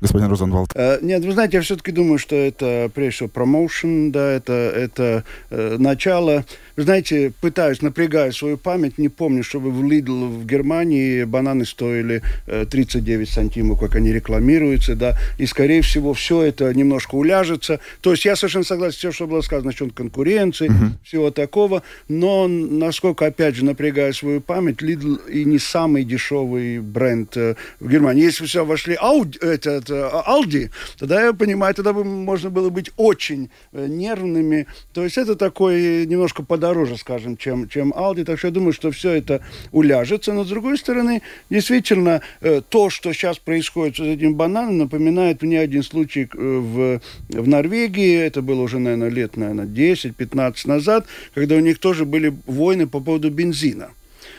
господин 0.00 0.28
Розенвалд? 0.28 0.70
Э, 0.74 0.98
нет, 1.02 1.24
вы 1.24 1.32
знаете, 1.32 1.56
я 1.58 1.62
все-таки 1.62 1.92
думаю, 1.92 2.18
что 2.18 2.36
это 2.36 2.90
прежде 2.94 3.16
всего 3.16 3.28
промоушен, 3.28 4.12
да, 4.12 4.32
это, 4.32 4.52
это 4.52 5.24
э, 5.50 5.76
начало. 5.78 6.44
Вы 6.76 6.82
знаете, 6.82 7.32
пытаюсь, 7.40 7.80
напрягаю 7.80 8.32
свою 8.32 8.58
память, 8.58 8.98
не 8.98 9.08
помню, 9.08 9.42
чтобы 9.42 9.70
в 9.70 9.82
Lidl 9.82 10.28
в 10.28 10.46
Германии 10.46 11.24
бананы 11.24 11.64
стоили 11.64 12.22
э, 12.46 12.66
39 12.68 13.28
сантимов, 13.28 13.80
как 13.80 13.94
они 13.94 14.12
рекламируются, 14.12 14.94
да, 14.94 15.16
и, 15.38 15.46
скорее 15.46 15.80
всего, 15.80 16.12
все 16.12 16.42
это 16.42 16.72
немножко 16.74 17.14
уляжется. 17.14 17.80
То 18.02 18.10
есть 18.12 18.26
я 18.26 18.36
совершенно 18.36 18.64
согласен 18.64 18.98
с 18.98 19.00
тем, 19.00 19.12
что 19.12 19.26
было 19.26 19.40
сказано 19.40 19.68
насчет 19.68 19.94
конкуренции, 19.94 20.68
uh-huh. 20.68 20.90
всего 21.02 21.30
такого, 21.30 21.82
но, 22.08 22.46
насколько, 22.46 23.26
опять 23.26 23.54
же, 23.54 23.64
напрягаю 23.64 24.12
свою 24.12 24.42
память, 24.42 24.82
Lidl 24.82 25.30
и 25.30 25.44
не 25.44 25.58
самый 25.58 26.04
дешевый 26.04 26.80
бренд 26.80 27.36
э, 27.36 27.54
в 27.80 27.88
Германии. 27.88 28.22
Если 28.22 28.44
все 28.44 28.66
вошли 28.66 28.96
Audi, 28.96 29.38
это, 29.40 29.70
это 29.86 30.22
Aldi, 30.26 30.70
тогда 30.98 31.26
я 31.26 31.32
понимаю, 31.32 31.74
тогда 31.74 31.92
бы 31.92 32.04
можно 32.04 32.50
было 32.50 32.70
быть 32.70 32.90
очень 32.96 33.50
э, 33.72 33.86
нервными. 33.86 34.66
То 34.92 35.04
есть 35.04 35.18
это 35.18 35.36
такой 35.36 36.06
немножко 36.06 36.42
подороже, 36.42 36.96
скажем, 36.96 37.36
чем, 37.36 37.68
чем 37.68 37.92
Aldi. 37.92 38.24
Так 38.24 38.38
что 38.38 38.48
я 38.48 38.54
думаю, 38.54 38.72
что 38.72 38.90
все 38.90 39.12
это 39.12 39.40
уляжется. 39.72 40.32
Но 40.32 40.44
с 40.44 40.48
другой 40.48 40.78
стороны, 40.78 41.22
действительно, 41.50 42.20
э, 42.40 42.60
то, 42.68 42.90
что 42.90 43.12
сейчас 43.12 43.38
происходит 43.38 43.96
с 43.96 44.00
этим 44.00 44.34
бананом, 44.34 44.78
напоминает 44.78 45.42
мне 45.42 45.60
один 45.60 45.82
случай 45.82 46.24
э, 46.24 46.36
в, 46.36 47.00
в 47.28 47.48
Норвегии. 47.48 48.16
Это 48.16 48.42
было 48.42 48.62
уже, 48.62 48.78
наверное, 48.78 49.10
лет, 49.10 49.36
наверное, 49.36 49.66
10-15 49.66 50.68
назад, 50.68 51.06
когда 51.34 51.56
у 51.56 51.60
них 51.60 51.78
тоже 51.78 52.04
были 52.04 52.34
войны 52.46 52.86
по 52.86 53.00
поводу 53.00 53.30
бензина 53.30 53.90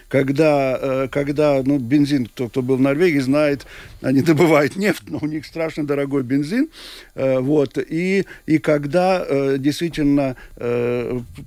когда, 0.07 0.77
э, 0.81 1.07
когда 1.11 1.61
ну, 1.63 1.79
бензин, 1.79 2.27
кто, 2.27 2.47
кто 2.47 2.61
был 2.61 2.77
в 2.77 2.81
Норвегии, 2.81 3.19
знает, 3.19 3.65
они 4.01 4.21
добывают 4.21 4.75
нефть, 4.75 5.03
но 5.07 5.19
у 5.21 5.27
них 5.27 5.45
страшно 5.45 5.85
дорогой 5.85 6.23
бензин. 6.23 6.69
Э, 7.15 7.39
вот, 7.39 7.77
и, 7.77 8.25
и 8.45 8.57
когда 8.57 9.23
э, 9.27 9.57
действительно 9.59 10.35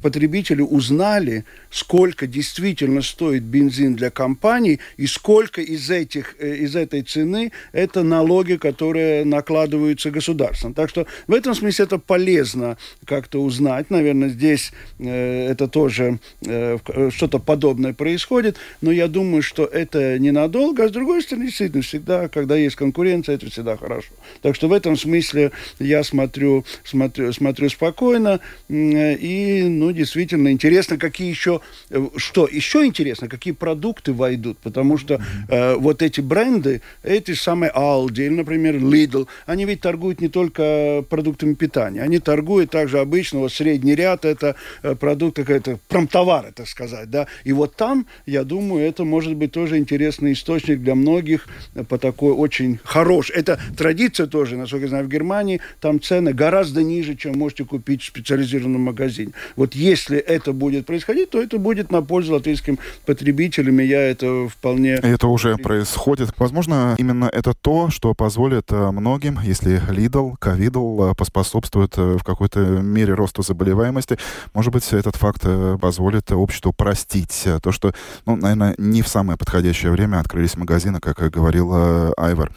потребители 0.02 0.62
узнали, 0.62 1.44
сколько 1.70 2.26
действительно 2.26 3.02
стоит 3.02 3.42
бензин 3.42 3.94
для 3.94 4.10
компаний 4.10 4.80
и 4.96 5.06
сколько 5.06 5.60
из, 5.60 5.90
этих, 5.90 6.34
из 6.36 6.76
этой 6.76 7.02
цены 7.02 7.52
это 7.72 8.02
налоги, 8.02 8.54
которые 8.54 9.24
накладываются 9.24 10.10
государством. 10.10 10.74
Так 10.74 10.90
что 10.90 11.06
в 11.26 11.34
этом 11.34 11.54
смысле 11.54 11.84
это 11.84 11.98
полезно 11.98 12.78
как-то 13.04 13.42
узнать. 13.42 13.90
Наверное, 13.90 14.28
здесь 14.28 14.72
это 14.98 15.68
тоже 15.68 16.18
что-то 16.40 17.38
подобное 17.38 17.92
происходит 17.92 18.49
будет, 18.50 18.60
но 18.80 18.92
я 18.92 19.08
думаю, 19.08 19.42
что 19.42 19.64
это 19.64 20.18
ненадолго, 20.18 20.84
а 20.84 20.88
с 20.88 20.92
другой 20.92 21.22
стороны, 21.22 21.46
действительно, 21.46 21.82
всегда, 21.82 22.28
когда 22.28 22.56
есть 22.56 22.76
конкуренция, 22.76 23.36
это 23.36 23.50
всегда 23.50 23.76
хорошо. 23.76 24.08
Так 24.42 24.54
что 24.54 24.68
в 24.68 24.72
этом 24.72 24.96
смысле 24.96 25.52
я 25.78 26.02
смотрю, 26.04 26.64
смотрю, 26.84 27.32
смотрю 27.32 27.68
спокойно, 27.68 28.40
и, 28.68 29.64
ну, 29.68 29.92
действительно, 29.92 30.50
интересно, 30.50 30.98
какие 30.98 31.30
еще, 31.30 31.60
э, 31.90 32.08
что 32.16 32.48
еще 32.50 32.84
интересно, 32.84 33.28
какие 33.28 33.54
продукты 33.54 34.12
войдут, 34.12 34.58
потому 34.58 34.98
что 34.98 35.20
э, 35.48 35.74
вот 35.74 36.02
эти 36.02 36.20
бренды, 36.20 36.82
эти 37.02 37.34
самые 37.34 37.72
Aldi, 37.74 38.30
например, 38.30 38.76
Lidl, 38.76 39.26
они 39.46 39.64
ведь 39.64 39.80
торгуют 39.80 40.20
не 40.20 40.28
только 40.28 41.04
продуктами 41.08 41.54
питания, 41.54 42.02
они 42.02 42.18
торгуют 42.18 42.70
также 42.70 42.98
обычно, 42.98 43.40
вот 43.40 43.52
средний 43.52 43.94
ряд, 43.94 44.24
это 44.24 44.56
э, 44.82 44.94
продукт, 44.94 45.36
какой-то 45.36 45.78
промтовары, 45.88 46.52
так 46.52 46.68
сказать, 46.68 47.10
да, 47.10 47.26
и 47.44 47.52
вот 47.52 47.76
там, 47.76 48.06
я 48.26 48.39
думаю, 48.44 48.86
это 48.86 49.04
может 49.04 49.34
быть 49.34 49.52
тоже 49.52 49.78
интересный 49.78 50.32
источник 50.32 50.80
для 50.80 50.94
многих 50.94 51.46
по 51.88 51.98
такой 51.98 52.32
очень 52.32 52.78
хороший, 52.84 53.36
это 53.36 53.58
традиция 53.76 54.26
тоже, 54.26 54.56
насколько 54.56 54.84
я 54.84 54.88
знаю, 54.88 55.04
в 55.04 55.08
Германии, 55.08 55.60
там 55.80 56.00
цены 56.00 56.32
гораздо 56.32 56.82
ниже, 56.82 57.14
чем 57.16 57.38
можете 57.38 57.64
купить 57.64 58.02
в 58.02 58.06
специализированном 58.06 58.82
магазине. 58.82 59.32
Вот 59.56 59.74
если 59.74 60.18
это 60.18 60.52
будет 60.52 60.86
происходить, 60.86 61.30
то 61.30 61.40
это 61.40 61.58
будет 61.58 61.90
на 61.90 62.02
пользу 62.02 62.32
латвийским 62.34 62.78
потребителям, 63.06 63.80
и 63.80 63.84
я 63.84 64.00
это 64.00 64.48
вполне... 64.48 64.94
Это 64.94 65.28
уже 65.28 65.56
происходит. 65.56 66.30
Возможно, 66.38 66.94
именно 66.98 67.30
это 67.32 67.54
то, 67.54 67.90
что 67.90 68.14
позволит 68.14 68.70
э, 68.70 68.90
многим, 68.90 69.38
если 69.42 69.80
Lidl, 69.90 70.34
Ковидл 70.38 71.10
э, 71.10 71.14
поспособствует 71.14 71.96
э, 71.96 72.16
в 72.18 72.24
какой-то 72.24 72.60
мере 72.60 73.14
росту 73.14 73.42
заболеваемости, 73.42 74.18
может 74.54 74.72
быть, 74.72 74.92
этот 74.92 75.16
факт 75.16 75.42
позволит 75.80 76.30
обществу 76.32 76.72
простить 76.72 77.46
то, 77.62 77.72
что, 77.72 77.92
ну, 78.30 78.36
наверное, 78.36 78.74
не 78.78 79.02
в 79.02 79.08
самое 79.08 79.36
подходящее 79.36 79.90
время 79.90 80.18
открылись 80.20 80.56
магазины, 80.56 81.00
как 81.00 81.18
говорил 81.30 82.12
Айвар. 82.16 82.52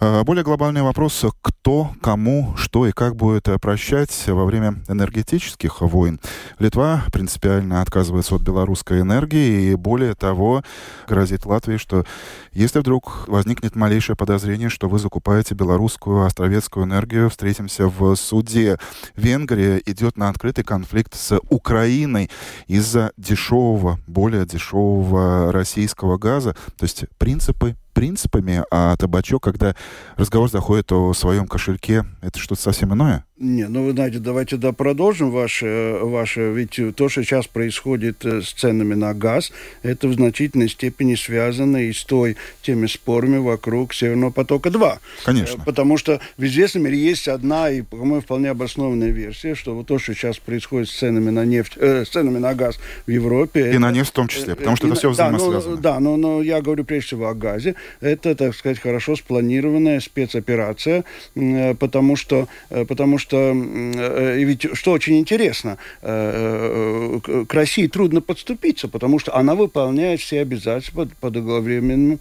Более 0.00 0.42
глобальный 0.42 0.82
вопрос, 0.82 1.24
кто, 1.40 1.92
кому, 2.02 2.54
что 2.56 2.86
и 2.86 2.92
как 2.92 3.14
будет 3.14 3.48
прощать 3.60 4.10
во 4.26 4.44
время 4.44 4.82
энергетических 4.88 5.80
войн. 5.80 6.18
Литва 6.58 7.04
принципиально 7.12 7.82
отказывается 7.82 8.34
от 8.34 8.42
белорусской 8.42 9.00
энергии, 9.00 9.70
и 9.70 9.74
более 9.76 10.14
того, 10.14 10.64
грозит 11.08 11.46
Латвии, 11.46 11.76
что 11.76 12.04
если 12.52 12.80
вдруг 12.80 13.28
возникнет 13.28 13.76
малейшее 13.76 14.16
подозрение, 14.16 14.70
что 14.70 14.88
вы 14.88 14.98
закупаете 14.98 15.54
белорусскую 15.54 16.24
островецкую 16.24 16.86
энергию, 16.86 17.30
встретимся 17.30 17.86
в 17.86 18.16
суде. 18.16 18.78
Венгрия 19.14 19.80
идет 19.86 20.16
на 20.16 20.30
открытый 20.30 20.64
конфликт 20.64 21.14
с 21.14 21.38
Украиной 21.48 22.28
из-за 22.66 23.12
дешевого, 23.16 24.00
более 24.06 24.46
дешевого 24.46 25.11
российского 25.14 26.18
газа. 26.18 26.54
То 26.76 26.84
есть 26.84 27.04
принципы 27.18 27.76
принципами, 27.92 28.64
а 28.70 28.96
табачок, 28.96 29.42
когда 29.42 29.76
разговор 30.16 30.50
заходит 30.50 30.90
о 30.92 31.12
своем 31.12 31.46
кошельке, 31.46 32.04
это 32.22 32.38
что-то 32.38 32.62
совсем 32.62 32.94
иное? 32.94 33.24
Не, 33.42 33.66
ну 33.66 33.86
вы 33.86 33.90
знаете, 33.90 34.20
давайте 34.20 34.56
да 34.56 34.70
продолжим 34.70 35.32
ваше, 35.32 35.98
ваше, 36.00 36.52
ведь 36.52 36.78
то, 36.94 37.08
что 37.08 37.24
сейчас 37.24 37.48
происходит 37.48 38.24
э, 38.24 38.40
с 38.40 38.52
ценами 38.52 38.94
на 38.94 39.14
газ, 39.14 39.50
это 39.82 40.06
в 40.06 40.14
значительной 40.14 40.68
степени 40.68 41.16
связано 41.16 41.88
и 41.88 41.92
с 41.92 42.04
той, 42.04 42.36
теми 42.62 42.86
спорами 42.86 43.38
вокруг 43.38 43.94
Северного 43.94 44.30
потока-2. 44.30 44.98
Конечно. 45.24 45.60
Э, 45.60 45.64
потому 45.64 45.98
что 45.98 46.20
в 46.36 46.44
известном 46.44 46.84
мире 46.84 46.98
есть 46.98 47.26
одна 47.26 47.68
и, 47.68 47.82
по-моему, 47.82 48.20
вполне 48.20 48.48
обоснованная 48.50 49.10
версия, 49.10 49.56
что 49.56 49.74
вот 49.74 49.88
то, 49.88 49.98
что 49.98 50.14
сейчас 50.14 50.38
происходит 50.38 50.88
с 50.88 50.92
ценами 50.92 51.30
на 51.30 51.44
нефть, 51.44 51.72
э, 51.78 52.04
с 52.04 52.10
ценами 52.10 52.38
на 52.38 52.54
газ 52.54 52.78
в 53.08 53.10
Европе... 53.10 53.58
И 53.58 53.68
это, 53.70 53.80
на 53.80 53.90
нефть 53.90 54.10
в 54.10 54.14
том 54.14 54.28
числе, 54.28 54.54
потому 54.54 54.76
что 54.76 54.86
это 54.86 54.94
все 54.94 55.10
взаимосвязано. 55.10 55.78
Да, 55.78 55.98
но, 55.98 56.16
да, 56.16 56.16
но, 56.16 56.36
но 56.36 56.42
я 56.42 56.60
говорю 56.60 56.84
прежде 56.84 57.08
всего 57.08 57.26
о 57.26 57.34
газе. 57.34 57.74
Это, 58.00 58.36
так 58.36 58.54
сказать, 58.54 58.78
хорошо 58.78 59.16
спланированная 59.16 59.98
спецоперация, 59.98 61.02
э, 61.34 61.74
потому 61.74 62.14
что, 62.14 62.46
потому 62.68 63.18
что 63.18 63.31
что 63.32 63.52
э, 63.54 64.44
ведь 64.44 64.66
что 64.74 64.92
очень 64.92 65.18
интересно, 65.18 65.78
э, 66.02 67.20
э, 67.26 67.44
к 67.46 67.54
России 67.54 67.86
трудно 67.86 68.20
подступиться, 68.20 68.88
потому 68.88 69.18
что 69.18 69.34
она 69.34 69.54
выполняет 69.54 70.20
все 70.20 70.40
обязательства 70.40 71.08
по 71.20 71.30
Э, 71.30 72.18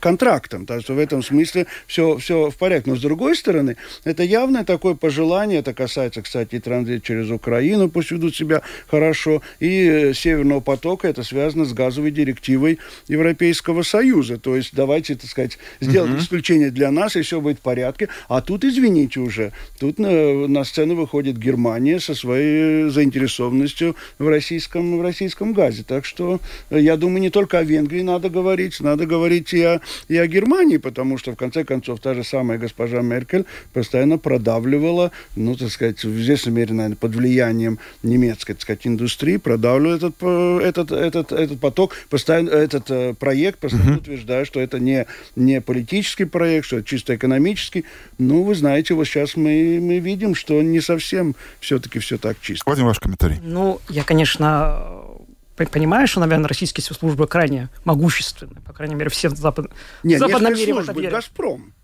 контрактом. 0.00 0.66
Так 0.66 0.82
что 0.82 0.94
в 0.94 0.98
этом 0.98 1.22
смысле 1.22 1.66
все, 1.86 2.16
все 2.18 2.50
в 2.50 2.56
порядке. 2.56 2.90
Но 2.90 2.96
с 2.96 3.00
другой 3.00 3.36
стороны, 3.36 3.76
это 4.04 4.22
явное 4.22 4.64
такое 4.64 4.94
пожелание, 4.94 5.60
это 5.60 5.74
касается, 5.74 6.22
кстати, 6.22 6.56
и 6.56 6.58
транзит 6.60 7.02
через 7.02 7.30
Украину, 7.30 7.88
пусть 7.88 8.10
ведут 8.10 8.36
себя 8.36 8.62
хорошо, 8.88 9.42
и 9.60 9.86
э, 9.86 10.14
Северного 10.14 10.60
потока, 10.60 11.08
это 11.08 11.22
связано 11.22 11.64
с 11.64 11.72
газовой 11.72 12.10
директивой 12.10 12.78
Европейского 13.08 13.82
Союза. 13.82 14.38
То 14.38 14.56
есть 14.56 14.70
давайте, 14.74 15.16
так 15.16 15.30
сказать, 15.30 15.58
сделать 15.80 16.12
uh-huh. 16.12 16.20
исключение 16.20 16.70
для 16.70 16.90
нас, 16.90 17.16
и 17.16 17.22
все 17.22 17.40
будет 17.40 17.58
в 17.58 17.62
порядке. 17.62 18.08
А 18.28 18.40
тут, 18.40 18.64
извините 18.64 19.20
уже, 19.20 19.52
тут 19.78 19.98
на, 19.98 20.46
на 20.48 20.64
сцену 20.64 20.94
выходит 20.94 21.36
Германия 21.36 22.00
со 22.00 22.14
своей 22.14 22.88
заинтересованностью 22.90 23.96
в 24.18 24.28
российском, 24.28 24.98
в 24.98 25.02
российском 25.02 25.52
газе. 25.52 25.84
Так 25.86 26.04
что, 26.04 26.40
э, 26.70 26.80
я 26.80 26.96
думаю, 26.96 27.20
не 27.20 27.30
только 27.30 27.58
о 27.58 27.64
Венгрии 27.64 28.02
надо 28.02 28.30
говорить, 28.30 28.80
надо 28.80 29.06
говорить 29.06 29.52
и 29.52 29.63
о, 29.64 29.80
и 30.08 30.16
о 30.16 30.26
Германии, 30.26 30.76
потому 30.76 31.18
что, 31.18 31.32
в 31.32 31.36
конце 31.36 31.64
концов, 31.64 32.00
та 32.00 32.14
же 32.14 32.24
самая 32.24 32.58
госпожа 32.58 33.00
Меркель 33.00 33.44
постоянно 33.72 34.18
продавливала, 34.18 35.10
ну, 35.36 35.56
так 35.56 35.70
сказать, 35.70 36.04
в 36.04 36.20
известной 36.20 36.52
мере, 36.52 36.74
наверное, 36.74 36.96
под 36.96 37.14
влиянием 37.14 37.78
немецкой, 38.02 38.54
так 38.54 38.62
сказать, 38.62 38.86
индустрии, 38.86 39.36
продавливала 39.36 39.96
этот, 39.96 40.22
этот, 40.22 40.92
этот, 40.92 41.32
этот 41.32 41.60
поток, 41.60 41.94
постоянно, 42.10 42.50
этот 42.50 42.90
э, 42.90 43.14
проект, 43.14 43.58
постоянно 43.58 43.96
uh-huh. 43.96 43.98
утверждая, 43.98 44.44
что 44.44 44.60
это 44.60 44.78
не, 44.78 45.06
не 45.36 45.60
политический 45.60 46.24
проект, 46.24 46.66
что 46.66 46.78
это 46.78 46.88
чисто 46.88 47.14
экономический. 47.16 47.84
Ну, 48.18 48.42
вы 48.42 48.54
знаете, 48.54 48.94
вот 48.94 49.06
сейчас 49.06 49.36
мы, 49.36 49.78
мы 49.80 49.98
видим, 49.98 50.34
что 50.34 50.62
не 50.62 50.80
совсем 50.80 51.34
все-таки 51.60 51.98
все 51.98 52.18
так 52.18 52.36
чисто. 52.40 52.64
Владимир, 52.66 52.88
ваш 52.88 53.00
комментарий. 53.00 53.38
Ну, 53.42 53.80
я, 53.88 54.04
конечно, 54.04 55.13
понимаешь, 55.56 56.10
что, 56.10 56.20
наверное, 56.20 56.48
российские 56.48 56.84
спецслужбы 56.84 57.26
крайне 57.26 57.68
могущественны, 57.84 58.60
по 58.60 58.72
крайней 58.72 58.94
мере, 58.94 59.10
все 59.10 59.28
запад... 59.30 59.70
Нет, 60.02 60.20
в 60.20 60.26
западном 60.26 60.54
мире. 60.54 60.72
Нет, 60.72 61.10
«Газпром». 61.12 61.74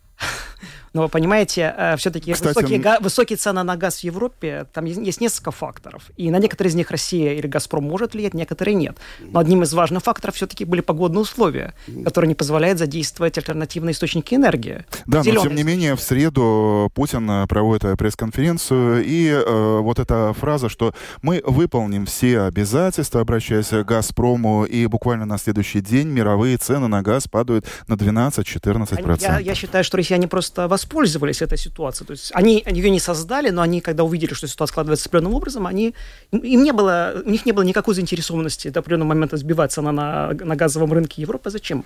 Но 0.92 1.02
вы 1.02 1.08
понимаете, 1.08 1.74
э, 1.76 1.96
все-таки 1.96 2.32
высокие, 2.32 2.98
высокие 3.00 3.36
цены 3.36 3.62
на 3.62 3.76
газ 3.76 4.00
в 4.00 4.04
Европе, 4.04 4.66
там 4.72 4.84
есть 4.84 5.20
несколько 5.20 5.50
факторов. 5.50 6.10
И 6.16 6.30
на 6.30 6.38
некоторые 6.38 6.70
из 6.70 6.74
них 6.74 6.90
Россия 6.90 7.34
или 7.34 7.46
Газпром 7.46 7.84
может 7.84 8.14
влиять, 8.14 8.34
некоторые 8.34 8.74
нет. 8.74 8.96
Но 9.20 9.40
одним 9.40 9.62
из 9.62 9.72
важных 9.72 10.02
факторов 10.02 10.34
все-таки 10.36 10.64
были 10.64 10.80
погодные 10.80 11.22
условия, 11.22 11.74
которые 12.04 12.28
не 12.28 12.34
позволяют 12.34 12.78
задействовать 12.78 13.38
альтернативные 13.38 13.92
источники 13.92 14.34
энергии. 14.34 14.84
Да, 15.06 15.22
Зеленый 15.22 15.42
но 15.42 15.48
тем 15.48 15.56
не 15.56 15.62
менее 15.62 15.96
в 15.96 16.00
среду 16.00 16.90
Путин 16.94 17.30
э, 17.30 17.46
проводит 17.46 17.84
э, 17.84 17.96
пресс-конференцию, 17.96 19.04
и 19.04 19.28
э, 19.28 19.78
вот 19.80 19.98
эта 19.98 20.32
фраза, 20.32 20.68
что 20.68 20.94
мы 21.22 21.42
выполним 21.44 22.06
все 22.06 22.40
обязательства, 22.42 23.20
обращаясь 23.20 23.68
к 23.68 23.84
Газпрому, 23.84 24.64
и 24.64 24.86
буквально 24.86 25.26
на 25.26 25.38
следующий 25.38 25.80
день 25.80 26.08
мировые 26.08 26.56
цены 26.56 26.88
на 26.88 27.02
газ 27.02 27.28
падают 27.28 27.66
на 27.86 27.94
12-14%. 27.94 29.20
Я, 29.20 29.38
я 29.38 29.54
считаю, 29.54 29.84
что 29.84 29.96
россияне 29.96 30.28
просто 30.28 30.49
воспользовались 30.56 31.42
этой 31.42 31.58
ситуацией. 31.58 32.06
То 32.06 32.12
есть 32.12 32.30
они 32.34 32.64
ее 32.66 32.90
не 32.90 33.00
создали, 33.00 33.50
но 33.50 33.62
они, 33.62 33.80
когда 33.80 34.04
увидели, 34.04 34.34
что 34.34 34.46
ситуация 34.46 34.72
складывается 34.72 35.08
определенным 35.08 35.34
образом, 35.34 35.66
они, 35.66 35.94
им 36.32 36.62
не 36.62 36.72
было, 36.72 37.22
у 37.24 37.30
них 37.30 37.46
не 37.46 37.52
было 37.52 37.64
никакой 37.64 37.94
заинтересованности 37.94 38.68
до 38.68 38.80
определенного 38.80 39.08
момента 39.08 39.36
сбиваться 39.36 39.82
на, 39.82 39.92
на, 39.92 40.32
на 40.32 40.56
газовом 40.56 40.92
рынке 40.92 41.22
Европы. 41.22 41.50
Зачем? 41.50 41.84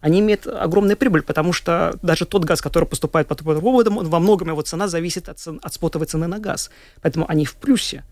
они 0.00 0.20
имеют 0.20 0.46
огромную 0.46 0.96
прибыль, 0.96 1.22
потому 1.22 1.52
что 1.52 1.98
даже 2.02 2.26
тот 2.26 2.44
газ, 2.44 2.60
который 2.60 2.84
поступает 2.84 3.28
по 3.28 3.34
трубопроводам, 3.34 3.98
во 3.98 4.20
многом 4.20 4.48
его 4.48 4.62
цена 4.62 4.88
зависит 4.88 5.28
от, 5.28 5.38
цен, 5.38 5.58
от 5.62 5.74
спотовой 5.74 6.06
цены 6.06 6.26
на 6.26 6.38
газ. 6.38 6.70
Поэтому 7.02 7.26
они 7.28 7.44
в 7.44 7.54
плюсе. 7.54 8.04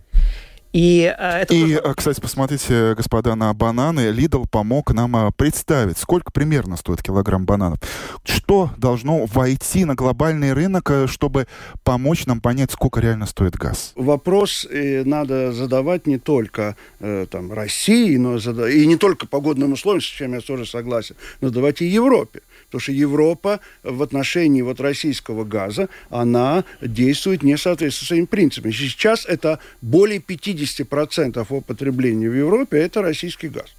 И, 0.75 1.05
э, 1.05 1.43
это 1.43 1.55
и 1.55 1.77
тоже... 1.77 1.95
кстати, 1.95 2.21
посмотрите, 2.21 2.95
господа, 2.97 3.37
на 3.37 3.55
бананы. 3.55 4.11
Lidl 4.11 4.49
помог 4.51 4.93
нам 4.93 5.17
э, 5.17 5.31
представить, 5.37 5.99
сколько 5.99 6.33
примерно 6.33 6.77
стоит 6.77 7.01
килограмм 7.01 7.47
бананов. 7.47 7.79
Что 8.25 8.71
должно 8.77 9.25
войти 9.27 9.85
на 9.85 9.95
глобальный 9.95 10.53
рынок, 10.53 10.91
э, 10.91 11.07
чтобы 11.07 11.47
помочь 11.85 12.27
нам 12.27 12.41
понять, 12.41 12.73
сколько 12.73 12.99
реально 12.99 13.27
стоит 13.27 13.55
газ? 13.55 13.93
Вопрос 13.95 14.67
надо 14.73 15.53
задавать 15.53 16.09
не 16.09 16.19
только 16.19 16.75
там, 16.99 17.53
России, 17.53 18.17
но 18.17 18.39
зада... 18.39 18.67
и 18.67 18.85
не 18.87 18.97
только 18.97 19.29
погодным 19.29 19.73
условиям, 19.75 20.01
с 20.01 20.05
чем 20.05 20.35
я 20.35 20.41
тоже 20.41 20.67
согласен, 20.67 21.15
но 21.41 21.49
задавать 21.49 21.83
и 21.83 21.87
Европе. 21.87 22.41
Потому 22.75 22.83
что 22.83 22.93
Европа 22.93 23.61
в 23.85 24.03
отношении 24.03 24.61
вот 24.61 24.81
российского 24.81 25.45
газа, 25.45 25.89
она 26.11 26.65
действует 26.81 27.45
не 27.45 27.57
соответственно 27.57 28.07
своим 28.09 28.27
принципам. 28.27 28.73
Сейчас 28.73 29.27
это 29.27 29.61
более 29.81 30.19
50% 30.19 31.47
о 31.49 31.61
потреблении 31.61 32.27
в 32.27 32.35
Европе– 32.35 32.79
это 32.79 33.01
российский 33.01 33.47
газ. 33.47 33.73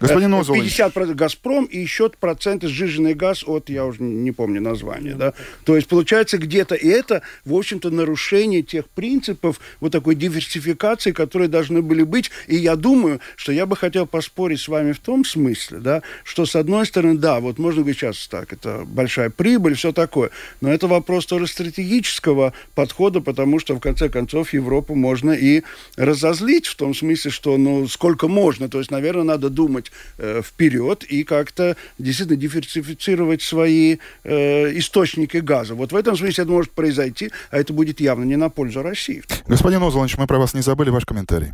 Господин 0.00 0.34
Озулович. 0.34 0.78
50% 0.78 1.14
«Газпром» 1.14 1.64
и 1.64 1.78
еще 1.78 2.10
проценты 2.10 2.68
сжиженный 2.68 3.14
газ 3.14 3.44
от, 3.46 3.70
я 3.70 3.84
уже 3.84 4.02
не 4.02 4.32
помню 4.32 4.60
название, 4.60 5.14
да. 5.14 5.34
То 5.64 5.76
есть 5.76 5.88
получается 5.88 6.38
где-то, 6.38 6.74
и 6.74 6.88
это, 6.88 7.22
в 7.44 7.54
общем-то, 7.54 7.90
нарушение 7.90 8.62
тех 8.62 8.88
принципов 8.88 9.60
вот 9.80 9.92
такой 9.92 10.14
диверсификации, 10.14 11.12
которые 11.12 11.48
должны 11.48 11.82
были 11.82 12.02
быть. 12.02 12.30
И 12.46 12.56
я 12.56 12.76
думаю, 12.76 13.20
что 13.36 13.52
я 13.52 13.66
бы 13.66 13.76
хотел 13.76 14.06
поспорить 14.06 14.60
с 14.60 14.68
вами 14.68 14.92
в 14.92 14.98
том 14.98 15.24
смысле, 15.24 15.78
да, 15.78 16.02
что 16.24 16.46
с 16.46 16.56
одной 16.56 16.86
стороны, 16.86 17.18
да, 17.18 17.40
вот 17.40 17.58
можно 17.58 17.82
говорить 17.82 17.98
сейчас 17.98 18.26
так, 18.28 18.52
это 18.52 18.84
большая 18.86 19.30
прибыль, 19.30 19.74
все 19.74 19.92
такое, 19.92 20.30
но 20.60 20.72
это 20.72 20.86
вопрос 20.86 21.26
тоже 21.26 21.46
стратегического 21.46 22.52
подхода, 22.74 23.20
потому 23.20 23.58
что 23.58 23.74
в 23.74 23.80
конце 23.80 24.08
концов 24.08 24.52
Европу 24.52 24.94
можно 24.94 25.32
и 25.32 25.62
разозлить 25.96 26.66
в 26.66 26.76
том 26.76 26.94
смысле, 26.94 27.30
что 27.30 27.56
ну 27.56 27.86
сколько 27.88 28.28
можно, 28.28 28.68
то 28.68 28.78
есть, 28.78 28.90
наверное, 28.90 29.24
надо 29.24 29.50
думать 29.50 29.71
э, 30.18 30.42
вперед 30.42 31.04
и 31.04 31.24
как-то 31.24 31.76
действительно 31.98 32.38
диверсифицировать 32.38 33.42
свои 33.42 33.98
э, 34.24 34.78
источники 34.78 35.38
газа. 35.38 35.74
Вот 35.74 35.92
в 35.92 35.96
этом 35.96 36.16
смысле 36.16 36.42
это 36.44 36.52
может 36.52 36.72
произойти, 36.72 37.30
а 37.50 37.58
это 37.58 37.72
будет 37.72 38.00
явно 38.00 38.24
не 38.24 38.36
на 38.36 38.50
пользу 38.50 38.82
России. 38.82 39.22
Господин 39.46 39.82
Озолович, 39.82 40.18
мы 40.18 40.26
про 40.26 40.38
вас 40.38 40.54
не 40.54 40.60
забыли, 40.62 40.90
ваш 40.90 41.04
комментарий. 41.04 41.52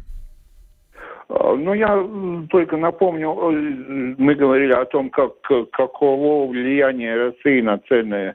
А, 1.29 1.55
ну, 1.55 1.75
я 1.75 2.05
только 2.51 2.77
напомню, 2.77 3.31
э, 3.31 4.15
мы 4.19 4.35
говорили 4.35 4.73
о 4.73 4.85
том, 4.87 5.11
как, 5.11 5.33
каково 5.73 6.49
влияние 6.49 7.17
России 7.17 7.61
на 7.61 7.79
цены 7.79 8.35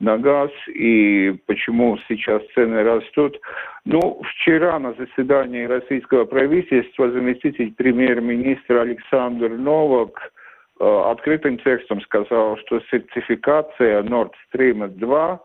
на 0.00 0.18
газ 0.18 0.50
и 0.68 1.34
почему 1.46 1.98
сейчас 2.08 2.42
цены 2.54 2.82
растут. 2.82 3.40
Ну, 3.84 4.20
вчера 4.22 4.78
на 4.78 4.92
заседании 4.94 5.64
российского 5.64 6.24
правительства 6.24 7.10
заместитель 7.10 7.72
премьер-министра 7.74 8.82
Александр 8.82 9.50
Новак 9.50 10.32
э, 10.80 10.84
открытым 10.84 11.58
текстом 11.58 12.00
сказал, 12.02 12.58
что 12.58 12.80
сертификация 12.90 14.02
Nord 14.02 14.32
Stream 14.52 14.86
2 14.88 15.40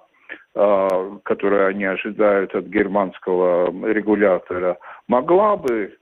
э, 0.55 0.87
которую 1.23 1.67
они 1.67 1.85
ожидают 1.85 2.53
от 2.53 2.65
германского 2.65 3.71
регулятора, 3.87 4.77
могла 5.07 5.55
бы 5.55 5.95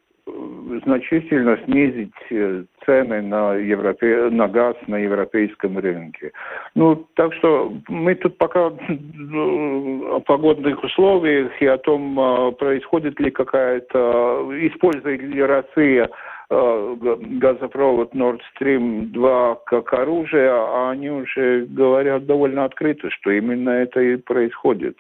значительно 0.84 1.58
снизить 1.66 2.14
э, 2.30 2.64
цены 2.86 3.22
на, 3.22 3.56
европе... 3.56 4.30
на 4.30 4.48
газ 4.48 4.76
на 4.88 4.98
европейском 4.98 5.78
рынке. 5.78 6.32
Ну, 6.76 7.08
так 7.16 7.34
что 7.36 7.74
мы 7.88 8.16
тут 8.16 8.38
пока 8.38 8.68
о 8.68 10.20
погодных 10.26 10.84
условиях 10.84 11.52
и 11.62 11.66
о 11.66 11.78
том, 11.78 12.20
а, 12.20 12.52
происходит 12.52 13.20
ли 13.20 13.32
какая-то, 13.32 14.50
использует 14.68 15.22
ли 15.22 15.42
Россия 15.44 16.10
а, 16.50 16.96
газопровод 17.40 18.14
Nord 18.14 18.40
Stream 18.54 19.12
2 19.12 19.56
как 19.66 19.94
оружие, 19.94 20.50
а 20.50 20.92
они 20.92 21.10
уже 21.10 21.66
говорят 21.66 22.26
довольно 22.26 22.66
открыто, 22.66 23.10
что 23.12 23.32
именно 23.32 23.70
это 23.70 24.02
и 24.02 24.18
происходит. 24.18 24.98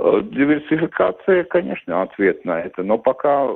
Э, 0.00 0.22
диверсификация, 0.22 1.42
конечно, 1.44 2.02
ответ 2.02 2.44
на 2.44 2.60
это, 2.60 2.84
но 2.84 2.98
пока, 2.98 3.48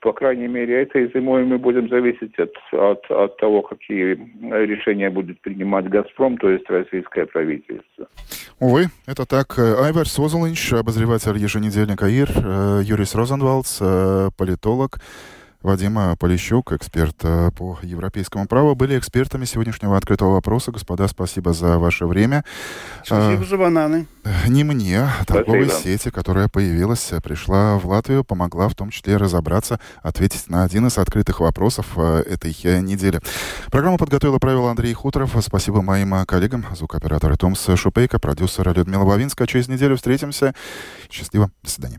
по 0.00 0.12
крайней 0.12 0.46
мере, 0.46 0.82
этой 0.82 1.10
зимой 1.12 1.44
мы 1.44 1.58
будем 1.58 1.88
зависеть 1.88 2.38
от, 2.38 2.52
от, 2.72 3.10
от 3.10 3.36
того, 3.38 3.62
какие 3.62 4.14
решения 4.64 5.10
будет 5.10 5.40
принимать 5.40 5.88
«Газпром», 5.88 6.38
то 6.38 6.50
есть 6.50 6.70
российское 6.70 7.26
правительство. 7.26 8.06
Увы, 8.60 8.84
это 9.08 9.26
так. 9.26 9.58
Айвар 9.58 10.06
Созолинч, 10.06 10.72
обозреватель 10.72 11.36
еженедельника 11.36 12.06
ИР, 12.06 12.28
э, 12.36 12.80
Юрис 12.84 13.16
Розенвалдс, 13.16 13.78
э, 13.80 14.28
политолог, 14.36 15.00
Вадима 15.62 16.14
Полищук, 16.16 16.72
эксперт 16.72 17.16
э, 17.22 17.50
по 17.50 17.78
европейскому 17.82 18.46
праву, 18.46 18.76
были 18.76 18.96
экспертами 18.96 19.44
сегодняшнего 19.44 19.96
открытого 19.96 20.34
вопроса. 20.34 20.70
Господа, 20.70 21.08
спасибо 21.08 21.52
за 21.52 21.78
ваше 21.78 22.06
время. 22.06 22.44
Спасибо 23.04 23.42
а, 23.42 23.44
за 23.44 23.56
бананы. 23.56 24.06
Не 24.46 24.62
мне, 24.62 25.08
торговой 25.26 25.68
сети, 25.68 26.10
которая 26.10 26.48
появилась, 26.48 27.10
пришла 27.24 27.76
в 27.76 27.86
Латвию, 27.86 28.22
помогла 28.22 28.68
в 28.68 28.76
том 28.76 28.90
числе 28.90 29.16
разобраться, 29.16 29.80
ответить 30.00 30.48
на 30.48 30.62
один 30.62 30.86
из 30.86 30.96
открытых 30.96 31.40
вопросов 31.40 31.86
э, 31.96 32.22
этой 32.30 32.52
недели. 32.80 33.20
Программу 33.72 33.98
подготовила 33.98 34.38
правила 34.38 34.70
Андрей 34.70 34.94
Хуторов. 34.94 35.36
Спасибо 35.40 35.82
моим 35.82 36.24
коллегам, 36.24 36.66
звукооператор 36.76 37.36
Томс 37.36 37.66
Шупейко, 37.74 38.20
продюсер 38.20 38.72
Людмила 38.72 39.02
Вавинска. 39.02 39.44
Через 39.48 39.66
неделю 39.66 39.96
встретимся. 39.96 40.54
Счастливо. 41.10 41.50
До 41.64 41.70
свидания. 41.70 41.98